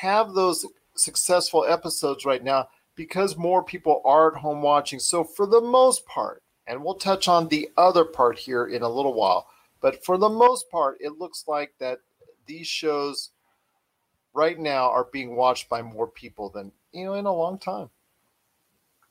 have 0.00 0.32
those 0.32 0.64
successful 0.94 1.64
episodes 1.64 2.24
right 2.24 2.42
now 2.42 2.68
because 2.94 3.36
more 3.36 3.64
people 3.64 4.00
are 4.04 4.32
at 4.32 4.40
home 4.40 4.62
watching. 4.62 5.00
So, 5.00 5.24
for 5.24 5.46
the 5.46 5.60
most 5.60 6.06
part, 6.06 6.42
and 6.66 6.84
we'll 6.84 6.94
touch 6.94 7.26
on 7.26 7.48
the 7.48 7.68
other 7.76 8.04
part 8.04 8.38
here 8.38 8.66
in 8.66 8.82
a 8.82 8.88
little 8.88 9.14
while, 9.14 9.48
but 9.80 10.04
for 10.04 10.16
the 10.16 10.28
most 10.28 10.70
part, 10.70 10.98
it 11.00 11.18
looks 11.18 11.44
like 11.48 11.72
that 11.80 11.98
these 12.46 12.68
shows 12.68 13.30
right 14.34 14.58
now 14.58 14.90
are 14.90 15.08
being 15.12 15.36
watched 15.36 15.68
by 15.68 15.82
more 15.82 16.06
people 16.06 16.48
than 16.48 16.72
you 16.92 17.04
know 17.04 17.14
in 17.14 17.26
a 17.26 17.32
long 17.32 17.58
time. 17.58 17.90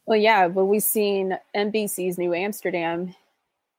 Well, 0.06 0.20
yeah, 0.20 0.48
but 0.48 0.66
we've 0.66 0.84
seen 0.84 1.38
NBC's 1.56 2.18
New 2.18 2.34
Amsterdam 2.34 3.16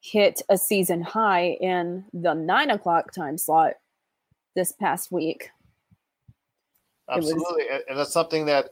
hit 0.00 0.42
a 0.48 0.58
season 0.58 1.02
high 1.02 1.58
in 1.60 2.04
the 2.12 2.34
nine 2.34 2.70
o'clock 2.70 3.12
time 3.12 3.38
slot 3.38 3.74
this 4.54 4.72
past 4.72 5.12
week. 5.12 5.50
Absolutely. 7.08 7.64
Was, 7.70 7.82
and 7.88 7.98
that's 7.98 8.12
something 8.12 8.46
that 8.46 8.70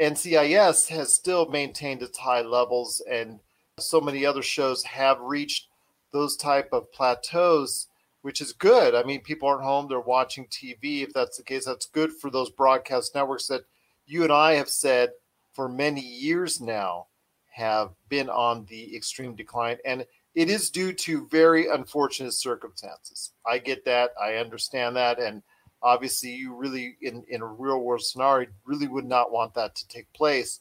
NCIS 0.00 0.88
has 0.88 1.12
still 1.12 1.46
maintained 1.46 2.02
its 2.02 2.18
high 2.18 2.42
levels 2.42 3.02
and 3.10 3.40
so 3.78 4.00
many 4.00 4.26
other 4.26 4.42
shows 4.42 4.82
have 4.84 5.20
reached 5.20 5.68
those 6.12 6.36
type 6.36 6.68
of 6.72 6.92
plateaus 6.92 7.86
which 8.22 8.40
is 8.40 8.52
good. 8.52 8.94
I 8.94 9.02
mean, 9.02 9.22
people 9.22 9.48
aren't 9.48 9.64
home, 9.64 9.86
they're 9.88 10.00
watching 10.00 10.46
TV. 10.46 11.02
If 11.02 11.12
that's 11.12 11.36
the 11.36 11.42
case, 11.42 11.64
that's 11.64 11.86
good 11.86 12.12
for 12.12 12.30
those 12.30 12.50
broadcast 12.50 13.14
networks 13.14 13.46
that 13.46 13.62
you 14.06 14.22
and 14.24 14.32
I 14.32 14.54
have 14.54 14.68
said 14.68 15.10
for 15.52 15.68
many 15.68 16.00
years 16.00 16.60
now 16.60 17.06
have 17.52 17.90
been 18.08 18.28
on 18.28 18.66
the 18.66 18.94
extreme 18.96 19.34
decline. 19.34 19.78
And 19.84 20.04
it 20.34 20.48
is 20.48 20.70
due 20.70 20.92
to 20.92 21.26
very 21.28 21.68
unfortunate 21.68 22.32
circumstances. 22.32 23.32
I 23.46 23.58
get 23.58 23.84
that. 23.84 24.10
I 24.20 24.36
understand 24.36 24.96
that. 24.96 25.18
And 25.18 25.42
obviously, 25.82 26.30
you 26.30 26.54
really, 26.54 26.96
in, 27.02 27.24
in 27.28 27.42
a 27.42 27.46
real 27.46 27.80
world 27.80 28.02
scenario, 28.02 28.48
really 28.64 28.86
would 28.86 29.04
not 29.04 29.32
want 29.32 29.54
that 29.54 29.74
to 29.76 29.88
take 29.88 30.12
place. 30.12 30.60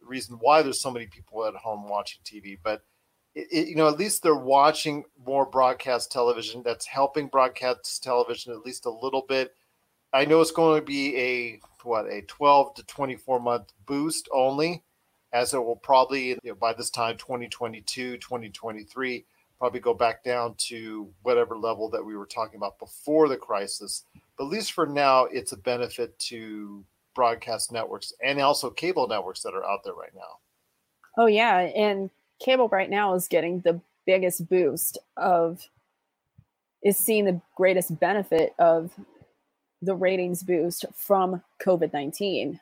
The 0.00 0.06
reason 0.06 0.38
why 0.40 0.62
there's 0.62 0.80
so 0.80 0.90
many 0.90 1.06
people 1.06 1.44
at 1.46 1.54
home 1.54 1.88
watching 1.88 2.20
TV. 2.24 2.58
But, 2.62 2.82
it, 3.36 3.68
you 3.68 3.76
know, 3.76 3.88
at 3.88 3.98
least 3.98 4.22
they're 4.22 4.34
watching 4.34 5.04
more 5.24 5.44
broadcast 5.44 6.10
television. 6.10 6.62
That's 6.64 6.86
helping 6.86 7.28
broadcast 7.28 8.02
television 8.02 8.52
at 8.52 8.64
least 8.64 8.86
a 8.86 8.90
little 8.90 9.24
bit. 9.28 9.54
I 10.12 10.24
know 10.24 10.40
it's 10.40 10.50
going 10.50 10.80
to 10.80 10.84
be 10.84 11.16
a, 11.16 11.60
what, 11.82 12.06
a 12.06 12.22
12 12.22 12.74
to 12.74 12.82
24 12.84 13.40
month 13.40 13.72
boost 13.84 14.28
only 14.32 14.82
as 15.32 15.52
it 15.52 15.58
will 15.58 15.76
probably 15.76 16.28
you 16.28 16.38
know, 16.44 16.54
by 16.54 16.72
this 16.72 16.88
time 16.88 17.16
2022 17.18 18.16
2023 18.16 19.24
probably 19.58 19.80
go 19.80 19.92
back 19.92 20.22
down 20.22 20.54
to 20.56 21.08
whatever 21.22 21.56
level 21.56 21.90
that 21.90 22.04
we 22.04 22.16
were 22.16 22.26
talking 22.26 22.56
about 22.56 22.78
before 22.78 23.28
the 23.28 23.36
crisis 23.36 24.04
but 24.38 24.44
at 24.44 24.50
least 24.50 24.72
for 24.72 24.86
now 24.86 25.24
it's 25.24 25.52
a 25.52 25.56
benefit 25.56 26.16
to 26.18 26.84
broadcast 27.14 27.72
networks 27.72 28.12
and 28.24 28.40
also 28.40 28.70
cable 28.70 29.08
networks 29.08 29.42
that 29.42 29.54
are 29.54 29.64
out 29.64 29.80
there 29.84 29.94
right 29.94 30.14
now 30.14 30.38
oh 31.18 31.26
yeah 31.26 31.58
and 31.58 32.08
cable 32.40 32.68
right 32.68 32.90
now 32.90 33.14
is 33.14 33.28
getting 33.28 33.60
the 33.60 33.80
biggest 34.06 34.48
boost 34.48 34.98
of 35.16 35.68
is 36.82 36.96
seeing 36.96 37.24
the 37.24 37.40
greatest 37.56 37.98
benefit 37.98 38.54
of 38.58 38.92
the 39.82 39.94
ratings 39.94 40.42
boost 40.42 40.84
from 40.94 41.42
COVID 41.60 41.92
19 41.92 42.60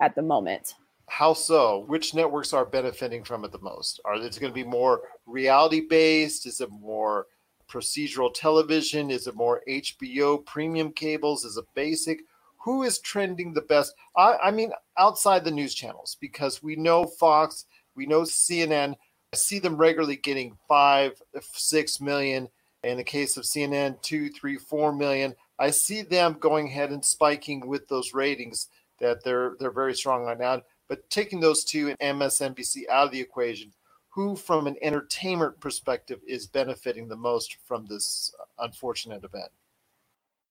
at 0.00 0.14
the 0.14 0.22
moment. 0.22 0.74
How 1.08 1.34
so? 1.34 1.84
Which 1.86 2.14
networks 2.14 2.52
are 2.52 2.64
benefiting 2.64 3.24
from 3.24 3.44
it 3.44 3.52
the 3.52 3.60
most? 3.60 4.00
Are 4.04 4.16
it 4.16 4.38
going 4.40 4.52
to 4.52 4.54
be 4.54 4.64
more 4.64 5.02
reality 5.26 5.82
based? 5.88 6.46
Is 6.46 6.60
it 6.60 6.70
more 6.70 7.26
procedural 7.68 8.32
television? 8.32 9.10
Is 9.10 9.26
it 9.26 9.34
more 9.34 9.62
HBO 9.68 10.44
premium 10.44 10.92
cables? 10.92 11.44
Is 11.44 11.56
it 11.56 11.64
basic? 11.74 12.20
Who 12.64 12.82
is 12.82 12.98
trending 12.98 13.52
the 13.52 13.62
best? 13.62 13.94
I, 14.16 14.36
I 14.44 14.50
mean, 14.50 14.72
outside 14.98 15.44
the 15.44 15.50
news 15.52 15.74
channels, 15.74 16.16
because 16.20 16.62
we 16.62 16.74
know 16.74 17.06
Fox, 17.06 17.66
we 17.94 18.06
know 18.06 18.22
CNN. 18.22 18.96
I 19.32 19.36
see 19.36 19.58
them 19.58 19.76
regularly 19.76 20.16
getting 20.16 20.56
five, 20.68 21.20
six 21.52 22.00
million. 22.00 22.48
In 22.82 22.98
the 22.98 23.04
case 23.04 23.36
of 23.36 23.44
CNN, 23.44 24.00
two, 24.02 24.28
three, 24.28 24.56
four 24.56 24.92
million. 24.92 25.34
I 25.58 25.70
see 25.70 26.02
them 26.02 26.36
going 26.38 26.68
ahead 26.68 26.90
and 26.92 27.04
spiking 27.04 27.66
with 27.66 27.88
those 27.88 28.14
ratings 28.14 28.68
that 29.00 29.24
they're 29.24 29.56
they're 29.58 29.70
very 29.70 29.94
strong 29.94 30.22
right 30.24 30.38
now. 30.38 30.62
But 30.88 31.08
taking 31.10 31.40
those 31.40 31.64
two 31.64 31.88
and 31.88 32.20
MSNBC 32.20 32.88
out 32.88 33.06
of 33.06 33.10
the 33.12 33.20
equation, 33.20 33.72
who 34.08 34.36
from 34.36 34.66
an 34.66 34.76
entertainment 34.82 35.58
perspective 35.60 36.20
is 36.26 36.46
benefiting 36.46 37.08
the 37.08 37.16
most 37.16 37.56
from 37.66 37.86
this 37.86 38.32
unfortunate 38.58 39.24
event? 39.24 39.50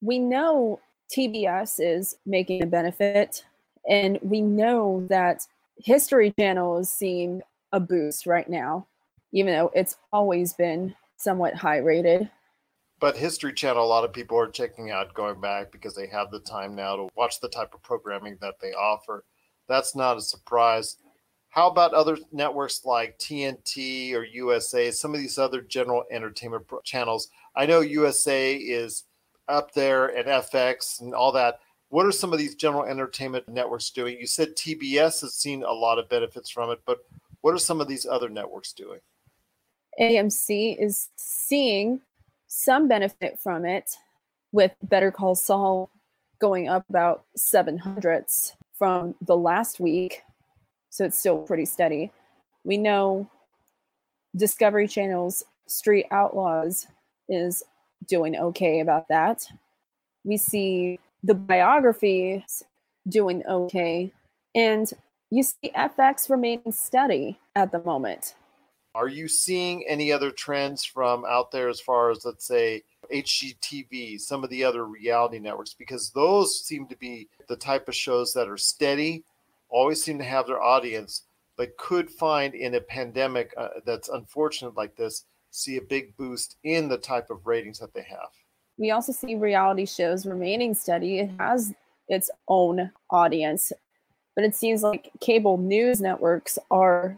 We 0.02 0.20
know 0.20 0.82
TBS 1.16 1.80
is 1.80 2.18
making 2.26 2.64
a 2.64 2.68
benefit, 2.68 3.46
and 3.90 4.20
we 4.22 4.42
know 4.42 5.06
that 5.10 5.48
History 5.78 6.34
Channel 6.38 6.80
is 6.80 6.92
seeing 6.92 7.42
a 7.76 7.80
boost 7.80 8.26
right 8.26 8.50
now, 8.50 8.88
even 9.34 9.54
though 9.54 9.70
it's 9.76 9.98
always 10.14 10.54
been 10.54 10.96
somewhat 11.18 11.56
high 11.56 11.78
rated. 11.78 12.32
But 13.02 13.18
History 13.18 13.54
Channel, 13.54 13.84
a 13.84 13.86
lot 13.86 14.06
of 14.06 14.14
people 14.14 14.40
are 14.40 14.48
checking 14.48 14.92
out 14.92 15.14
going 15.14 15.42
back 15.42 15.74
because 15.74 15.94
they 15.94 16.08
have 16.08 16.32
the 16.32 16.40
time 16.40 16.74
now 16.74 16.96
to 16.96 17.10
watch 17.18 17.42
the 17.42 17.50
type 17.50 17.74
of 17.74 17.84
programming 17.84 18.38
that 18.40 18.56
they 18.62 18.72
offer. 18.72 19.26
That's 19.68 19.94
not 19.94 20.16
a 20.16 20.22
surprise. 20.22 20.96
How 21.50 21.70
about 21.70 21.94
other 21.94 22.18
networks 22.32 22.86
like 22.86 23.20
TNT 23.20 24.14
or 24.14 24.24
USA, 24.24 24.90
some 24.92 25.14
of 25.14 25.20
these 25.20 25.38
other 25.38 25.62
general 25.62 26.06
entertainment 26.10 26.66
channels? 26.86 27.28
I 27.58 27.66
know 27.66 27.82
USA 27.82 28.56
is 28.56 29.04
up 29.50 29.74
there 29.74 30.08
and 30.08 30.28
FX 30.28 31.02
and 31.02 31.14
all 31.14 31.34
that. 31.34 31.60
What 31.90 32.06
are 32.06 32.12
some 32.12 32.32
of 32.32 32.40
these 32.40 32.56
general 32.56 32.86
entertainment 32.86 33.50
networks 33.50 33.90
doing? 33.90 34.18
You 34.18 34.28
said 34.28 34.56
TBS 34.56 35.22
has 35.22 35.34
seen 35.34 35.64
a 35.64 35.72
lot 35.72 36.00
of 36.00 36.10
benefits 36.10 36.50
from 36.50 36.72
it, 36.72 36.80
but 36.86 37.00
what 37.46 37.54
are 37.54 37.60
some 37.60 37.80
of 37.80 37.88
these 37.88 38.08
other 38.08 38.28
networks 38.28 38.74
doing? 38.74 39.00
AMC 40.02 40.82
is 40.82 41.10
seeing 41.16 42.02
some 42.48 42.88
benefit 42.88 43.38
from 43.38 43.66
it 43.66 43.92
with 44.52 44.72
Better 44.82 45.12
Call 45.12 45.36
Saul 45.36 45.92
going 46.42 46.68
up 46.68 46.90
about 46.90 47.26
700s 47.38 48.54
from 48.74 49.14
the 49.22 49.38
last 49.38 49.80
week. 49.80 50.24
So 50.90 51.06
it's 51.06 51.20
still 51.20 51.38
pretty 51.38 51.66
steady. 51.66 52.12
We 52.64 52.78
know 52.78 53.30
Discovery 54.36 54.88
Channel's 54.88 55.44
Street 55.68 56.08
Outlaws 56.10 56.88
is 57.30 57.62
doing 58.08 58.36
okay 58.38 58.80
about 58.80 59.08
that. 59.10 59.46
We 60.24 60.38
see 60.38 61.00
the 61.22 61.36
biographies 61.36 62.64
doing 63.08 63.44
okay. 63.48 64.12
And 64.56 64.92
you 65.32 65.44
see 65.44 65.72
FX 65.76 66.30
remaining 66.30 66.72
steady 66.72 67.40
at 67.56 67.72
the 67.72 67.82
moment. 67.84 68.36
Are 68.94 69.10
you 69.10 69.28
seeing 69.28 69.84
any 69.88 70.12
other 70.12 70.32
trends 70.32 70.86
from 70.86 71.26
out 71.26 71.52
there 71.52 71.68
as 71.68 71.82
far 71.82 72.12
as, 72.12 72.24
let's 72.24 72.48
say, 72.48 72.84
HGTV, 73.14 74.20
some 74.22 74.44
of 74.44 74.50
the 74.50 74.64
other 74.64 74.86
reality 74.86 75.38
networks? 75.38 75.74
Because 75.74 76.12
those 76.12 76.64
seem 76.64 76.88
to 76.88 76.96
be 76.96 77.28
the 77.50 77.58
type 77.58 77.90
of 77.90 77.96
shows 77.96 78.34
that 78.34 78.48
are 78.48 78.58
steady, 78.58 79.26
always 79.68 80.02
seem 80.02 80.18
to 80.20 80.24
have 80.24 80.48
their 80.48 80.62
audience, 80.62 81.24
but 81.58 81.76
could 81.78 82.10
find 82.10 82.56
in 82.56 82.76
a 82.76 82.82
pandemic 82.82 83.54
uh, 83.58 83.68
that's 83.86 84.08
unfortunate 84.08 84.78
like 84.78 84.96
this, 84.96 85.26
see 85.52 85.76
a 85.76 85.82
big 85.82 86.16
boost 86.16 86.56
in 86.64 86.88
the 86.88 86.98
type 86.98 87.30
of 87.30 87.46
ratings 87.46 87.80
that 87.80 87.94
they 87.94 88.04
have. 88.04 88.30
We 88.78 88.92
also 88.92 89.12
see 89.12 89.36
reality 89.36 89.86
shows 89.86 90.26
remaining 90.26 90.74
steady. 90.74 91.20
It 91.20 91.32
has 91.38 91.74
its 92.08 92.30
own 92.48 92.92
audience, 93.10 93.72
but 94.36 94.44
it 94.44 94.56
seems 94.56 94.84
like 94.84 95.12
cable 95.22 95.58
news 95.58 96.02
networks 96.02 96.60
are 96.70 97.18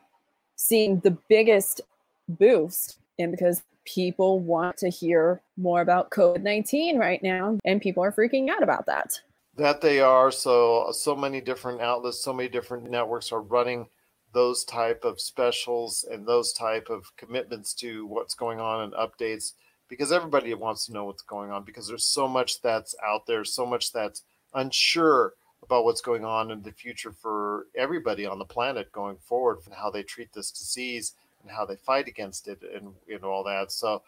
seeing 0.56 1.00
the 1.00 1.18
biggest 1.28 1.82
boost 2.30 3.00
and 3.20 3.32
because 3.32 3.64
people 3.86 4.40
want 4.40 4.78
to 4.78 4.90
hear 4.90 5.42
more 5.56 5.82
about 5.82 6.12
covid-19 6.12 6.98
right 6.98 7.24
now 7.24 7.58
and 7.66 7.82
people 7.82 8.04
are 8.04 8.12
freaking 8.12 8.50
out 8.50 8.64
about 8.64 8.86
that. 8.86 9.20
That 9.56 9.82
they 9.82 10.02
are. 10.02 10.30
So 10.30 10.92
so 10.92 11.16
many 11.16 11.42
different 11.42 11.82
outlets 11.82 12.24
so 12.24 12.34
many 12.34 12.50
different 12.50 12.90
networks 12.90 13.32
are 13.32 13.42
running 13.42 13.88
those 14.34 14.64
type 14.66 15.04
of 15.04 15.20
specials 15.20 16.06
and 16.12 16.28
those 16.28 16.54
type 16.54 16.90
of 16.90 17.16
commitments 17.16 17.74
to 17.74 18.06
what's 18.06 18.36
going 18.36 18.60
on 18.60 18.84
and 18.84 18.94
updates 18.94 19.54
because 19.90 20.12
everybody 20.12 20.54
wants 20.54 20.86
to 20.86 20.94
know 20.94 21.06
what's 21.06 21.24
going 21.24 21.50
on 21.50 21.64
because 21.64 21.88
there's 21.88 22.06
so 22.06 22.28
much 22.28 22.62
that's 22.62 22.94
out 23.06 23.26
there 23.26 23.46
so 23.46 23.66
much 23.66 23.92
that's 23.94 24.24
unsure 24.54 25.34
about 25.64 25.84
what's 25.84 26.02
going 26.02 26.24
on 26.24 26.52
in 26.52 26.62
the 26.62 26.72
future 26.72 27.12
for 27.12 27.68
everybody 27.76 28.26
on 28.26 28.40
the 28.40 28.46
planet 28.46 28.92
going 28.92 29.18
forward 29.18 29.60
and 29.66 29.74
how 29.74 29.90
they 29.90 30.04
treat 30.04 30.32
this 30.34 30.52
disease 30.52 31.14
and 31.42 31.52
how 31.52 31.66
they 31.66 31.76
fight 31.76 32.08
against 32.08 32.48
it 32.48 32.62
and 32.76 32.94
you 33.08 33.20
know 33.20 33.30
all 33.30 33.44
that. 33.44 33.72
So 33.72 34.02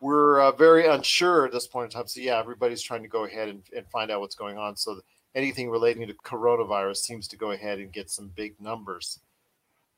we're 0.00 0.40
uh, 0.40 0.52
very 0.52 0.86
unsure 0.86 1.46
at 1.46 1.52
this 1.52 1.66
point 1.66 1.92
in 1.92 1.98
time. 1.98 2.06
So 2.06 2.20
yeah 2.20 2.38
everybody's 2.38 2.82
trying 2.82 3.02
to 3.02 3.08
go 3.08 3.24
ahead 3.24 3.48
and, 3.48 3.62
and 3.76 3.86
find 3.88 4.10
out 4.10 4.20
what's 4.20 4.36
going 4.36 4.58
on. 4.58 4.76
So 4.76 5.00
anything 5.34 5.70
relating 5.70 6.06
to 6.06 6.14
coronavirus 6.14 6.98
seems 6.98 7.28
to 7.28 7.36
go 7.36 7.52
ahead 7.52 7.78
and 7.78 7.92
get 7.92 8.10
some 8.10 8.28
big 8.28 8.60
numbers. 8.60 9.20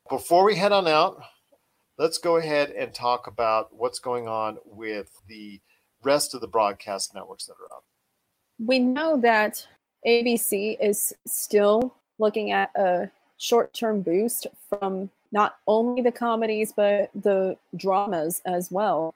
Before 0.09 0.45
we 0.45 0.57
head 0.57 0.73
on 0.73 0.87
out 0.87 1.23
let's 1.99 2.19
go 2.19 2.37
ahead 2.37 2.71
and 2.71 2.93
talk 2.93 3.27
about 3.27 3.69
what's 3.75 3.99
going 3.99 4.27
on 4.27 4.59
with 4.65 5.21
the 5.29 5.61
rest 6.03 6.35
of 6.35 6.41
the 6.41 6.47
broadcast 6.47 7.15
networks 7.15 7.47
that 7.47 7.53
are 7.53 7.77
out. 7.77 7.85
We 8.59 8.79
know 8.79 9.21
that 9.21 9.67
ABC 10.07 10.77
is 10.81 11.13
still 11.27 11.95
looking 12.19 12.51
at 12.51 12.71
a 12.77 13.11
short 13.39 13.73
term 13.75 14.03
boost 14.03 14.47
from 14.69 15.11
not 15.33 15.57
only 15.67 16.03
the 16.03 16.13
comedies, 16.13 16.73
but 16.73 17.11
the 17.15 17.57
dramas 17.77 18.43
as 18.45 18.71
well. 18.71 19.15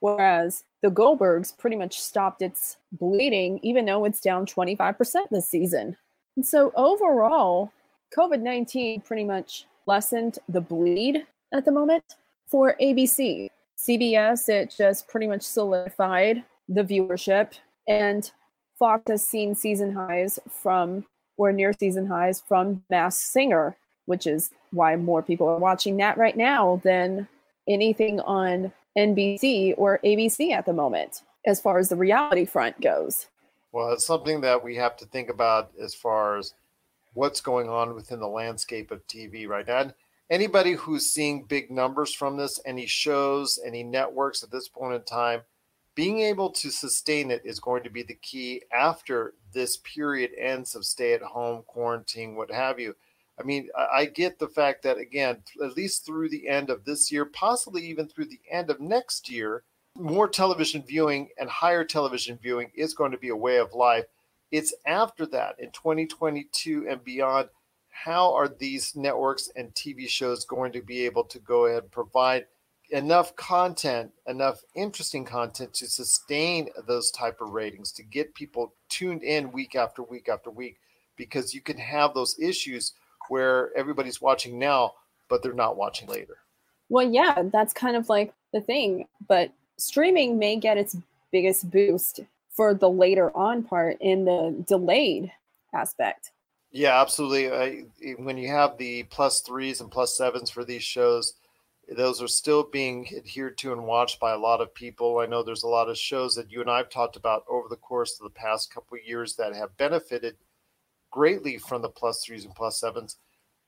Whereas 0.00 0.64
the 0.82 0.90
Goldbergs 0.90 1.56
pretty 1.56 1.76
much 1.76 2.00
stopped 2.00 2.42
its 2.42 2.76
bleeding, 2.92 3.58
even 3.62 3.86
though 3.86 4.04
it's 4.04 4.20
down 4.20 4.46
25% 4.46 5.28
this 5.30 5.48
season. 5.48 5.96
And 6.36 6.46
so 6.46 6.72
overall, 6.76 7.72
COVID 8.16 8.40
19 8.40 9.00
pretty 9.00 9.24
much 9.24 9.66
lessened 9.86 10.38
the 10.48 10.60
bleed 10.60 11.26
at 11.52 11.64
the 11.64 11.72
moment 11.72 12.04
for 12.46 12.76
ABC. 12.80 13.48
CBS, 13.76 14.48
it 14.48 14.74
just 14.76 15.08
pretty 15.08 15.26
much 15.26 15.42
solidified 15.42 16.44
the 16.68 16.82
viewership. 16.82 17.52
And 17.88 18.30
Fox 18.78 19.04
has 19.08 19.26
seen 19.26 19.54
season 19.54 19.92
highs 19.92 20.38
from 20.48 21.04
or 21.36 21.52
near 21.52 21.72
season 21.72 22.06
highs 22.06 22.40
from 22.40 22.84
Masked 22.90 23.22
Singer, 23.22 23.76
which 24.06 24.26
is 24.26 24.50
why 24.70 24.96
more 24.96 25.22
people 25.22 25.48
are 25.48 25.58
watching 25.58 25.96
that 25.96 26.18
right 26.18 26.36
now 26.36 26.80
than 26.84 27.28
anything 27.68 28.20
on 28.20 28.72
NBC 28.96 29.74
or 29.76 30.00
ABC 30.04 30.52
at 30.52 30.66
the 30.66 30.72
moment, 30.72 31.22
as 31.46 31.60
far 31.60 31.78
as 31.78 31.88
the 31.88 31.96
reality 31.96 32.44
front 32.44 32.80
goes. 32.80 33.26
Well, 33.72 33.92
it's 33.92 34.04
something 34.04 34.40
that 34.42 34.62
we 34.62 34.76
have 34.76 34.96
to 34.98 35.06
think 35.06 35.28
about 35.28 35.70
as 35.80 35.94
far 35.94 36.38
as 36.38 36.54
what's 37.14 37.40
going 37.40 37.68
on 37.68 37.94
within 37.94 38.20
the 38.20 38.28
landscape 38.28 38.90
of 38.90 39.06
TV 39.06 39.46
right 39.46 39.66
now. 39.66 39.80
And 39.80 39.94
anybody 40.30 40.72
who's 40.72 41.08
seeing 41.08 41.44
big 41.44 41.70
numbers 41.70 42.14
from 42.14 42.36
this, 42.36 42.60
any 42.64 42.86
shows, 42.86 43.58
any 43.64 43.82
networks 43.82 44.42
at 44.42 44.50
this 44.50 44.68
point 44.68 44.94
in 44.94 45.02
time, 45.02 45.42
being 45.98 46.20
able 46.20 46.48
to 46.48 46.70
sustain 46.70 47.28
it 47.28 47.42
is 47.44 47.58
going 47.58 47.82
to 47.82 47.90
be 47.90 48.04
the 48.04 48.14
key 48.14 48.62
after 48.72 49.34
this 49.52 49.78
period 49.78 50.30
ends 50.38 50.76
of 50.76 50.84
stay 50.84 51.12
at 51.12 51.20
home, 51.20 51.64
quarantine, 51.66 52.36
what 52.36 52.52
have 52.52 52.78
you. 52.78 52.94
I 53.36 53.42
mean, 53.42 53.68
I 53.76 54.04
get 54.04 54.38
the 54.38 54.46
fact 54.46 54.84
that, 54.84 54.96
again, 54.96 55.38
at 55.60 55.76
least 55.76 56.06
through 56.06 56.28
the 56.28 56.46
end 56.46 56.70
of 56.70 56.84
this 56.84 57.10
year, 57.10 57.24
possibly 57.24 57.84
even 57.84 58.06
through 58.06 58.26
the 58.26 58.38
end 58.48 58.70
of 58.70 58.78
next 58.78 59.28
year, 59.28 59.64
more 59.96 60.28
television 60.28 60.84
viewing 60.86 61.30
and 61.36 61.50
higher 61.50 61.82
television 61.82 62.38
viewing 62.40 62.70
is 62.76 62.94
going 62.94 63.10
to 63.10 63.18
be 63.18 63.30
a 63.30 63.36
way 63.36 63.56
of 63.56 63.74
life. 63.74 64.04
It's 64.52 64.72
after 64.86 65.26
that 65.26 65.56
in 65.58 65.72
2022 65.72 66.86
and 66.88 67.02
beyond. 67.02 67.48
How 67.90 68.32
are 68.34 68.46
these 68.46 68.94
networks 68.94 69.50
and 69.56 69.74
TV 69.74 70.08
shows 70.08 70.44
going 70.44 70.70
to 70.74 70.80
be 70.80 71.04
able 71.06 71.24
to 71.24 71.40
go 71.40 71.66
ahead 71.66 71.82
and 71.82 71.90
provide 71.90 72.46
enough 72.90 73.36
content, 73.36 74.10
enough 74.26 74.62
interesting 74.74 75.24
content 75.24 75.74
to 75.74 75.86
sustain 75.86 76.68
those 76.86 77.10
type 77.10 77.40
of 77.40 77.50
ratings, 77.50 77.92
to 77.92 78.02
get 78.02 78.34
people 78.34 78.72
tuned 78.88 79.22
in 79.22 79.52
week 79.52 79.74
after 79.74 80.02
week 80.02 80.28
after 80.28 80.50
week, 80.50 80.78
because 81.16 81.54
you 81.54 81.60
can 81.60 81.76
have 81.76 82.14
those 82.14 82.38
issues 82.38 82.92
where 83.28 83.76
everybody's 83.76 84.20
watching 84.20 84.58
now, 84.58 84.94
but 85.28 85.42
they're 85.42 85.52
not 85.52 85.76
watching 85.76 86.08
later. 86.08 86.38
Well, 86.88 87.10
yeah, 87.10 87.42
that's 87.52 87.74
kind 87.74 87.96
of 87.96 88.08
like 88.08 88.32
the 88.52 88.60
thing. 88.60 89.06
But 89.26 89.52
streaming 89.76 90.38
may 90.38 90.56
get 90.56 90.78
its 90.78 90.96
biggest 91.30 91.70
boost 91.70 92.20
for 92.50 92.74
the 92.74 92.88
later 92.88 93.36
on 93.36 93.62
part 93.62 93.98
in 94.00 94.24
the 94.24 94.64
delayed 94.66 95.30
aspect. 95.74 96.30
Yeah, 96.70 97.00
absolutely. 97.00 97.50
I, 97.50 98.14
when 98.18 98.36
you 98.36 98.48
have 98.48 98.78
the 98.78 99.04
plus 99.04 99.40
threes 99.40 99.80
and 99.80 99.90
plus 99.90 100.16
sevens 100.16 100.50
for 100.50 100.64
these 100.64 100.82
shows, 100.82 101.34
those 101.96 102.20
are 102.20 102.28
still 102.28 102.64
being 102.64 103.08
adhered 103.16 103.56
to 103.58 103.72
and 103.72 103.86
watched 103.86 104.20
by 104.20 104.32
a 104.32 104.38
lot 104.38 104.60
of 104.60 104.74
people. 104.74 105.18
I 105.18 105.26
know 105.26 105.42
there's 105.42 105.62
a 105.62 105.68
lot 105.68 105.88
of 105.88 105.96
shows 105.96 106.34
that 106.34 106.50
you 106.50 106.60
and 106.60 106.70
I've 106.70 106.90
talked 106.90 107.16
about 107.16 107.44
over 107.48 107.68
the 107.68 107.76
course 107.76 108.18
of 108.18 108.24
the 108.24 108.38
past 108.38 108.72
couple 108.72 108.98
years 108.98 109.36
that 109.36 109.54
have 109.54 109.76
benefited 109.76 110.36
greatly 111.10 111.56
from 111.56 111.80
the 111.80 111.88
plus 111.88 112.22
threes 112.24 112.44
and 112.44 112.54
plus 112.54 112.78
sevens. 112.78 113.16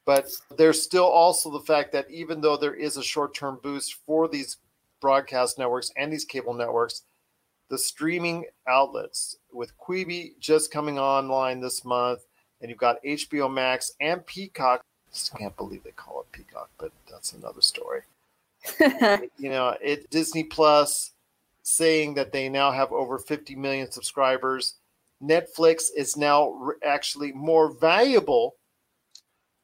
But 0.04 0.30
there's 0.56 0.82
still 0.82 1.04
also 1.04 1.50
the 1.50 1.60
fact 1.60 1.92
that 1.92 2.10
even 2.10 2.40
though 2.40 2.56
there 2.56 2.74
is 2.74 2.96
a 2.96 3.02
short 3.02 3.34
term 3.34 3.58
boost 3.62 3.94
for 4.06 4.28
these 4.28 4.58
broadcast 5.00 5.58
networks 5.58 5.90
and 5.96 6.12
these 6.12 6.24
cable 6.24 6.54
networks, 6.54 7.02
the 7.70 7.78
streaming 7.78 8.44
outlets 8.68 9.36
with 9.52 9.72
Quibi 9.78 10.38
just 10.40 10.72
coming 10.72 10.98
online 10.98 11.60
this 11.60 11.84
month, 11.84 12.26
and 12.60 12.68
you've 12.68 12.78
got 12.78 13.02
HBO 13.02 13.50
Max 13.50 13.92
and 14.00 14.26
Peacock. 14.26 14.82
Just 15.12 15.36
can't 15.36 15.56
believe 15.56 15.82
they 15.82 15.90
call 15.90 16.20
it 16.20 16.32
Peacock, 16.32 16.70
but 16.78 16.92
that's 17.10 17.32
another 17.32 17.60
story. 17.60 18.02
you 19.38 19.50
know, 19.50 19.76
it 19.80 20.10
Disney 20.10 20.44
Plus 20.44 21.12
saying 21.62 22.14
that 22.14 22.32
they 22.32 22.48
now 22.48 22.70
have 22.70 22.92
over 22.92 23.18
50 23.18 23.54
million 23.56 23.90
subscribers. 23.90 24.74
Netflix 25.22 25.84
is 25.96 26.16
now 26.16 26.50
re- 26.50 26.74
actually 26.84 27.32
more 27.32 27.72
valuable 27.72 28.56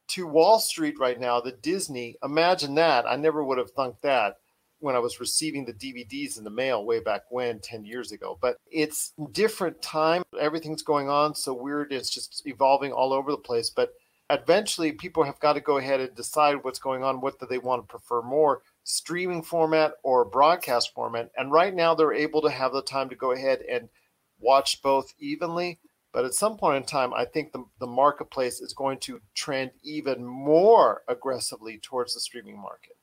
to 0.09 0.27
Wall 0.27 0.59
Street 0.59 0.99
right 0.99 1.19
now 1.19 1.41
than 1.41 1.55
Disney. 1.63 2.17
Imagine 2.23 2.75
that. 2.77 3.07
I 3.07 3.17
never 3.17 3.43
would 3.43 3.59
have 3.59 3.71
thunk 3.71 3.97
that 4.03 4.37
when 4.81 4.95
I 4.95 4.99
was 4.99 5.21
receiving 5.21 5.65
the 5.65 5.73
DVDs 5.73 6.39
in 6.39 6.45
the 6.45 6.51
mail 6.51 6.85
way 6.85 7.01
back 7.01 7.23
when 7.31 7.59
10 7.61 7.85
years 7.85 8.13
ago. 8.13 8.39
But 8.41 8.59
it's 8.71 9.13
different 9.33 9.81
time. 9.81 10.23
Everything's 10.39 10.83
going 10.83 11.09
on 11.09 11.35
so 11.35 11.55
weird. 11.55 11.93
It's 11.93 12.11
just 12.11 12.47
evolving 12.47 12.93
all 12.93 13.13
over 13.13 13.31
the 13.31 13.39
place. 13.39 13.71
But 13.71 13.95
eventually 14.31 14.93
people 14.93 15.23
have 15.23 15.39
got 15.41 15.55
to 15.55 15.61
go 15.61 15.79
ahead 15.79 16.01
and 16.01 16.15
decide 16.15 16.63
what's 16.63 16.79
going 16.79 17.05
on. 17.05 17.21
What 17.21 17.39
do 17.39 17.47
they 17.47 17.59
want 17.59 17.83
to 17.83 17.89
prefer 17.89 18.23
more? 18.23 18.63
Streaming 18.85 19.43
format 19.43 19.95
or 20.03 20.25
broadcast 20.25 20.93
format. 20.95 21.31
And 21.37 21.53
right 21.53 21.75
now 21.75 21.95
they're 21.95 22.13
able 22.13 22.43
to 22.43 22.51
have 22.51 22.73
the 22.73 22.83
time 22.83 23.09
to 23.09 23.17
go 23.17 23.33
ahead 23.33 23.61
and 23.71 23.89
watch 24.41 24.83
both 24.83 25.13
evenly. 25.19 25.79
But 26.13 26.25
at 26.25 26.35
some 26.35 26.57
point 26.57 26.79
in 26.79 26.83
time, 26.85 27.13
I 27.13 27.25
think 27.25 27.53
the, 27.53 27.65
the 27.79 27.87
marketplace 27.87 28.61
is 28.61 28.73
going 28.73 28.99
to 29.01 29.21
trend 29.35 29.71
even 29.83 30.25
more 30.25 31.03
aggressively 31.09 31.79
towards 31.79 32.15
the 32.15 32.21
streaming 32.21 32.59
market. 32.59 32.97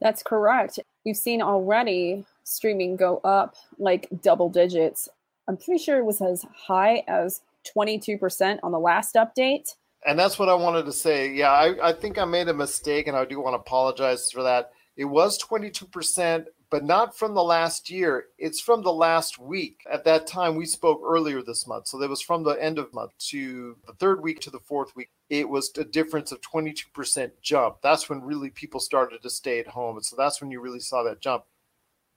That's 0.00 0.22
correct. 0.22 0.78
We've 1.04 1.16
seen 1.16 1.42
already 1.42 2.24
streaming 2.44 2.96
go 2.96 3.18
up 3.18 3.56
like 3.78 4.08
double 4.22 4.48
digits. 4.48 5.08
I'm 5.48 5.56
pretty 5.56 5.82
sure 5.82 5.98
it 5.98 6.04
was 6.04 6.20
as 6.20 6.44
high 6.66 7.02
as 7.08 7.40
22% 7.76 8.58
on 8.62 8.72
the 8.72 8.78
last 8.78 9.14
update. 9.14 9.74
And 10.06 10.18
that's 10.18 10.38
what 10.38 10.48
I 10.48 10.54
wanted 10.54 10.86
to 10.86 10.92
say. 10.92 11.30
Yeah, 11.32 11.50
I, 11.50 11.90
I 11.90 11.92
think 11.92 12.18
I 12.18 12.24
made 12.24 12.48
a 12.48 12.54
mistake 12.54 13.06
and 13.06 13.16
I 13.16 13.24
do 13.24 13.40
want 13.40 13.54
to 13.54 13.60
apologize 13.60 14.30
for 14.30 14.42
that. 14.42 14.70
It 14.96 15.04
was 15.04 15.38
22%, 15.42 16.46
but 16.70 16.84
not 16.84 17.16
from 17.16 17.34
the 17.34 17.42
last 17.42 17.90
year. 17.90 18.26
It's 18.38 18.60
from 18.60 18.82
the 18.82 18.92
last 18.92 19.38
week. 19.38 19.80
At 19.90 20.04
that 20.04 20.26
time, 20.26 20.56
we 20.56 20.66
spoke 20.66 21.02
earlier 21.04 21.42
this 21.42 21.66
month. 21.66 21.88
So 21.88 21.98
that 21.98 22.08
was 22.08 22.22
from 22.22 22.44
the 22.44 22.52
end 22.52 22.78
of 22.78 22.92
month 22.94 23.12
to 23.28 23.76
the 23.86 23.92
third 23.94 24.22
week 24.22 24.40
to 24.40 24.50
the 24.50 24.58
fourth 24.58 24.96
week. 24.96 25.10
It 25.28 25.48
was 25.48 25.70
a 25.76 25.84
difference 25.84 26.32
of 26.32 26.40
22% 26.40 27.30
jump. 27.42 27.76
That's 27.82 28.08
when 28.08 28.22
really 28.22 28.50
people 28.50 28.80
started 28.80 29.22
to 29.22 29.30
stay 29.30 29.58
at 29.58 29.68
home. 29.68 29.96
And 29.96 30.04
so 30.04 30.16
that's 30.16 30.40
when 30.40 30.50
you 30.50 30.60
really 30.60 30.80
saw 30.80 31.02
that 31.04 31.20
jump. 31.20 31.44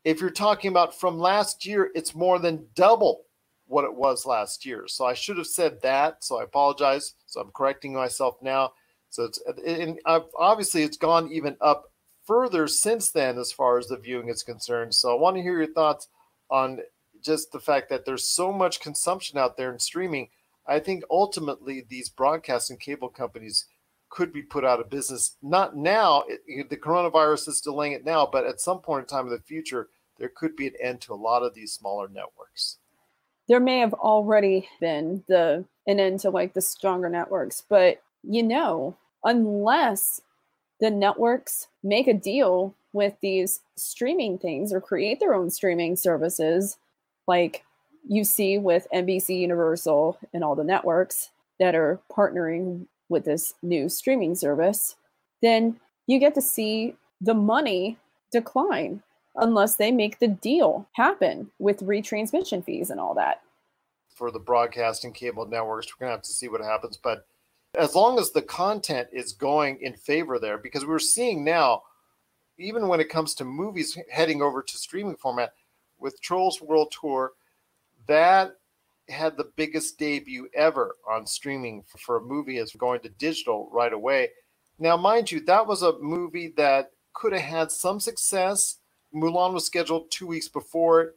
If 0.03 0.19
you're 0.19 0.29
talking 0.29 0.69
about 0.69 0.97
from 0.99 1.17
last 1.19 1.65
year, 1.65 1.89
it's 1.95 2.15
more 2.15 2.39
than 2.39 2.67
double 2.75 3.23
what 3.74 3.86
it 3.86 3.95
was 3.95 4.26
last 4.26 4.65
year. 4.65 4.86
So 4.88 5.05
I 5.05 5.15
should 5.15 5.38
have 5.38 5.47
said 5.47 5.82
that. 5.82 6.24
So 6.24 6.39
I 6.39 6.43
apologize. 6.43 7.15
So 7.26 7.41
I'm 7.41 7.51
correcting 7.51 7.93
myself 7.93 8.36
now. 8.41 8.74
So 9.09 9.24
it's 9.26 9.39
and 9.65 9.99
obviously 10.05 10.84
it's 10.84 10.97
gone 10.97 11.32
even 11.32 11.57
up 11.59 11.91
further 12.26 12.67
since 12.67 13.11
then 13.11 13.38
as 13.38 13.51
far 13.51 13.78
as 13.78 13.88
the 13.88 13.97
viewing 13.97 14.30
is 14.30 14.43
concerned. 14.43 14.93
So 14.93 15.11
I 15.15 15.19
want 15.19 15.36
to 15.36 15.41
hear 15.41 15.57
your 15.57 15.74
thoughts 15.74 16.07
on 16.49 16.80
just 17.21 17.51
the 17.51 17.59
fact 17.59 17.89
that 17.89 18.05
there's 18.05 18.28
so 18.28 18.51
much 18.51 18.80
consumption 18.80 19.38
out 19.38 19.57
there 19.57 19.71
in 19.71 19.80
streaming. 19.80 20.30
I 20.67 20.80
think 20.80 21.03
ultimately 21.09 21.86
these 21.88 22.09
broadcast 22.09 22.69
and 22.69 22.80
cable 22.80 23.09
companies 23.09 23.65
could 24.09 24.32
be 24.32 24.43
put 24.43 24.63
out 24.63 24.80
of 24.80 24.89
business. 24.89 25.36
Not 25.41 25.76
now, 25.76 26.24
it, 26.28 26.69
the 26.69 26.78
coronavirus 26.78 27.49
is 27.49 27.61
delaying 27.61 27.93
it 27.93 28.05
now, 28.05 28.30
but 28.32 28.45
at 28.45 28.61
some 28.61 28.80
point 28.80 29.03
in 29.03 29.07
time 29.07 29.26
in 29.26 29.34
the 29.34 29.39
future, 29.39 29.89
there 30.17 30.30
could 30.30 30.55
be 30.55 30.67
an 30.67 30.76
end 30.82 31.01
to 31.01 31.13
a 31.13 31.15
lot 31.15 31.43
of 31.43 31.55
these 31.55 31.74
smaller 31.74 32.07
networks. 32.07 32.78
There 33.48 33.60
may 33.60 33.80
have 33.80 33.94
already 33.94 34.68
been 34.80 35.24
the 35.28 35.66
an 35.86 36.00
end 36.00 36.22
to 36.22 36.30
like 36.30 36.54
the 36.54 36.62
stronger 36.62 37.10
networks, 37.10 37.62
but 37.68 38.02
you 38.24 38.41
know, 38.41 38.96
unless 39.24 40.22
the 40.80 40.89
networks 40.89 41.68
make 41.84 42.08
a 42.08 42.14
deal 42.14 42.74
with 42.94 43.14
these 43.22 43.62
streaming 43.76 44.38
things 44.38 44.72
or 44.72 44.80
create 44.80 45.20
their 45.20 45.34
own 45.34 45.50
streaming 45.50 45.96
services 45.96 46.78
like 47.28 47.64
you 48.08 48.24
see 48.24 48.58
with 48.58 48.88
NBC 48.94 49.39
Universal 49.39 50.18
and 50.34 50.44
all 50.44 50.56
the 50.56 50.64
networks 50.64 51.32
that 51.60 51.76
are 51.76 52.00
partnering 52.12 52.86
with 53.10 53.26
this 53.26 53.54
new 53.62 53.89
streaming 53.89 54.36
service, 54.36 54.96
then 55.41 55.80
you 56.08 56.20
get 56.20 56.36
to 56.36 56.41
see 56.41 56.96
the 57.22 57.34
money 57.34 57.98
decline 58.32 59.02
unless 59.36 59.75
they 59.75 59.91
make 59.91 60.19
the 60.19 60.27
deal 60.27 60.88
happen 60.93 61.49
with 61.59 61.81
retransmission 61.81 62.63
fees 62.63 62.89
and 62.89 62.99
all 62.99 63.13
that. 63.13 63.41
For 64.15 64.31
the 64.31 64.39
broadcasting 64.39 65.11
cable 65.11 65.47
networks, 65.47 65.88
we're 65.88 66.05
going 66.05 66.11
to 66.11 66.17
have 66.17 66.23
to 66.23 66.31
see 66.34 66.47
what 66.47 66.61
happens. 66.61 66.97
But 66.97 67.25
as 67.75 67.95
long 67.95 68.19
as 68.19 68.31
the 68.31 68.43
content 68.43 69.07
is 69.11 69.34
going 69.34 69.79
in 69.81 69.95
favor 69.95 70.38
there, 70.38 70.57
because 70.57 70.86
we're 70.86 70.99
seeing 70.99 71.43
now, 71.43 71.84
even 72.59 72.88
when 72.88 72.99
it 72.99 73.09
comes 73.09 73.34
to 73.36 73.45
movies 73.45 73.97
heading 74.11 74.41
over 74.41 74.61
to 74.61 74.77
streaming 74.77 75.15
format 75.15 75.53
with 75.97 76.21
Trolls 76.21 76.61
World 76.61 76.93
Tour, 76.99 77.31
that 78.07 78.57
had 79.09 79.36
the 79.36 79.51
biggest 79.55 79.97
debut 79.97 80.47
ever 80.53 80.95
on 81.09 81.25
streaming 81.25 81.84
for 81.97 82.17
a 82.17 82.21
movie 82.21 82.57
as 82.59 82.71
going 82.73 83.01
to 83.01 83.09
digital 83.09 83.69
right 83.71 83.91
away. 83.91 84.29
Now, 84.79 84.95
mind 84.95 85.31
you, 85.31 85.39
that 85.45 85.67
was 85.67 85.81
a 85.81 85.97
movie 85.99 86.53
that 86.57 86.91
could 87.13 87.34
have 87.34 87.41
had 87.41 87.71
some 87.71 87.99
success. 87.99 88.77
Mulan 89.14 89.53
was 89.53 89.66
scheduled 89.66 90.11
two 90.11 90.28
weeks 90.28 90.47
before 90.47 91.01
it. 91.01 91.16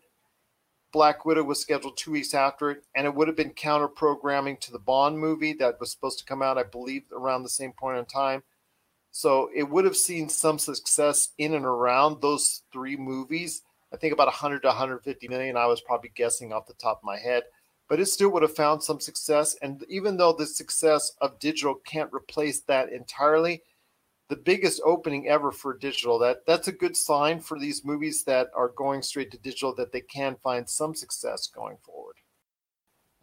Black 0.93 1.25
Widow 1.25 1.43
was 1.43 1.61
scheduled 1.61 1.97
two 1.97 2.13
weeks 2.13 2.33
after 2.33 2.71
it, 2.71 2.85
and 2.95 3.07
it 3.07 3.15
would 3.15 3.29
have 3.29 3.37
been 3.37 3.51
counter 3.51 3.89
programming 3.89 4.57
to 4.59 4.73
the 4.73 4.79
Bond 4.79 5.19
movie 5.19 5.53
that 5.55 5.81
was 5.81 5.91
supposed 5.91 6.19
to 6.19 6.25
come 6.25 6.43
out, 6.43 6.59
I 6.59 6.63
believe, 6.63 7.03
around 7.13 7.43
the 7.43 7.49
same 7.49 7.73
point 7.73 7.99
in 7.99 8.05
time. 8.05 8.43
So 9.11 9.51
it 9.55 9.65
would 9.65 9.85
have 9.85 9.97
seen 9.97 10.29
some 10.29 10.59
success 10.59 11.31
in 11.39 11.55
and 11.55 11.65
around 11.65 12.21
those 12.21 12.63
three 12.73 12.97
movies. 12.97 13.63
I 13.93 13.97
think 13.97 14.13
about 14.13 14.27
100 14.27 14.61
to 14.63 14.69
150 14.69 15.29
million. 15.29 15.57
I 15.57 15.67
was 15.67 15.81
probably 15.81 16.13
guessing 16.15 16.53
off 16.53 16.67
the 16.67 16.75
top 16.75 16.99
of 16.99 17.05
my 17.05 17.19
head, 17.19 17.45
but 17.89 18.01
it 18.01 18.07
still 18.07 18.31
would 18.31 18.43
have 18.43 18.55
found 18.55 18.83
some 18.83 19.01
success. 19.01 19.57
And 19.63 19.85
even 19.89 20.17
though 20.17 20.33
the 20.33 20.47
success 20.47 21.13
of 21.21 21.39
digital 21.39 21.75
can't 21.75 22.13
replace 22.13 22.61
that 22.61 22.93
entirely, 22.93 23.63
the 24.29 24.37
biggest 24.37 24.81
opening 24.85 25.29
ever 25.29 25.53
for 25.53 25.77
digital. 25.77 26.19
That 26.19 26.47
that's 26.47 26.69
a 26.69 26.73
good 26.73 26.97
sign 26.97 27.41
for 27.41 27.59
these 27.59 27.85
movies 27.85 28.25
that 28.25 28.49
are 28.55 28.69
going 28.69 29.03
straight 29.03 29.31
to 29.33 29.39
digital 29.39 29.75
that 29.77 29.93
they 29.93 30.01
can 30.01 30.37
find 30.43 30.69
some 30.69 30.95
success 30.95 31.47
going 31.47 31.77
forward. 31.85 32.17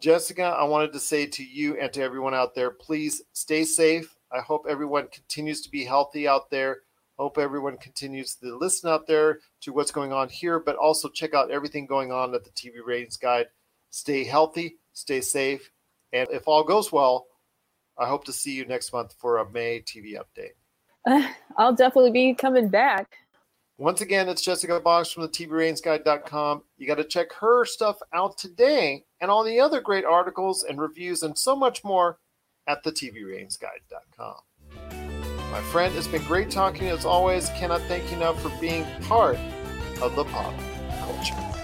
Jessica, 0.00 0.42
I 0.42 0.64
wanted 0.64 0.92
to 0.92 1.00
say 1.00 1.26
to 1.26 1.44
you 1.44 1.80
and 1.80 1.92
to 1.92 2.02
everyone 2.02 2.34
out 2.34 2.54
there, 2.54 2.70
please 2.70 3.22
stay 3.32 3.64
safe. 3.64 4.14
I 4.32 4.40
hope 4.40 4.66
everyone 4.68 5.08
continues 5.08 5.60
to 5.62 5.70
be 5.70 5.84
healthy 5.84 6.26
out 6.26 6.50
there. 6.50 6.78
Hope 7.16 7.38
everyone 7.38 7.76
continues 7.76 8.34
to 8.36 8.56
listen 8.56 8.90
out 8.90 9.06
there 9.06 9.38
to 9.60 9.72
what's 9.72 9.92
going 9.92 10.12
on 10.12 10.28
here, 10.28 10.58
but 10.58 10.76
also 10.76 11.08
check 11.08 11.32
out 11.32 11.50
everything 11.50 11.86
going 11.86 12.10
on 12.10 12.34
at 12.34 12.42
the 12.42 12.50
TV 12.50 12.84
Ratings 12.84 13.16
Guide. 13.16 13.46
Stay 13.90 14.24
healthy, 14.24 14.78
stay 14.92 15.20
safe, 15.20 15.70
and 16.12 16.28
if 16.32 16.48
all 16.48 16.64
goes 16.64 16.90
well, 16.90 17.26
I 17.96 18.08
hope 18.08 18.24
to 18.24 18.32
see 18.32 18.52
you 18.52 18.64
next 18.64 18.92
month 18.92 19.14
for 19.16 19.38
a 19.38 19.48
May 19.48 19.80
TV 19.80 20.14
update. 20.16 20.54
I'll 21.56 21.74
definitely 21.74 22.10
be 22.10 22.34
coming 22.34 22.68
back. 22.68 23.16
Once 23.76 24.00
again, 24.00 24.28
it's 24.28 24.42
Jessica 24.42 24.78
Boggs 24.78 25.10
from 25.10 25.24
the 25.24 25.28
TVRatingsGuide.com. 25.28 26.62
You 26.78 26.86
got 26.86 26.98
to 26.98 27.04
check 27.04 27.32
her 27.32 27.64
stuff 27.64 27.98
out 28.12 28.38
today 28.38 29.04
and 29.20 29.30
all 29.30 29.42
the 29.42 29.58
other 29.58 29.80
great 29.80 30.04
articles 30.04 30.62
and 30.62 30.80
reviews 30.80 31.24
and 31.24 31.36
so 31.36 31.56
much 31.56 31.82
more 31.82 32.18
at 32.68 32.84
the 32.84 32.92
TVRatingsGuide.com. 32.92 34.36
My 35.50 35.60
friend, 35.60 35.94
it's 35.96 36.06
been 36.06 36.22
great 36.24 36.50
talking 36.50 36.88
as 36.88 37.04
always. 37.04 37.48
Cannot 37.50 37.80
thank 37.82 38.10
you 38.10 38.16
enough 38.16 38.40
for 38.40 38.50
being 38.60 38.86
part 39.02 39.38
of 40.00 40.14
the 40.14 40.24
pop 40.24 40.54
culture 41.00 41.63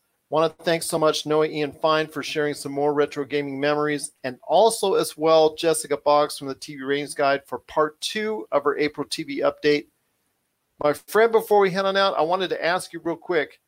Want 0.31 0.57
to 0.57 0.63
thank 0.63 0.81
so 0.81 0.97
much 0.97 1.25
Noah 1.25 1.47
Ian 1.47 1.73
Fine 1.73 2.07
for 2.07 2.23
sharing 2.23 2.53
some 2.53 2.71
more 2.71 2.93
retro 2.93 3.25
gaming 3.25 3.59
memories, 3.59 4.13
and 4.23 4.39
also 4.47 4.93
as 4.93 5.17
well 5.17 5.55
Jessica 5.55 5.97
Boggs 5.97 6.37
from 6.37 6.47
the 6.47 6.55
TV 6.55 6.87
Ratings 6.87 7.13
Guide 7.13 7.41
for 7.45 7.59
part 7.59 7.99
two 7.99 8.47
of 8.49 8.65
our 8.65 8.77
April 8.77 9.05
TV 9.05 9.39
update. 9.39 9.87
My 10.81 10.93
friend, 10.93 11.33
before 11.33 11.59
we 11.59 11.69
head 11.69 11.83
on 11.83 11.97
out, 11.97 12.17
I 12.17 12.21
wanted 12.21 12.49
to 12.51 12.65
ask 12.65 12.93
you 12.93 13.01
real 13.03 13.17
quick 13.17 13.59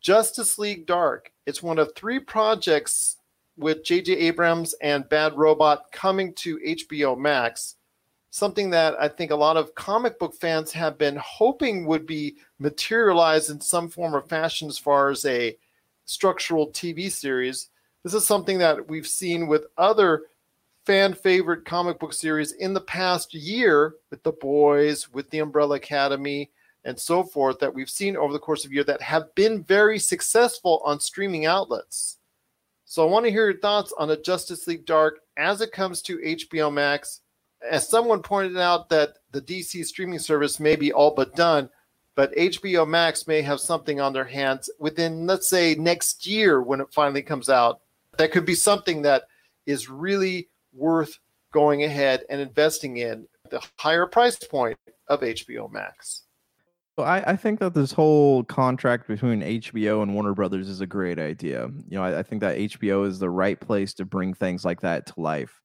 Justice 0.00 0.58
League 0.58 0.86
Dark. 0.86 1.30
It's 1.46 1.62
one 1.62 1.78
of 1.78 1.94
three 1.94 2.18
projects 2.18 3.18
with 3.56 3.84
J.J. 3.84 4.14
Abrams 4.14 4.74
and 4.82 5.08
Bad 5.08 5.36
Robot 5.36 5.84
coming 5.92 6.34
to 6.34 6.58
HBO 6.58 7.16
Max. 7.16 7.76
Something 8.30 8.70
that 8.70 8.96
I 9.00 9.06
think 9.06 9.30
a 9.30 9.36
lot 9.36 9.56
of 9.56 9.72
comic 9.76 10.18
book 10.18 10.34
fans 10.34 10.72
have 10.72 10.98
been 10.98 11.14
hoping 11.14 11.86
would 11.86 12.06
be 12.06 12.38
materialized 12.58 13.50
in 13.50 13.60
some 13.60 13.88
form 13.88 14.16
or 14.16 14.22
fashion 14.22 14.66
as 14.66 14.78
far 14.78 15.10
as 15.10 15.24
a 15.24 15.56
structural 16.08 16.70
TV 16.70 17.10
series. 17.10 17.68
This 18.02 18.14
is 18.14 18.26
something 18.26 18.58
that 18.58 18.88
we've 18.88 19.06
seen 19.06 19.46
with 19.46 19.66
other 19.76 20.22
fan 20.86 21.12
favorite 21.12 21.66
comic 21.66 21.98
book 21.98 22.14
series 22.14 22.52
in 22.52 22.72
the 22.72 22.80
past 22.80 23.34
year 23.34 23.96
with 24.10 24.22
The 24.22 24.32
Boys, 24.32 25.12
with 25.12 25.28
The 25.28 25.40
Umbrella 25.40 25.76
Academy, 25.76 26.50
and 26.84 26.98
so 26.98 27.22
forth 27.22 27.58
that 27.58 27.74
we've 27.74 27.90
seen 27.90 28.16
over 28.16 28.32
the 28.32 28.38
course 28.38 28.64
of 28.64 28.70
a 28.70 28.74
year 28.74 28.84
that 28.84 29.02
have 29.02 29.34
been 29.34 29.62
very 29.64 29.98
successful 29.98 30.80
on 30.82 30.98
streaming 30.98 31.44
outlets. 31.44 32.16
So 32.86 33.06
I 33.06 33.10
want 33.10 33.26
to 33.26 33.30
hear 33.30 33.50
your 33.50 33.60
thoughts 33.60 33.92
on 33.98 34.10
a 34.10 34.16
Justice 34.16 34.66
League 34.66 34.86
Dark 34.86 35.20
as 35.36 35.60
it 35.60 35.72
comes 35.72 36.00
to 36.02 36.16
HBO 36.16 36.72
Max. 36.72 37.20
As 37.70 37.86
someone 37.86 38.22
pointed 38.22 38.56
out 38.56 38.88
that 38.88 39.18
the 39.32 39.42
DC 39.42 39.84
streaming 39.84 40.20
service 40.20 40.58
may 40.58 40.74
be 40.74 40.90
all 40.90 41.12
but 41.14 41.36
done, 41.36 41.68
but 42.18 42.34
HBO 42.34 42.84
Max 42.84 43.28
may 43.28 43.42
have 43.42 43.60
something 43.60 44.00
on 44.00 44.12
their 44.12 44.24
hands 44.24 44.68
within, 44.80 45.28
let's 45.28 45.48
say, 45.48 45.76
next 45.76 46.26
year 46.26 46.60
when 46.60 46.80
it 46.80 46.92
finally 46.92 47.22
comes 47.22 47.48
out. 47.48 47.78
That 48.16 48.32
could 48.32 48.44
be 48.44 48.56
something 48.56 49.02
that 49.02 49.28
is 49.66 49.88
really 49.88 50.48
worth 50.72 51.16
going 51.52 51.84
ahead 51.84 52.24
and 52.28 52.40
investing 52.40 52.96
in 52.96 53.28
the 53.50 53.64
higher 53.78 54.04
price 54.04 54.36
point 54.36 54.76
of 55.06 55.20
HBO 55.20 55.70
Max. 55.70 56.24
Well, 56.96 57.06
I, 57.06 57.18
I 57.24 57.36
think 57.36 57.60
that 57.60 57.74
this 57.74 57.92
whole 57.92 58.42
contract 58.42 59.06
between 59.06 59.40
HBO 59.42 60.02
and 60.02 60.12
Warner 60.12 60.34
Brothers 60.34 60.68
is 60.68 60.80
a 60.80 60.88
great 60.88 61.20
idea. 61.20 61.70
You 61.88 61.98
know, 61.98 62.02
I, 62.02 62.18
I 62.18 62.22
think 62.24 62.40
that 62.40 62.58
HBO 62.58 63.06
is 63.06 63.20
the 63.20 63.30
right 63.30 63.60
place 63.60 63.94
to 63.94 64.04
bring 64.04 64.34
things 64.34 64.64
like 64.64 64.80
that 64.80 65.06
to 65.06 65.20
life. 65.20 65.60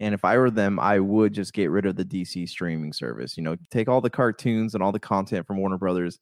And 0.00 0.14
if 0.14 0.24
I 0.24 0.38
were 0.38 0.50
them, 0.50 0.78
I 0.78 1.00
would 1.00 1.32
just 1.32 1.52
get 1.52 1.70
rid 1.70 1.86
of 1.86 1.96
the 1.96 2.04
DC 2.04 2.48
streaming 2.48 2.92
service. 2.92 3.36
You 3.36 3.42
know, 3.42 3.56
take 3.70 3.88
all 3.88 4.00
the 4.00 4.10
cartoons 4.10 4.74
and 4.74 4.82
all 4.82 4.92
the 4.92 5.00
content 5.00 5.46
from 5.46 5.58
Warner 5.58 5.78
Brothers, 5.78 6.18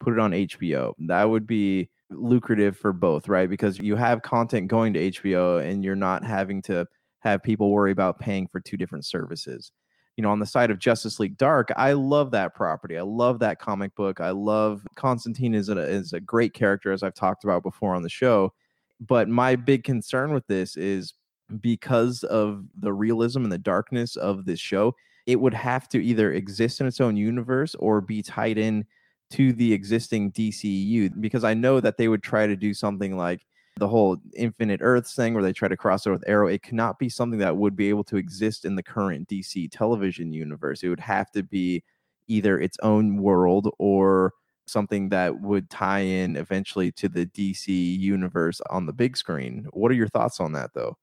put 0.00 0.14
it 0.14 0.18
on 0.18 0.32
HBO. 0.32 0.94
That 0.98 1.24
would 1.28 1.46
be 1.46 1.90
lucrative 2.10 2.76
for 2.76 2.92
both, 2.92 3.28
right? 3.28 3.50
Because 3.50 3.78
you 3.78 3.96
have 3.96 4.22
content 4.22 4.68
going 4.68 4.94
to 4.94 5.10
HBO 5.10 5.62
and 5.62 5.84
you're 5.84 5.94
not 5.94 6.24
having 6.24 6.62
to 6.62 6.86
have 7.20 7.42
people 7.42 7.70
worry 7.70 7.92
about 7.92 8.18
paying 8.18 8.46
for 8.46 8.60
two 8.60 8.76
different 8.76 9.04
services. 9.04 9.72
You 10.16 10.22
know, 10.22 10.30
on 10.30 10.40
the 10.40 10.46
side 10.46 10.70
of 10.70 10.78
Justice 10.78 11.20
League 11.20 11.36
Dark, 11.36 11.70
I 11.76 11.92
love 11.92 12.32
that 12.32 12.54
property. 12.54 12.96
I 12.96 13.02
love 13.02 13.38
that 13.40 13.60
comic 13.60 13.94
book. 13.94 14.20
I 14.20 14.30
love 14.30 14.84
Constantine 14.96 15.54
is 15.54 15.68
a, 15.68 15.78
is 15.78 16.12
a 16.12 16.20
great 16.20 16.54
character, 16.54 16.92
as 16.92 17.02
I've 17.02 17.14
talked 17.14 17.44
about 17.44 17.62
before 17.62 17.94
on 17.94 18.02
the 18.02 18.08
show. 18.08 18.52
But 19.00 19.28
my 19.28 19.54
big 19.54 19.84
concern 19.84 20.32
with 20.32 20.46
this 20.48 20.76
is 20.76 21.14
because 21.60 22.22
of 22.24 22.64
the 22.76 22.92
realism 22.92 23.44
and 23.44 23.52
the 23.52 23.58
darkness 23.58 24.16
of 24.16 24.44
this 24.44 24.60
show, 24.60 24.94
it 25.26 25.40
would 25.40 25.54
have 25.54 25.88
to 25.90 26.02
either 26.02 26.32
exist 26.32 26.80
in 26.80 26.86
its 26.86 27.00
own 27.00 27.16
universe 27.16 27.74
or 27.76 28.00
be 28.00 28.22
tied 28.22 28.58
in 28.58 28.84
to 29.30 29.52
the 29.52 29.72
existing 29.72 30.32
DCU. 30.32 31.20
Because 31.20 31.44
I 31.44 31.54
know 31.54 31.80
that 31.80 31.96
they 31.96 32.08
would 32.08 32.22
try 32.22 32.46
to 32.46 32.56
do 32.56 32.72
something 32.72 33.16
like 33.16 33.44
the 33.78 33.88
whole 33.88 34.16
Infinite 34.34 34.80
Earths 34.82 35.14
thing 35.14 35.34
where 35.34 35.42
they 35.42 35.52
try 35.52 35.68
to 35.68 35.76
cross 35.76 36.06
over 36.06 36.14
with 36.14 36.28
Arrow. 36.28 36.48
It 36.48 36.62
cannot 36.62 36.98
be 36.98 37.08
something 37.08 37.38
that 37.40 37.56
would 37.56 37.76
be 37.76 37.88
able 37.88 38.04
to 38.04 38.16
exist 38.16 38.64
in 38.64 38.74
the 38.74 38.82
current 38.82 39.28
DC 39.28 39.70
television 39.70 40.32
universe. 40.32 40.82
It 40.82 40.88
would 40.88 41.00
have 41.00 41.30
to 41.32 41.42
be 41.42 41.82
either 42.26 42.58
its 42.58 42.76
own 42.82 43.16
world 43.18 43.72
or 43.78 44.34
something 44.66 45.08
that 45.08 45.40
would 45.40 45.70
tie 45.70 46.00
in 46.00 46.36
eventually 46.36 46.92
to 46.92 47.08
the 47.08 47.26
DC 47.26 47.98
universe 47.98 48.60
on 48.68 48.86
the 48.86 48.92
big 48.92 49.16
screen. 49.16 49.66
What 49.72 49.90
are 49.90 49.94
your 49.94 50.08
thoughts 50.08 50.40
on 50.40 50.52
that, 50.52 50.74
though? 50.74 50.96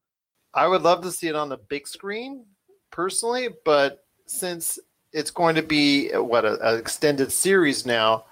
I 0.56 0.68
would 0.68 0.82
love 0.82 1.04
to 1.04 1.12
see 1.12 1.28
it 1.28 1.36
on 1.36 1.50
the 1.50 1.58
big 1.58 1.88
screen 1.88 2.46
personally, 2.90 3.50
but 3.66 4.06
since 4.26 4.80
it's 5.12 5.30
going 5.32 5.56
to 5.56 5.62
be 5.62 6.10
what 6.12 6.46
an 6.46 6.80
extended 6.80 7.32
series 7.32 7.86
now, 7.86 8.26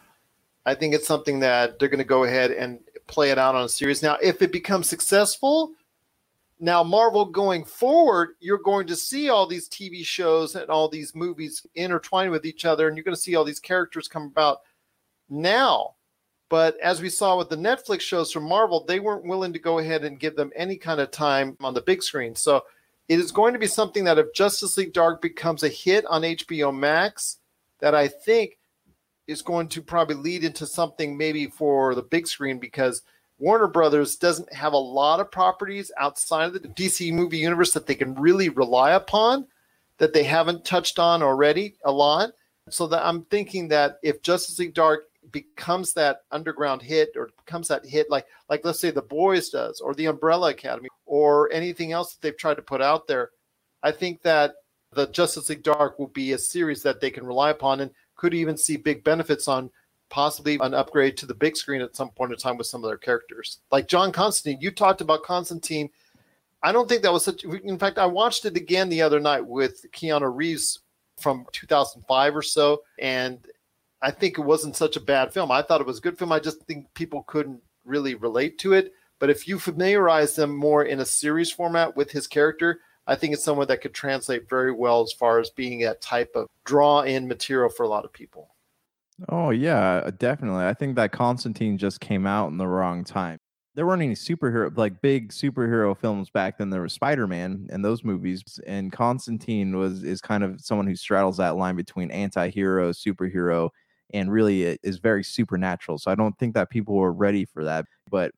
I 0.65 0.73
think 0.73 0.93
it's 0.93 1.07
something 1.07 1.39
that 1.41 1.77
they're 1.77 1.89
going 1.89 1.97
to 1.97 2.05
go 2.05 2.23
ahead 2.23 2.51
and 2.51 2.79
play 3.07 3.31
it 3.31 3.37
out 3.37 3.55
on 3.55 3.65
a 3.65 3.69
series. 3.69 4.01
Now, 4.01 4.17
if 4.21 4.41
it 4.41 4.53
becomes 4.53 4.87
successful, 4.87 5.73
now 6.61 6.81
Marvel 6.81 7.25
going 7.25 7.65
forward, 7.65 8.35
you're 8.39 8.57
going 8.57 8.87
to 8.87 8.95
see 8.95 9.29
all 9.29 9.45
these 9.45 9.67
TV 9.67 10.05
shows 10.05 10.55
and 10.55 10.69
all 10.69 10.87
these 10.87 11.13
movies 11.13 11.65
intertwined 11.75 12.31
with 12.31 12.45
each 12.45 12.63
other, 12.63 12.87
and 12.87 12.95
you're 12.95 13.03
going 13.03 13.15
to 13.15 13.21
see 13.21 13.35
all 13.35 13.43
these 13.43 13.59
characters 13.59 14.07
come 14.07 14.23
about 14.23 14.61
now. 15.29 15.95
But 16.53 16.79
as 16.81 17.01
we 17.01 17.09
saw 17.09 17.35
with 17.35 17.49
the 17.49 17.55
Netflix 17.55 18.01
shows 18.01 18.31
from 18.31 18.43
Marvel, 18.43 18.85
they 18.85 18.99
weren't 18.99 19.25
willing 19.25 19.53
to 19.53 19.57
go 19.57 19.79
ahead 19.79 20.03
and 20.03 20.19
give 20.19 20.35
them 20.35 20.51
any 20.55 20.77
kind 20.77 21.01
of 21.01 21.09
time 21.09 21.57
on 21.61 21.73
the 21.73 21.81
big 21.81 22.03
screen. 22.03 22.35
So 22.35 22.63
it 23.07 23.17
is 23.17 23.31
going 23.31 23.53
to 23.53 23.59
be 23.59 23.65
something 23.65 24.03
that 24.03 24.19
if 24.19 24.35
Justice 24.35 24.77
League 24.77 24.93
Dark 24.93 25.19
becomes 25.19 25.63
a 25.63 25.67
hit 25.67 26.05
on 26.05 26.21
HBO 26.21 26.71
Max, 26.71 27.39
that 27.79 27.95
I 27.95 28.07
think 28.07 28.59
is 29.25 29.41
going 29.41 29.67
to 29.69 29.81
probably 29.81 30.13
lead 30.13 30.43
into 30.43 30.67
something 30.67 31.17
maybe 31.17 31.47
for 31.47 31.95
the 31.95 32.03
big 32.03 32.27
screen 32.27 32.59
because 32.59 33.01
Warner 33.39 33.67
Brothers 33.67 34.15
doesn't 34.17 34.53
have 34.53 34.73
a 34.73 34.77
lot 34.77 35.19
of 35.19 35.31
properties 35.31 35.91
outside 35.97 36.55
of 36.55 36.61
the 36.61 36.67
DC 36.67 37.11
movie 37.11 37.39
universe 37.39 37.73
that 37.73 37.87
they 37.87 37.95
can 37.95 38.13
really 38.13 38.49
rely 38.49 38.91
upon 38.91 39.47
that 39.97 40.13
they 40.13 40.23
haven't 40.23 40.65
touched 40.65 40.99
on 40.99 41.23
already 41.23 41.77
a 41.83 41.91
lot. 41.91 42.29
So 42.69 42.85
that 42.85 43.03
I'm 43.03 43.23
thinking 43.23 43.69
that 43.69 43.97
if 44.03 44.21
Justice 44.21 44.59
League 44.59 44.75
Dark 44.75 45.05
becomes 45.33 45.91
that 45.93 46.21
underground 46.31 46.81
hit 46.81 47.09
or 47.17 47.29
becomes 47.45 47.67
that 47.67 47.85
hit 47.85 48.09
like 48.09 48.25
like 48.49 48.63
let's 48.63 48.79
say 48.79 48.91
the 48.91 49.01
boys 49.01 49.49
does 49.49 49.81
or 49.81 49.93
the 49.93 50.05
umbrella 50.05 50.51
academy 50.51 50.87
or 51.05 51.51
anything 51.51 51.91
else 51.91 52.13
that 52.13 52.21
they've 52.21 52.37
tried 52.37 52.53
to 52.53 52.61
put 52.61 52.81
out 52.81 53.07
there 53.07 53.31
i 53.81 53.91
think 53.91 54.21
that 54.21 54.53
the 54.93 55.07
justice 55.07 55.49
league 55.49 55.63
dark 55.63 55.99
will 55.99 56.07
be 56.07 56.31
a 56.31 56.37
series 56.37 56.81
that 56.83 57.01
they 57.01 57.09
can 57.09 57.25
rely 57.25 57.49
upon 57.49 57.81
and 57.81 57.91
could 58.15 58.33
even 58.33 58.55
see 58.55 58.77
big 58.77 59.03
benefits 59.03 59.47
on 59.47 59.69
possibly 60.09 60.59
an 60.61 60.75
upgrade 60.75 61.17
to 61.17 61.25
the 61.25 61.33
big 61.33 61.57
screen 61.57 61.81
at 61.81 61.95
some 61.95 62.11
point 62.11 62.31
in 62.31 62.37
time 62.37 62.55
with 62.55 62.67
some 62.67 62.83
of 62.83 62.89
their 62.89 62.97
characters. 62.97 63.59
Like 63.71 63.87
john 63.87 64.11
constantine 64.11 64.61
you 64.61 64.71
talked 64.71 65.01
about 65.01 65.23
constantine. 65.23 65.89
I 66.61 66.71
don't 66.71 66.87
think 66.87 67.01
that 67.01 67.11
was 67.11 67.25
such 67.25 67.43
in 67.43 67.79
fact 67.79 67.97
i 67.97 68.05
watched 68.05 68.45
it 68.45 68.55
again 68.55 68.87
the 68.87 69.01
other 69.01 69.19
night 69.19 69.45
with 69.45 69.83
keanu 69.91 70.31
reeves 70.33 70.79
from 71.19 71.45
2005 71.51 72.35
or 72.35 72.41
so 72.41 72.81
and 72.99 73.45
I 74.03 74.11
think 74.11 74.37
it 74.37 74.41
wasn't 74.41 74.75
such 74.75 74.97
a 74.97 75.01
bad 75.01 75.33
film. 75.33 75.49
I 75.49 75.61
thought 75.61 75.79
it 75.79 75.87
was 75.87 75.99
a 75.99 76.01
good 76.01 76.17
film. 76.17 76.33
I 76.33 76.39
just 76.39 76.61
think 76.63 76.93
people 76.93 77.23
couldn't 77.23 77.61
really 77.85 78.15
relate 78.15 78.59
to 78.59 78.73
it. 78.73 78.91
But 79.17 79.29
if 79.29 79.47
you 79.47 79.57
familiarize 79.57 80.35
them 80.35 80.53
more 80.53 80.83
in 80.83 80.99
a 80.99 81.05
series 81.05 81.49
format 81.49 81.95
with 81.95 82.11
his 82.11 82.27
character, 82.27 82.81
I 83.07 83.15
think 83.15 83.33
it's 83.33 83.43
someone 83.43 83.67
that 83.67 83.79
could 83.81 83.93
translate 83.93 84.49
very 84.49 84.73
well 84.73 85.01
as 85.01 85.13
far 85.13 85.39
as 85.39 85.49
being 85.49 85.79
that 85.79 86.01
type 86.01 86.31
of 86.35 86.47
draw 86.65 87.01
in 87.01 87.29
material 87.29 87.69
for 87.69 87.83
a 87.83 87.87
lot 87.87 88.03
of 88.03 88.11
people. 88.11 88.49
Oh, 89.29 89.51
yeah, 89.51 90.09
definitely. 90.17 90.65
I 90.65 90.73
think 90.73 90.97
that 90.97 91.13
Constantine 91.13 91.77
just 91.77 92.01
came 92.01 92.27
out 92.27 92.49
in 92.49 92.57
the 92.57 92.67
wrong 92.67 93.05
time. 93.05 93.37
There 93.75 93.85
weren't 93.85 94.01
any 94.01 94.15
superhero, 94.15 94.75
like 94.77 95.01
big 95.01 95.31
superhero 95.31 95.97
films 95.97 96.29
back 96.29 96.57
then. 96.57 96.69
There 96.69 96.81
was 96.81 96.93
Spider 96.93 97.25
Man 97.25 97.67
and 97.71 97.83
those 97.83 98.03
movies, 98.03 98.43
and 98.67 98.91
Constantine 98.91 99.77
was 99.77 100.03
is 100.03 100.21
kind 100.21 100.43
of 100.43 100.61
someone 100.61 100.85
who 100.85 100.95
straddles 100.95 101.37
that 101.37 101.55
line 101.55 101.75
between 101.75 102.11
anti 102.11 102.49
hero, 102.49 102.91
superhero, 102.91 103.69
and 104.13 104.31
really 104.31 104.63
it 104.63 104.79
is 104.83 104.99
very 104.99 105.23
supernatural. 105.23 105.97
So 105.97 106.11
I 106.11 106.15
don't 106.15 106.37
think 106.37 106.53
that 106.53 106.69
people 106.69 106.95
were 106.95 107.11
ready 107.11 107.45
for 107.45 107.63
that. 107.65 107.85
But 108.09 108.31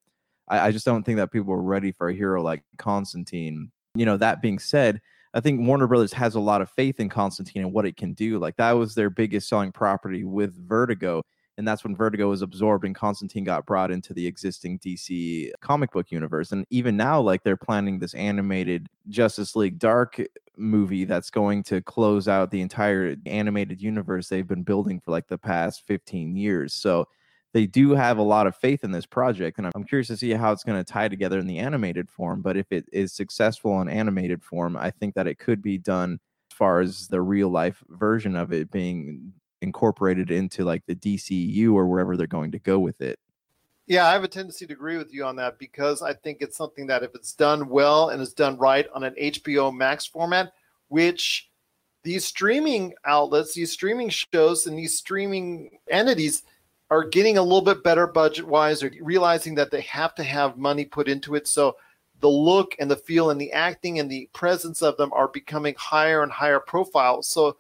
I, 0.48 0.68
I 0.68 0.72
just 0.72 0.86
don't 0.86 1.04
think 1.04 1.18
that 1.18 1.32
people 1.32 1.54
were 1.54 1.62
ready 1.62 1.92
for 1.92 2.10
a 2.10 2.14
hero 2.14 2.42
like 2.42 2.64
Constantine. 2.78 3.72
You 3.94 4.06
know, 4.06 4.18
that 4.18 4.42
being 4.42 4.60
said, 4.60 5.02
I 5.34 5.42
think 5.42 5.60
Warner 5.68 5.88
Brothers 5.88 6.14
has 6.14 6.36
a 6.36 6.40
lot 6.40 6.62
of 6.62 6.70
faith 6.70 7.00
in 7.00 7.10
Constantine 7.10 7.62
and 7.62 7.74
what 7.74 7.86
it 7.86 7.98
can 7.98 8.14
do. 8.14 8.40
Like 8.40 8.56
that 8.56 8.72
was 8.72 8.96
their 8.96 9.10
biggest 9.10 9.50
selling 9.50 9.72
property 9.72 10.24
with 10.24 10.56
Vertigo. 10.68 11.24
And 11.58 11.68
that's 11.68 11.84
when 11.84 11.96
Vertigo 11.96 12.30
was 12.30 12.42
absorbed 12.42 12.86
and 12.86 12.94
Constantine 12.94 13.46
got 13.46 13.66
brought 13.66 13.92
into 13.92 14.14
the 14.14 14.28
existing 14.28 14.80
DC 14.80 15.52
comic 15.62 15.92
book 15.92 16.12
universe. 16.12 16.52
And 16.52 16.66
even 16.70 16.98
now, 16.98 17.22
like 17.22 17.44
they're 17.44 17.56
planning 17.56 18.00
this 18.00 18.14
animated 18.14 18.88
Justice 19.08 19.56
League 19.56 19.80
Dark 19.80 20.20
movie 20.58 21.06
that's 21.06 21.30
going 21.30 21.64
to 21.64 21.82
close 21.82 22.28
out 22.28 22.52
the 22.52 22.62
entire 22.62 23.16
animated 23.26 23.82
universe 23.82 24.30
they've 24.30 24.48
been 24.48 24.64
building 24.64 25.00
for 25.00 25.12
like 25.12 25.28
the 25.28 25.38
past 25.38 25.86
15 25.88 26.36
years. 26.36 26.74
So 26.74 27.08
they 27.56 27.66
do 27.66 27.92
have 27.92 28.18
a 28.18 28.22
lot 28.22 28.48
of 28.48 28.56
faith 28.58 28.84
in 28.84 28.92
this 28.92 29.06
project 29.06 29.58
and 29.58 29.72
i'm 29.74 29.86
curious 29.86 30.08
to 30.08 30.18
see 30.18 30.32
how 30.32 30.52
it's 30.52 30.66
going 30.66 30.78
to 30.78 30.84
tie 30.84 31.08
together 31.08 31.40
in 31.40 31.48
the 31.48 31.58
animated 31.58 32.12
form 32.12 32.42
but 32.42 32.58
if 32.58 32.70
it 32.70 32.86
is 32.92 33.14
successful 33.14 33.80
in 33.82 33.88
animated 33.88 34.44
form 34.44 34.76
i 34.76 34.92
think 34.92 35.16
that 35.16 35.26
it 35.26 35.40
could 35.40 35.62
be 35.62 35.78
done 35.78 36.20
as 36.52 36.58
far 36.58 36.82
as 36.82 37.08
the 37.08 37.22
real 37.22 37.48
life 37.48 37.82
version 37.88 38.36
of 38.36 38.52
it 38.52 38.70
being 38.72 39.32
incorporated 39.62 40.32
into 40.32 40.64
like 40.64 40.84
the 40.86 40.96
dcu 40.96 41.74
or 41.74 41.88
wherever 41.88 42.16
they're 42.16 42.28
going 42.28 42.52
to 42.52 42.60
go 42.60 42.80
with 42.80 43.02
it 43.02 43.20
Yeah, 43.88 44.08
I 44.08 44.14
have 44.14 44.24
a 44.24 44.28
tendency 44.28 44.66
to 44.66 44.74
agree 44.74 44.98
with 44.98 45.14
you 45.14 45.26
on 45.26 45.36
that 45.36 45.60
because 45.60 46.02
I 46.02 46.14
think 46.14 46.40
it's 46.42 46.58
something 46.58 46.88
that 46.88 47.04
if 47.04 47.14
it's 47.14 47.34
done 47.34 47.70
well 47.70 48.10
and 48.10 48.20
it's 48.22 48.34
done 48.34 48.58
right 48.58 48.88
on 48.96 49.04
an 49.04 49.14
HBO 49.22 49.72
Max 49.76 50.08
format, 50.08 50.54
which 50.88 51.50
these 52.04 52.26
streaming 52.26 52.94
outlets, 53.06 53.54
these 53.54 53.72
streaming 53.72 54.10
shows, 54.10 54.66
and 54.66 54.78
these 54.78 54.98
streaming 54.98 55.78
entities 55.90 56.44
are 56.90 57.04
getting 57.04 57.38
a 57.38 57.44
little 57.44 57.62
bit 57.62 57.84
better 57.84 58.08
budget 58.08 58.48
wise. 58.48 58.80
They're 58.80 58.92
realizing 59.02 59.56
that 59.56 59.72
they 59.72 59.82
have 59.82 60.16
to 60.16 60.24
have 60.24 60.58
money 60.58 60.86
put 60.86 61.08
into 61.08 61.36
it. 61.36 61.48
So 61.48 61.76
the 62.22 62.30
look 62.30 62.76
and 62.80 62.90
the 62.90 62.96
feel 62.96 63.30
and 63.32 63.42
the 63.42 63.52
acting 63.52 64.00
and 64.00 64.10
the 64.10 64.30
presence 64.34 64.82
of 64.82 64.98
them 64.98 65.12
are 65.14 65.28
becoming 65.28 65.76
higher 65.78 66.24
and 66.24 66.32
higher 66.32 66.60
profile. 66.60 67.22
So 67.22 67.58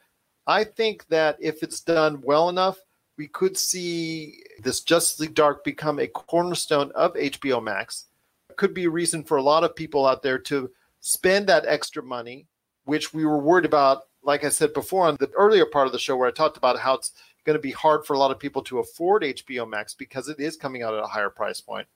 I 0.48 0.64
think 0.64 1.08
that 1.08 1.38
if 1.40 1.64
it's 1.64 1.80
done 1.80 2.22
well 2.22 2.50
enough, 2.50 2.78
we 3.18 3.28
could 3.28 3.58
see 3.58 4.44
this 4.60 4.82
Justice 4.82 5.20
League 5.20 5.34
Dark 5.34 5.64
become 5.64 6.00
a 6.00 6.08
cornerstone 6.08 6.92
of 6.92 7.14
HBO 7.14 7.64
Max. 7.64 8.06
It 8.50 8.58
could 8.58 8.74
be 8.74 8.86
a 8.86 8.90
reason 8.90 9.24
for 9.24 9.38
a 9.38 9.44
lot 9.44 9.64
of 9.64 9.76
people 9.76 10.06
out 10.06 10.22
there 10.22 10.40
to 10.40 10.70
spend 11.00 11.48
that 11.48 11.66
extra 11.66 12.04
money, 12.04 12.46
which 12.84 13.14
we 13.14 13.26
were 13.26 13.40
worried 13.40 13.66
about, 13.66 14.04
like 14.24 14.44
I 14.44 14.50
said 14.50 14.74
before 14.74 15.08
on 15.08 15.18
the 15.20 15.30
earlier 15.32 15.66
part 15.66 15.88
of 15.88 15.94
the 15.94 16.00
show, 16.00 16.18
where 16.18 16.28
I 16.28 16.32
talked 16.32 16.58
about 16.58 16.80
how 16.80 16.96
it's 16.96 17.14
going 17.46 17.56
to 17.56 17.62
be 17.62 17.72
hard 17.72 18.06
for 18.06 18.14
a 18.14 18.20
lot 18.20 18.32
of 18.32 18.40
people 18.40 18.62
to 18.64 18.80
afford 18.80 19.24
HBO 19.24 19.70
Max 19.70 19.94
because 19.94 20.30
it 20.30 20.40
is 20.40 20.58
coming 20.58 20.84
out 20.84 20.94
at 20.94 21.04
a 21.04 21.08
higher 21.08 21.30
price 21.30 21.62
point. 21.62 21.88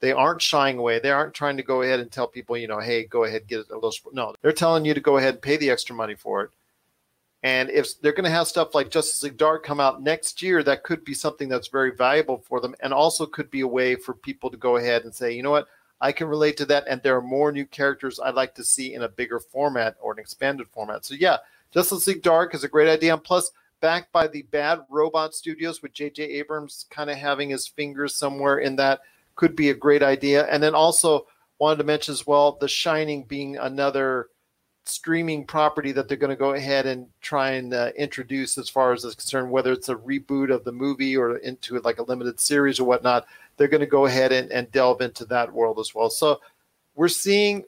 They 0.00 0.12
aren't 0.12 0.42
shying 0.42 0.78
away. 0.78 0.98
They 0.98 1.10
aren't 1.10 1.34
trying 1.34 1.56
to 1.56 1.62
go 1.62 1.82
ahead 1.82 2.00
and 2.00 2.10
tell 2.10 2.26
people, 2.26 2.56
you 2.56 2.68
know, 2.68 2.80
hey, 2.80 3.04
go 3.04 3.24
ahead, 3.24 3.46
get 3.46 3.70
a 3.70 3.74
little. 3.74 3.92
No, 4.12 4.34
they're 4.42 4.52
telling 4.52 4.84
you 4.84 4.92
to 4.92 5.00
go 5.00 5.16
ahead 5.16 5.34
and 5.34 5.42
pay 5.42 5.56
the 5.56 5.70
extra 5.70 5.94
money 5.94 6.14
for 6.14 6.42
it. 6.42 6.50
And 7.46 7.70
if 7.70 8.00
they're 8.00 8.10
going 8.10 8.24
to 8.24 8.30
have 8.30 8.48
stuff 8.48 8.74
like 8.74 8.90
Justice 8.90 9.22
League 9.22 9.36
Dark 9.36 9.64
come 9.64 9.78
out 9.78 10.02
next 10.02 10.42
year, 10.42 10.64
that 10.64 10.82
could 10.82 11.04
be 11.04 11.14
something 11.14 11.48
that's 11.48 11.68
very 11.68 11.94
valuable 11.94 12.38
for 12.38 12.60
them 12.60 12.74
and 12.80 12.92
also 12.92 13.24
could 13.24 13.52
be 13.52 13.60
a 13.60 13.68
way 13.68 13.94
for 13.94 14.14
people 14.14 14.50
to 14.50 14.56
go 14.56 14.78
ahead 14.78 15.04
and 15.04 15.14
say, 15.14 15.32
you 15.32 15.44
know 15.44 15.52
what, 15.52 15.68
I 16.00 16.10
can 16.10 16.26
relate 16.26 16.56
to 16.56 16.64
that. 16.64 16.88
And 16.88 17.00
there 17.00 17.16
are 17.16 17.22
more 17.22 17.52
new 17.52 17.64
characters 17.64 18.18
I'd 18.18 18.34
like 18.34 18.56
to 18.56 18.64
see 18.64 18.94
in 18.94 19.02
a 19.04 19.08
bigger 19.08 19.38
format 19.38 19.94
or 20.00 20.12
an 20.12 20.18
expanded 20.18 20.66
format. 20.66 21.04
So, 21.04 21.14
yeah, 21.14 21.36
Justice 21.70 22.08
League 22.08 22.22
Dark 22.22 22.52
is 22.52 22.64
a 22.64 22.68
great 22.68 22.88
idea. 22.88 23.12
And 23.14 23.22
plus, 23.22 23.52
backed 23.80 24.10
by 24.10 24.26
the 24.26 24.42
Bad 24.42 24.80
Robot 24.90 25.32
Studios, 25.32 25.82
with 25.82 25.92
J.J. 25.92 26.24
Abrams 26.24 26.86
kind 26.90 27.10
of 27.10 27.16
having 27.16 27.50
his 27.50 27.68
fingers 27.68 28.16
somewhere 28.16 28.58
in 28.58 28.74
that, 28.74 29.02
could 29.36 29.54
be 29.54 29.70
a 29.70 29.74
great 29.74 30.02
idea. 30.02 30.48
And 30.48 30.60
then 30.60 30.74
also 30.74 31.28
wanted 31.60 31.76
to 31.76 31.84
mention 31.84 32.10
as 32.10 32.26
well, 32.26 32.58
The 32.60 32.66
Shining 32.66 33.22
being 33.22 33.56
another 33.56 34.30
streaming 34.88 35.44
property 35.44 35.92
that 35.92 36.08
they're 36.08 36.16
going 36.16 36.30
to 36.30 36.36
go 36.36 36.54
ahead 36.54 36.86
and 36.86 37.06
try 37.20 37.52
and 37.52 37.74
uh, 37.74 37.90
introduce 37.96 38.56
as 38.56 38.68
far 38.68 38.92
as 38.92 39.04
is 39.04 39.14
concerned, 39.14 39.50
whether 39.50 39.72
it's 39.72 39.88
a 39.88 39.96
reboot 39.96 40.52
of 40.52 40.64
the 40.64 40.72
movie 40.72 41.16
or 41.16 41.36
into 41.38 41.78
like 41.80 41.98
a 41.98 42.04
limited 42.04 42.38
series 42.38 42.78
or 42.78 42.84
whatnot. 42.84 43.26
They're 43.56 43.68
going 43.68 43.80
to 43.80 43.86
go 43.86 44.06
ahead 44.06 44.32
and, 44.32 44.50
and 44.52 44.70
delve 44.70 45.00
into 45.00 45.24
that 45.26 45.52
world 45.52 45.78
as 45.78 45.94
well. 45.94 46.10
So 46.10 46.40
we're 46.94 47.08
seeing 47.08 47.64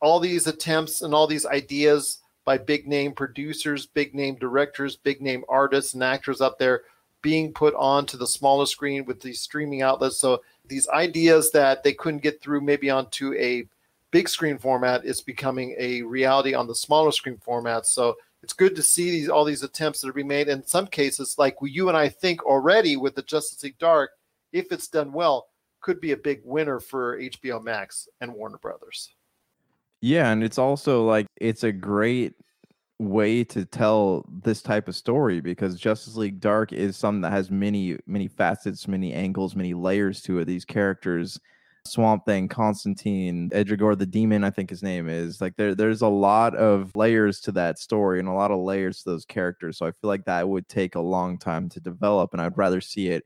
all 0.00 0.20
these 0.20 0.46
attempts 0.46 1.02
and 1.02 1.14
all 1.14 1.26
these 1.26 1.46
ideas 1.46 2.18
by 2.44 2.58
big 2.58 2.86
name 2.86 3.12
producers, 3.12 3.86
big 3.86 4.14
name 4.14 4.34
directors, 4.36 4.96
big 4.96 5.20
name 5.20 5.44
artists 5.48 5.94
and 5.94 6.02
actors 6.02 6.40
out 6.40 6.58
there 6.58 6.82
being 7.22 7.52
put 7.52 7.74
onto 7.74 8.16
the 8.16 8.26
smaller 8.26 8.66
screen 8.66 9.04
with 9.04 9.20
these 9.20 9.40
streaming 9.40 9.82
outlets. 9.82 10.16
So 10.16 10.42
these 10.66 10.88
ideas 10.88 11.50
that 11.52 11.82
they 11.82 11.92
couldn't 11.92 12.22
get 12.22 12.40
through 12.40 12.62
maybe 12.62 12.90
onto 12.90 13.34
a 13.34 13.66
big 14.10 14.28
screen 14.28 14.58
format 14.58 15.04
is 15.04 15.20
becoming 15.20 15.74
a 15.78 16.02
reality 16.02 16.54
on 16.54 16.66
the 16.66 16.74
smaller 16.74 17.12
screen 17.12 17.38
format. 17.38 17.86
So 17.86 18.16
it's 18.42 18.52
good 18.52 18.74
to 18.76 18.82
see 18.82 19.10
these 19.10 19.28
all 19.28 19.44
these 19.44 19.62
attempts 19.62 20.00
that 20.00 20.08
are 20.08 20.14
being 20.14 20.28
made. 20.28 20.48
In 20.48 20.66
some 20.66 20.86
cases, 20.86 21.36
like 21.38 21.56
you 21.62 21.88
and 21.88 21.96
I 21.96 22.08
think 22.08 22.44
already 22.44 22.96
with 22.96 23.14
the 23.14 23.22
Justice 23.22 23.62
League 23.62 23.78
Dark, 23.78 24.10
if 24.52 24.72
it's 24.72 24.88
done 24.88 25.12
well, 25.12 25.48
could 25.80 26.00
be 26.00 26.12
a 26.12 26.16
big 26.16 26.40
winner 26.44 26.80
for 26.80 27.18
HBO 27.18 27.62
Max 27.62 28.08
and 28.20 28.34
Warner 28.34 28.58
Brothers. 28.58 29.14
Yeah, 30.00 30.30
and 30.30 30.42
it's 30.42 30.58
also 30.58 31.04
like 31.04 31.26
it's 31.36 31.64
a 31.64 31.72
great 31.72 32.34
way 32.98 33.42
to 33.42 33.64
tell 33.64 34.26
this 34.42 34.60
type 34.60 34.86
of 34.86 34.94
story 34.94 35.40
because 35.40 35.78
Justice 35.78 36.16
League 36.16 36.40
Dark 36.40 36.72
is 36.72 36.96
something 36.96 37.22
that 37.22 37.32
has 37.32 37.50
many 37.50 37.98
many 38.06 38.28
facets, 38.28 38.88
many 38.88 39.12
angles, 39.12 39.54
many 39.54 39.74
layers 39.74 40.22
to 40.22 40.38
it. 40.38 40.46
These 40.46 40.64
characters 40.64 41.38
Swamp 41.86 42.24
Thing, 42.26 42.48
Constantine, 42.48 43.50
Etrigan 43.50 43.98
the 43.98 44.06
Demon, 44.06 44.44
I 44.44 44.50
think 44.50 44.70
his 44.70 44.82
name 44.82 45.08
is. 45.08 45.40
Like 45.40 45.56
there 45.56 45.74
there's 45.74 46.02
a 46.02 46.08
lot 46.08 46.54
of 46.54 46.94
layers 46.96 47.40
to 47.42 47.52
that 47.52 47.78
story 47.78 48.18
and 48.18 48.28
a 48.28 48.32
lot 48.32 48.50
of 48.50 48.60
layers 48.60 49.02
to 49.02 49.10
those 49.10 49.24
characters. 49.24 49.78
So 49.78 49.86
I 49.86 49.92
feel 49.92 50.08
like 50.08 50.24
that 50.26 50.48
would 50.48 50.68
take 50.68 50.94
a 50.94 51.00
long 51.00 51.38
time 51.38 51.68
to 51.70 51.80
develop 51.80 52.32
and 52.32 52.40
I'd 52.42 52.58
rather 52.58 52.80
see 52.80 53.08
it, 53.08 53.24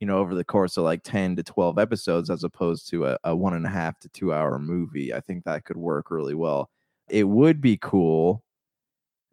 you 0.00 0.06
know, 0.06 0.18
over 0.18 0.34
the 0.34 0.44
course 0.44 0.76
of 0.76 0.84
like 0.84 1.02
10 1.04 1.36
to 1.36 1.42
12 1.42 1.78
episodes 1.78 2.30
as 2.30 2.44
opposed 2.44 2.88
to 2.90 3.06
a, 3.06 3.18
a 3.24 3.36
one 3.36 3.54
and 3.54 3.66
a 3.66 3.70
half 3.70 3.98
to 4.00 4.08
two 4.08 4.32
hour 4.32 4.58
movie. 4.58 5.12
I 5.14 5.20
think 5.20 5.44
that 5.44 5.64
could 5.64 5.76
work 5.76 6.10
really 6.10 6.34
well. 6.34 6.70
It 7.08 7.24
would 7.28 7.60
be 7.60 7.76
cool 7.76 8.42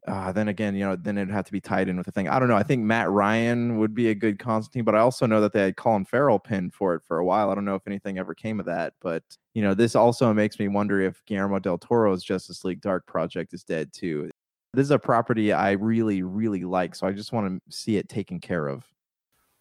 uh, 0.07 0.31
then 0.31 0.47
again, 0.47 0.73
you 0.73 0.85
know, 0.85 0.95
then 0.95 1.17
it'd 1.17 1.33
have 1.33 1.45
to 1.45 1.51
be 1.51 1.59
tied 1.59 1.89
in 1.89 1.97
with 1.97 2.05
the 2.05 2.11
thing. 2.11 2.29
I 2.29 2.39
don't 2.39 2.47
know. 2.47 2.55
I 2.55 2.63
think 2.63 2.83
Matt 2.83 3.09
Ryan 3.09 3.77
would 3.77 3.93
be 3.93 4.09
a 4.09 4.15
good 4.15 4.39
Constantine, 4.39 4.85
but 4.85 4.95
I 4.95 4.99
also 4.99 5.25
know 5.25 5.41
that 5.41 5.51
they 5.51 5.61
had 5.63 5.75
Colin 5.75 6.05
Farrell 6.05 6.39
pinned 6.39 6.73
for 6.73 6.95
it 6.95 7.01
for 7.05 7.17
a 7.17 7.25
while. 7.25 7.49
I 7.49 7.55
don't 7.55 7.65
know 7.65 7.75
if 7.75 7.85
anything 7.87 8.17
ever 8.17 8.33
came 8.33 8.59
of 8.59 8.65
that, 8.67 8.93
but 9.01 9.23
you 9.53 9.61
know, 9.61 9.73
this 9.73 9.95
also 9.95 10.33
makes 10.33 10.59
me 10.59 10.69
wonder 10.69 11.01
if 11.01 11.23
Guillermo 11.25 11.59
del 11.59 11.77
Toro's 11.77 12.23
Justice 12.23 12.63
League 12.63 12.81
Dark 12.81 13.05
project 13.05 13.53
is 13.53 13.63
dead 13.63 13.91
too. 13.91 14.31
This 14.73 14.85
is 14.85 14.91
a 14.91 14.99
property 14.99 15.51
I 15.51 15.71
really, 15.71 16.23
really 16.23 16.63
like, 16.63 16.95
so 16.95 17.05
I 17.05 17.11
just 17.11 17.33
want 17.33 17.61
to 17.65 17.75
see 17.75 17.97
it 17.97 18.07
taken 18.07 18.39
care 18.39 18.67
of. 18.67 18.85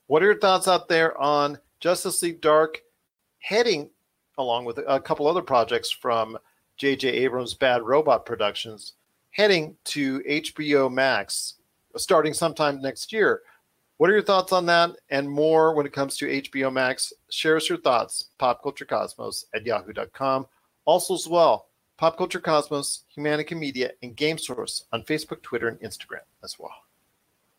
What 0.07 0.23
are 0.23 0.27
your 0.27 0.39
thoughts 0.39 0.69
out 0.69 0.89
there 0.89 1.19
on 1.21 1.59
Justice 1.81 2.23
League 2.23 2.41
Dark 2.41 2.83
heading 3.39 3.91
along 4.39 4.65
with 4.65 4.79
a 4.87 5.01
couple 5.01 5.27
other 5.27 5.43
projects 5.43 5.91
from 5.91 6.39
J.J. 6.77 7.09
Abrams' 7.09 7.55
Bad 7.55 7.83
Robot 7.83 8.27
Productions? 8.27 8.95
Heading 9.37 9.76
to 9.84 10.20
HBO 10.20 10.91
Max 10.91 11.57
starting 11.95 12.32
sometime 12.32 12.80
next 12.80 13.12
year. 13.12 13.43
What 13.99 14.09
are 14.09 14.14
your 14.14 14.22
thoughts 14.22 14.51
on 14.51 14.64
that 14.66 14.93
and 15.11 15.30
more 15.30 15.74
when 15.74 15.84
it 15.84 15.93
comes 15.93 16.16
to 16.18 16.43
HBO 16.43 16.72
Max? 16.72 17.12
Share 17.30 17.57
us 17.57 17.68
your 17.68 17.78
thoughts, 17.78 18.30
popculturecosmos 18.41 19.45
at 19.55 19.66
yahoo.com. 19.66 20.47
Also, 20.87 21.14
as 21.14 21.28
well, 21.28 21.68
Pop 21.99 22.16
Culture 22.16 22.41
Cosmos, 22.41 23.05
Humanica 23.14 23.59
Media, 23.59 23.91
and 24.03 24.16
Game 24.16 24.39
Source 24.39 24.84
on 24.93 25.03
Facebook, 25.03 25.43
Twitter, 25.43 25.68
and 25.68 25.80
Instagram 25.80 26.24
as 26.43 26.59
well. 26.59 26.74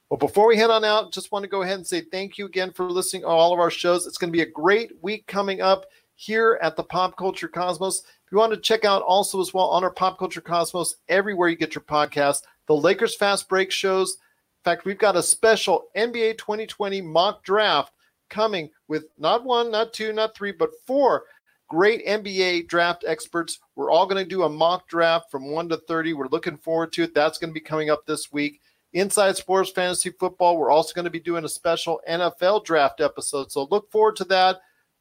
Well, 0.10 0.18
before 0.18 0.48
we 0.48 0.58
head 0.58 0.72
on 0.72 0.84
out, 0.84 1.12
just 1.12 1.32
want 1.32 1.44
to 1.44 1.50
go 1.50 1.62
ahead 1.62 1.78
and 1.78 1.86
say 1.86 2.02
thank 2.02 2.40
you 2.40 2.48
again 2.48 2.72
for 2.72 2.90
listening 2.90 3.24
to 3.24 3.28
all 3.28 3.54
of 3.54 3.60
our 3.60 3.72
shows. 3.72 4.08
It's 4.08 4.18
going 4.18 4.32
to 4.32 4.38
be 4.38 4.44
a 4.44 4.50
great 4.50 4.92
week 5.04 5.28
coming 5.28 5.62
up 5.62 5.86
here 6.16 6.58
at 6.62 6.76
the 6.76 6.84
Pop 6.84 7.18
Culture 7.18 7.48
Cosmos. 7.48 8.02
If 8.28 8.34
you 8.34 8.40
want 8.40 8.52
to 8.52 8.60
check 8.60 8.84
out 8.84 9.04
also 9.04 9.40
as 9.40 9.54
well 9.54 9.68
on 9.68 9.86
our 9.86 9.90
Pop 9.90 10.20
Culture 10.20 10.42
Cosmos, 10.42 10.98
everywhere 11.08 11.48
you 11.48 11.56
get 11.56 11.74
your 11.74 11.82
podcast, 11.84 12.42
the 12.66 12.76
Lakers 12.76 13.16
Fast 13.16 13.48
Break 13.48 13.72
shows. 13.72 14.18
In 14.20 14.64
fact, 14.70 14.84
we've 14.84 14.98
got 14.98 15.16
a 15.16 15.24
special 15.24 15.86
NBA 15.96 16.38
2020 16.38 17.00
mock 17.00 17.42
draft 17.46 17.94
coming 18.30 18.70
with 18.90 19.06
not 19.18 19.46
one, 19.46 19.72
not 19.72 19.94
two, 19.94 20.12
not 20.12 20.36
three, 20.36 20.52
but 20.52 20.72
four 20.86 21.24
great 21.70 22.06
NBA 22.06 22.68
draft 22.68 23.06
experts. 23.08 23.60
We're 23.78 23.92
all 23.92 24.06
going 24.06 24.22
to 24.22 24.30
do 24.30 24.44
a 24.44 24.50
mock 24.50 24.90
draft 24.90 25.32
from 25.32 25.50
1 25.50 25.70
to 25.70 25.78
30. 25.78 26.12
We're 26.12 26.28
looking 26.28 26.58
forward 26.58 26.92
to 26.94 27.04
it. 27.04 27.14
That's 27.14 27.38
going 27.38 27.52
to 27.52 27.54
be 27.54 27.62
coming 27.62 27.90
up 27.90 28.06
this 28.06 28.34
week. 28.34 28.60
Inside 28.92 29.38
Sports 29.38 29.72
Fantasy 29.72 30.10
Football, 30.10 30.58
we're 30.58 30.70
also 30.70 30.94
going 30.94 31.06
to 31.06 31.12
be 31.12 31.22
doing 31.22 31.46
a 31.46 31.50
special 31.50 32.02
NFL 32.10 32.66
draft 32.66 33.00
episode. 33.00 33.54
So 33.54 33.70
look 33.72 33.90
forward 33.90 34.18
to 34.18 34.26
that. 34.26 34.60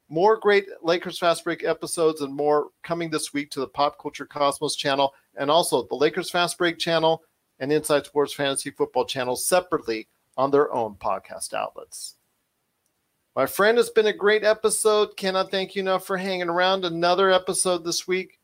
More 0.09 0.37
great 0.37 0.65
Lakers 0.81 1.19
Fast 1.19 1.43
Break 1.43 1.63
episodes 1.63 2.21
and 2.21 2.33
more 2.33 2.69
coming 2.83 3.09
this 3.09 3.33
week 3.33 3.51
to 3.51 3.59
the 3.59 3.67
Pop 3.67 4.01
Culture 4.01 4.25
Cosmos 4.25 4.75
channel 4.75 5.13
and 5.35 5.51
also 5.51 5.83
the 5.83 5.95
Lakers 5.95 6.29
Fast 6.29 6.57
Break 6.57 6.77
channel 6.77 7.23
and 7.59 7.71
Inside 7.71 8.05
Sports 8.05 8.33
Fantasy 8.33 8.69
Football 8.69 9.05
channel 9.05 9.35
separately 9.35 10.07
on 10.37 10.51
their 10.51 10.73
own 10.73 10.95
podcast 10.95 11.53
outlets. 11.53 12.15
My 13.35 13.45
friend, 13.45 13.77
it's 13.77 13.89
been 13.89 14.07
a 14.07 14.13
great 14.13 14.43
episode. 14.43 15.17
Cannot 15.17 15.51
thank 15.51 15.75
you 15.75 15.81
enough 15.81 16.05
for 16.07 16.17
hanging 16.17 16.49
around. 16.49 16.85
Another 16.85 17.29
episode 17.29 17.83
this 17.83 18.07
week. 18.07 18.39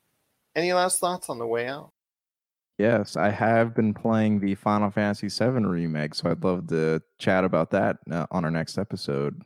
Any 0.56 0.74
last 0.74 1.00
thoughts 1.00 1.30
on 1.30 1.40
the 1.40 1.48
way 1.48 1.68
out? 1.68 1.92
Yes, 2.78 3.16
I 3.16 3.30
have 3.30 3.74
been 3.76 3.94
playing 3.94 4.40
the 4.40 4.56
Final 4.56 4.92
Fantasy 4.92 5.30
VII 5.30 5.66
remake, 5.66 6.16
so 6.16 6.30
I'd 6.30 6.44
love 6.44 6.68
to 6.68 7.02
chat 7.20 7.44
about 7.44 7.72
that 7.72 7.98
uh, 8.12 8.26
on 8.32 8.46
our 8.46 8.52
next 8.52 8.78
episode. 8.78 9.42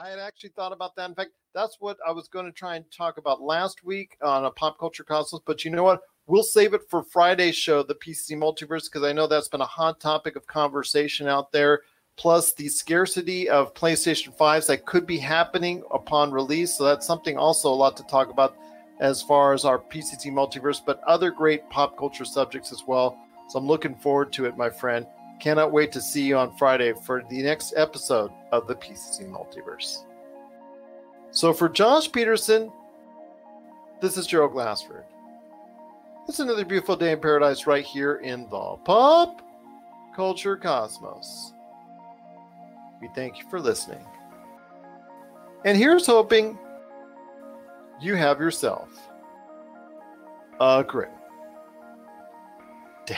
I 0.00 0.10
had 0.10 0.18
actually 0.20 0.50
thought 0.50 0.72
about 0.72 0.94
that. 0.96 1.08
In 1.08 1.14
fact, 1.14 1.30
that's 1.54 1.78
what 1.80 1.96
I 2.06 2.12
was 2.12 2.28
going 2.28 2.46
to 2.46 2.52
try 2.52 2.76
and 2.76 2.84
talk 2.92 3.18
about 3.18 3.40
last 3.40 3.82
week 3.84 4.16
on 4.22 4.44
a 4.44 4.50
pop 4.50 4.78
culture 4.78 5.02
cosmos. 5.02 5.42
But 5.44 5.64
you 5.64 5.72
know 5.72 5.82
what? 5.82 6.02
We'll 6.28 6.44
save 6.44 6.72
it 6.74 6.82
for 6.88 7.02
Friday's 7.02 7.56
show, 7.56 7.82
the 7.82 7.96
PC 7.96 8.32
Multiverse, 8.32 8.84
because 8.84 9.02
I 9.02 9.12
know 9.12 9.26
that's 9.26 9.48
been 9.48 9.60
a 9.60 9.66
hot 9.66 9.98
topic 9.98 10.36
of 10.36 10.46
conversation 10.46 11.26
out 11.26 11.50
there. 11.50 11.80
Plus, 12.16 12.52
the 12.52 12.68
scarcity 12.68 13.48
of 13.48 13.74
PlayStation 13.74 14.36
5s 14.36 14.66
that 14.66 14.86
could 14.86 15.06
be 15.06 15.18
happening 15.18 15.82
upon 15.90 16.30
release. 16.30 16.74
So, 16.76 16.84
that's 16.84 17.06
something 17.06 17.36
also 17.36 17.68
a 17.68 17.74
lot 17.74 17.96
to 17.96 18.04
talk 18.04 18.30
about 18.30 18.56
as 19.00 19.22
far 19.22 19.52
as 19.52 19.64
our 19.64 19.78
PCC 19.78 20.26
Multiverse, 20.26 20.80
but 20.84 21.02
other 21.04 21.30
great 21.32 21.68
pop 21.70 21.98
culture 21.98 22.24
subjects 22.24 22.70
as 22.72 22.84
well. 22.86 23.18
So, 23.48 23.58
I'm 23.58 23.66
looking 23.66 23.96
forward 23.96 24.32
to 24.34 24.44
it, 24.44 24.56
my 24.56 24.70
friend. 24.70 25.06
Cannot 25.40 25.72
wait 25.72 25.92
to 25.92 26.00
see 26.00 26.22
you 26.22 26.36
on 26.36 26.56
Friday 26.56 26.92
for 27.04 27.22
the 27.28 27.42
next 27.42 27.74
episode 27.76 28.32
of 28.50 28.66
the 28.66 28.74
PCC 28.74 29.28
Multiverse. 29.28 30.04
So, 31.30 31.52
for 31.52 31.68
Josh 31.68 32.10
Peterson, 32.10 32.72
this 34.00 34.16
is 34.16 34.26
Gerald 34.26 34.52
Glassford. 34.52 35.04
It's 36.28 36.40
another 36.40 36.64
beautiful 36.64 36.96
day 36.96 37.12
in 37.12 37.20
paradise 37.20 37.66
right 37.66 37.84
here 37.84 38.16
in 38.16 38.48
the 38.50 38.76
Pop 38.84 39.42
Culture 40.14 40.56
Cosmos. 40.56 41.52
We 43.00 43.08
thank 43.14 43.38
you 43.38 43.48
for 43.48 43.60
listening. 43.60 44.04
And 45.64 45.76
here's 45.76 46.06
hoping 46.06 46.58
you 48.00 48.14
have 48.14 48.40
yourself 48.40 48.88
a 50.60 50.84
great 50.86 51.08
day. 53.06 53.16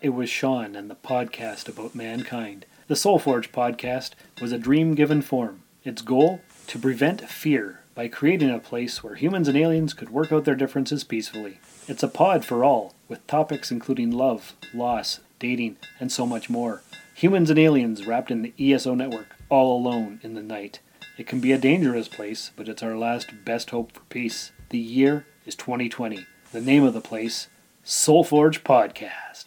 It 0.00 0.10
was 0.10 0.30
Sean 0.30 0.76
and 0.76 0.88
the 0.88 0.94
podcast 0.94 1.68
about 1.68 1.92
mankind. 1.92 2.66
The 2.86 2.94
Soulforge 2.94 3.50
podcast 3.50 4.12
was 4.40 4.52
a 4.52 4.58
dream 4.58 4.94
given 4.94 5.22
form. 5.22 5.62
Its 5.82 6.02
goal? 6.02 6.40
To 6.68 6.78
prevent 6.78 7.28
fear 7.28 7.80
by 7.96 8.06
creating 8.06 8.50
a 8.50 8.60
place 8.60 9.02
where 9.02 9.16
humans 9.16 9.48
and 9.48 9.58
aliens 9.58 9.94
could 9.94 10.10
work 10.10 10.30
out 10.30 10.44
their 10.44 10.54
differences 10.54 11.02
peacefully. 11.02 11.58
It's 11.88 12.04
a 12.04 12.08
pod 12.08 12.44
for 12.44 12.62
all, 12.62 12.94
with 13.08 13.26
topics 13.26 13.72
including 13.72 14.12
love, 14.12 14.54
loss, 14.72 15.18
dating, 15.40 15.78
and 15.98 16.12
so 16.12 16.24
much 16.24 16.48
more. 16.48 16.82
Humans 17.16 17.50
and 17.50 17.58
aliens 17.58 18.06
wrapped 18.06 18.30
in 18.30 18.42
the 18.42 18.54
ESO 18.56 18.94
network, 18.94 19.34
all 19.48 19.76
alone 19.76 20.20
in 20.22 20.34
the 20.34 20.42
night. 20.44 20.78
It 21.16 21.26
can 21.26 21.40
be 21.40 21.50
a 21.50 21.58
dangerous 21.58 22.06
place, 22.06 22.52
but 22.54 22.68
it's 22.68 22.84
our 22.84 22.96
last 22.96 23.44
best 23.44 23.70
hope 23.70 23.90
for 23.90 24.02
peace. 24.02 24.52
The 24.70 24.78
year 24.78 25.26
is 25.44 25.56
2020. 25.56 26.24
The 26.52 26.60
name 26.60 26.84
of 26.84 26.94
the 26.94 27.00
place, 27.00 27.48
Soulforge 27.84 28.62
Podcast. 28.62 29.46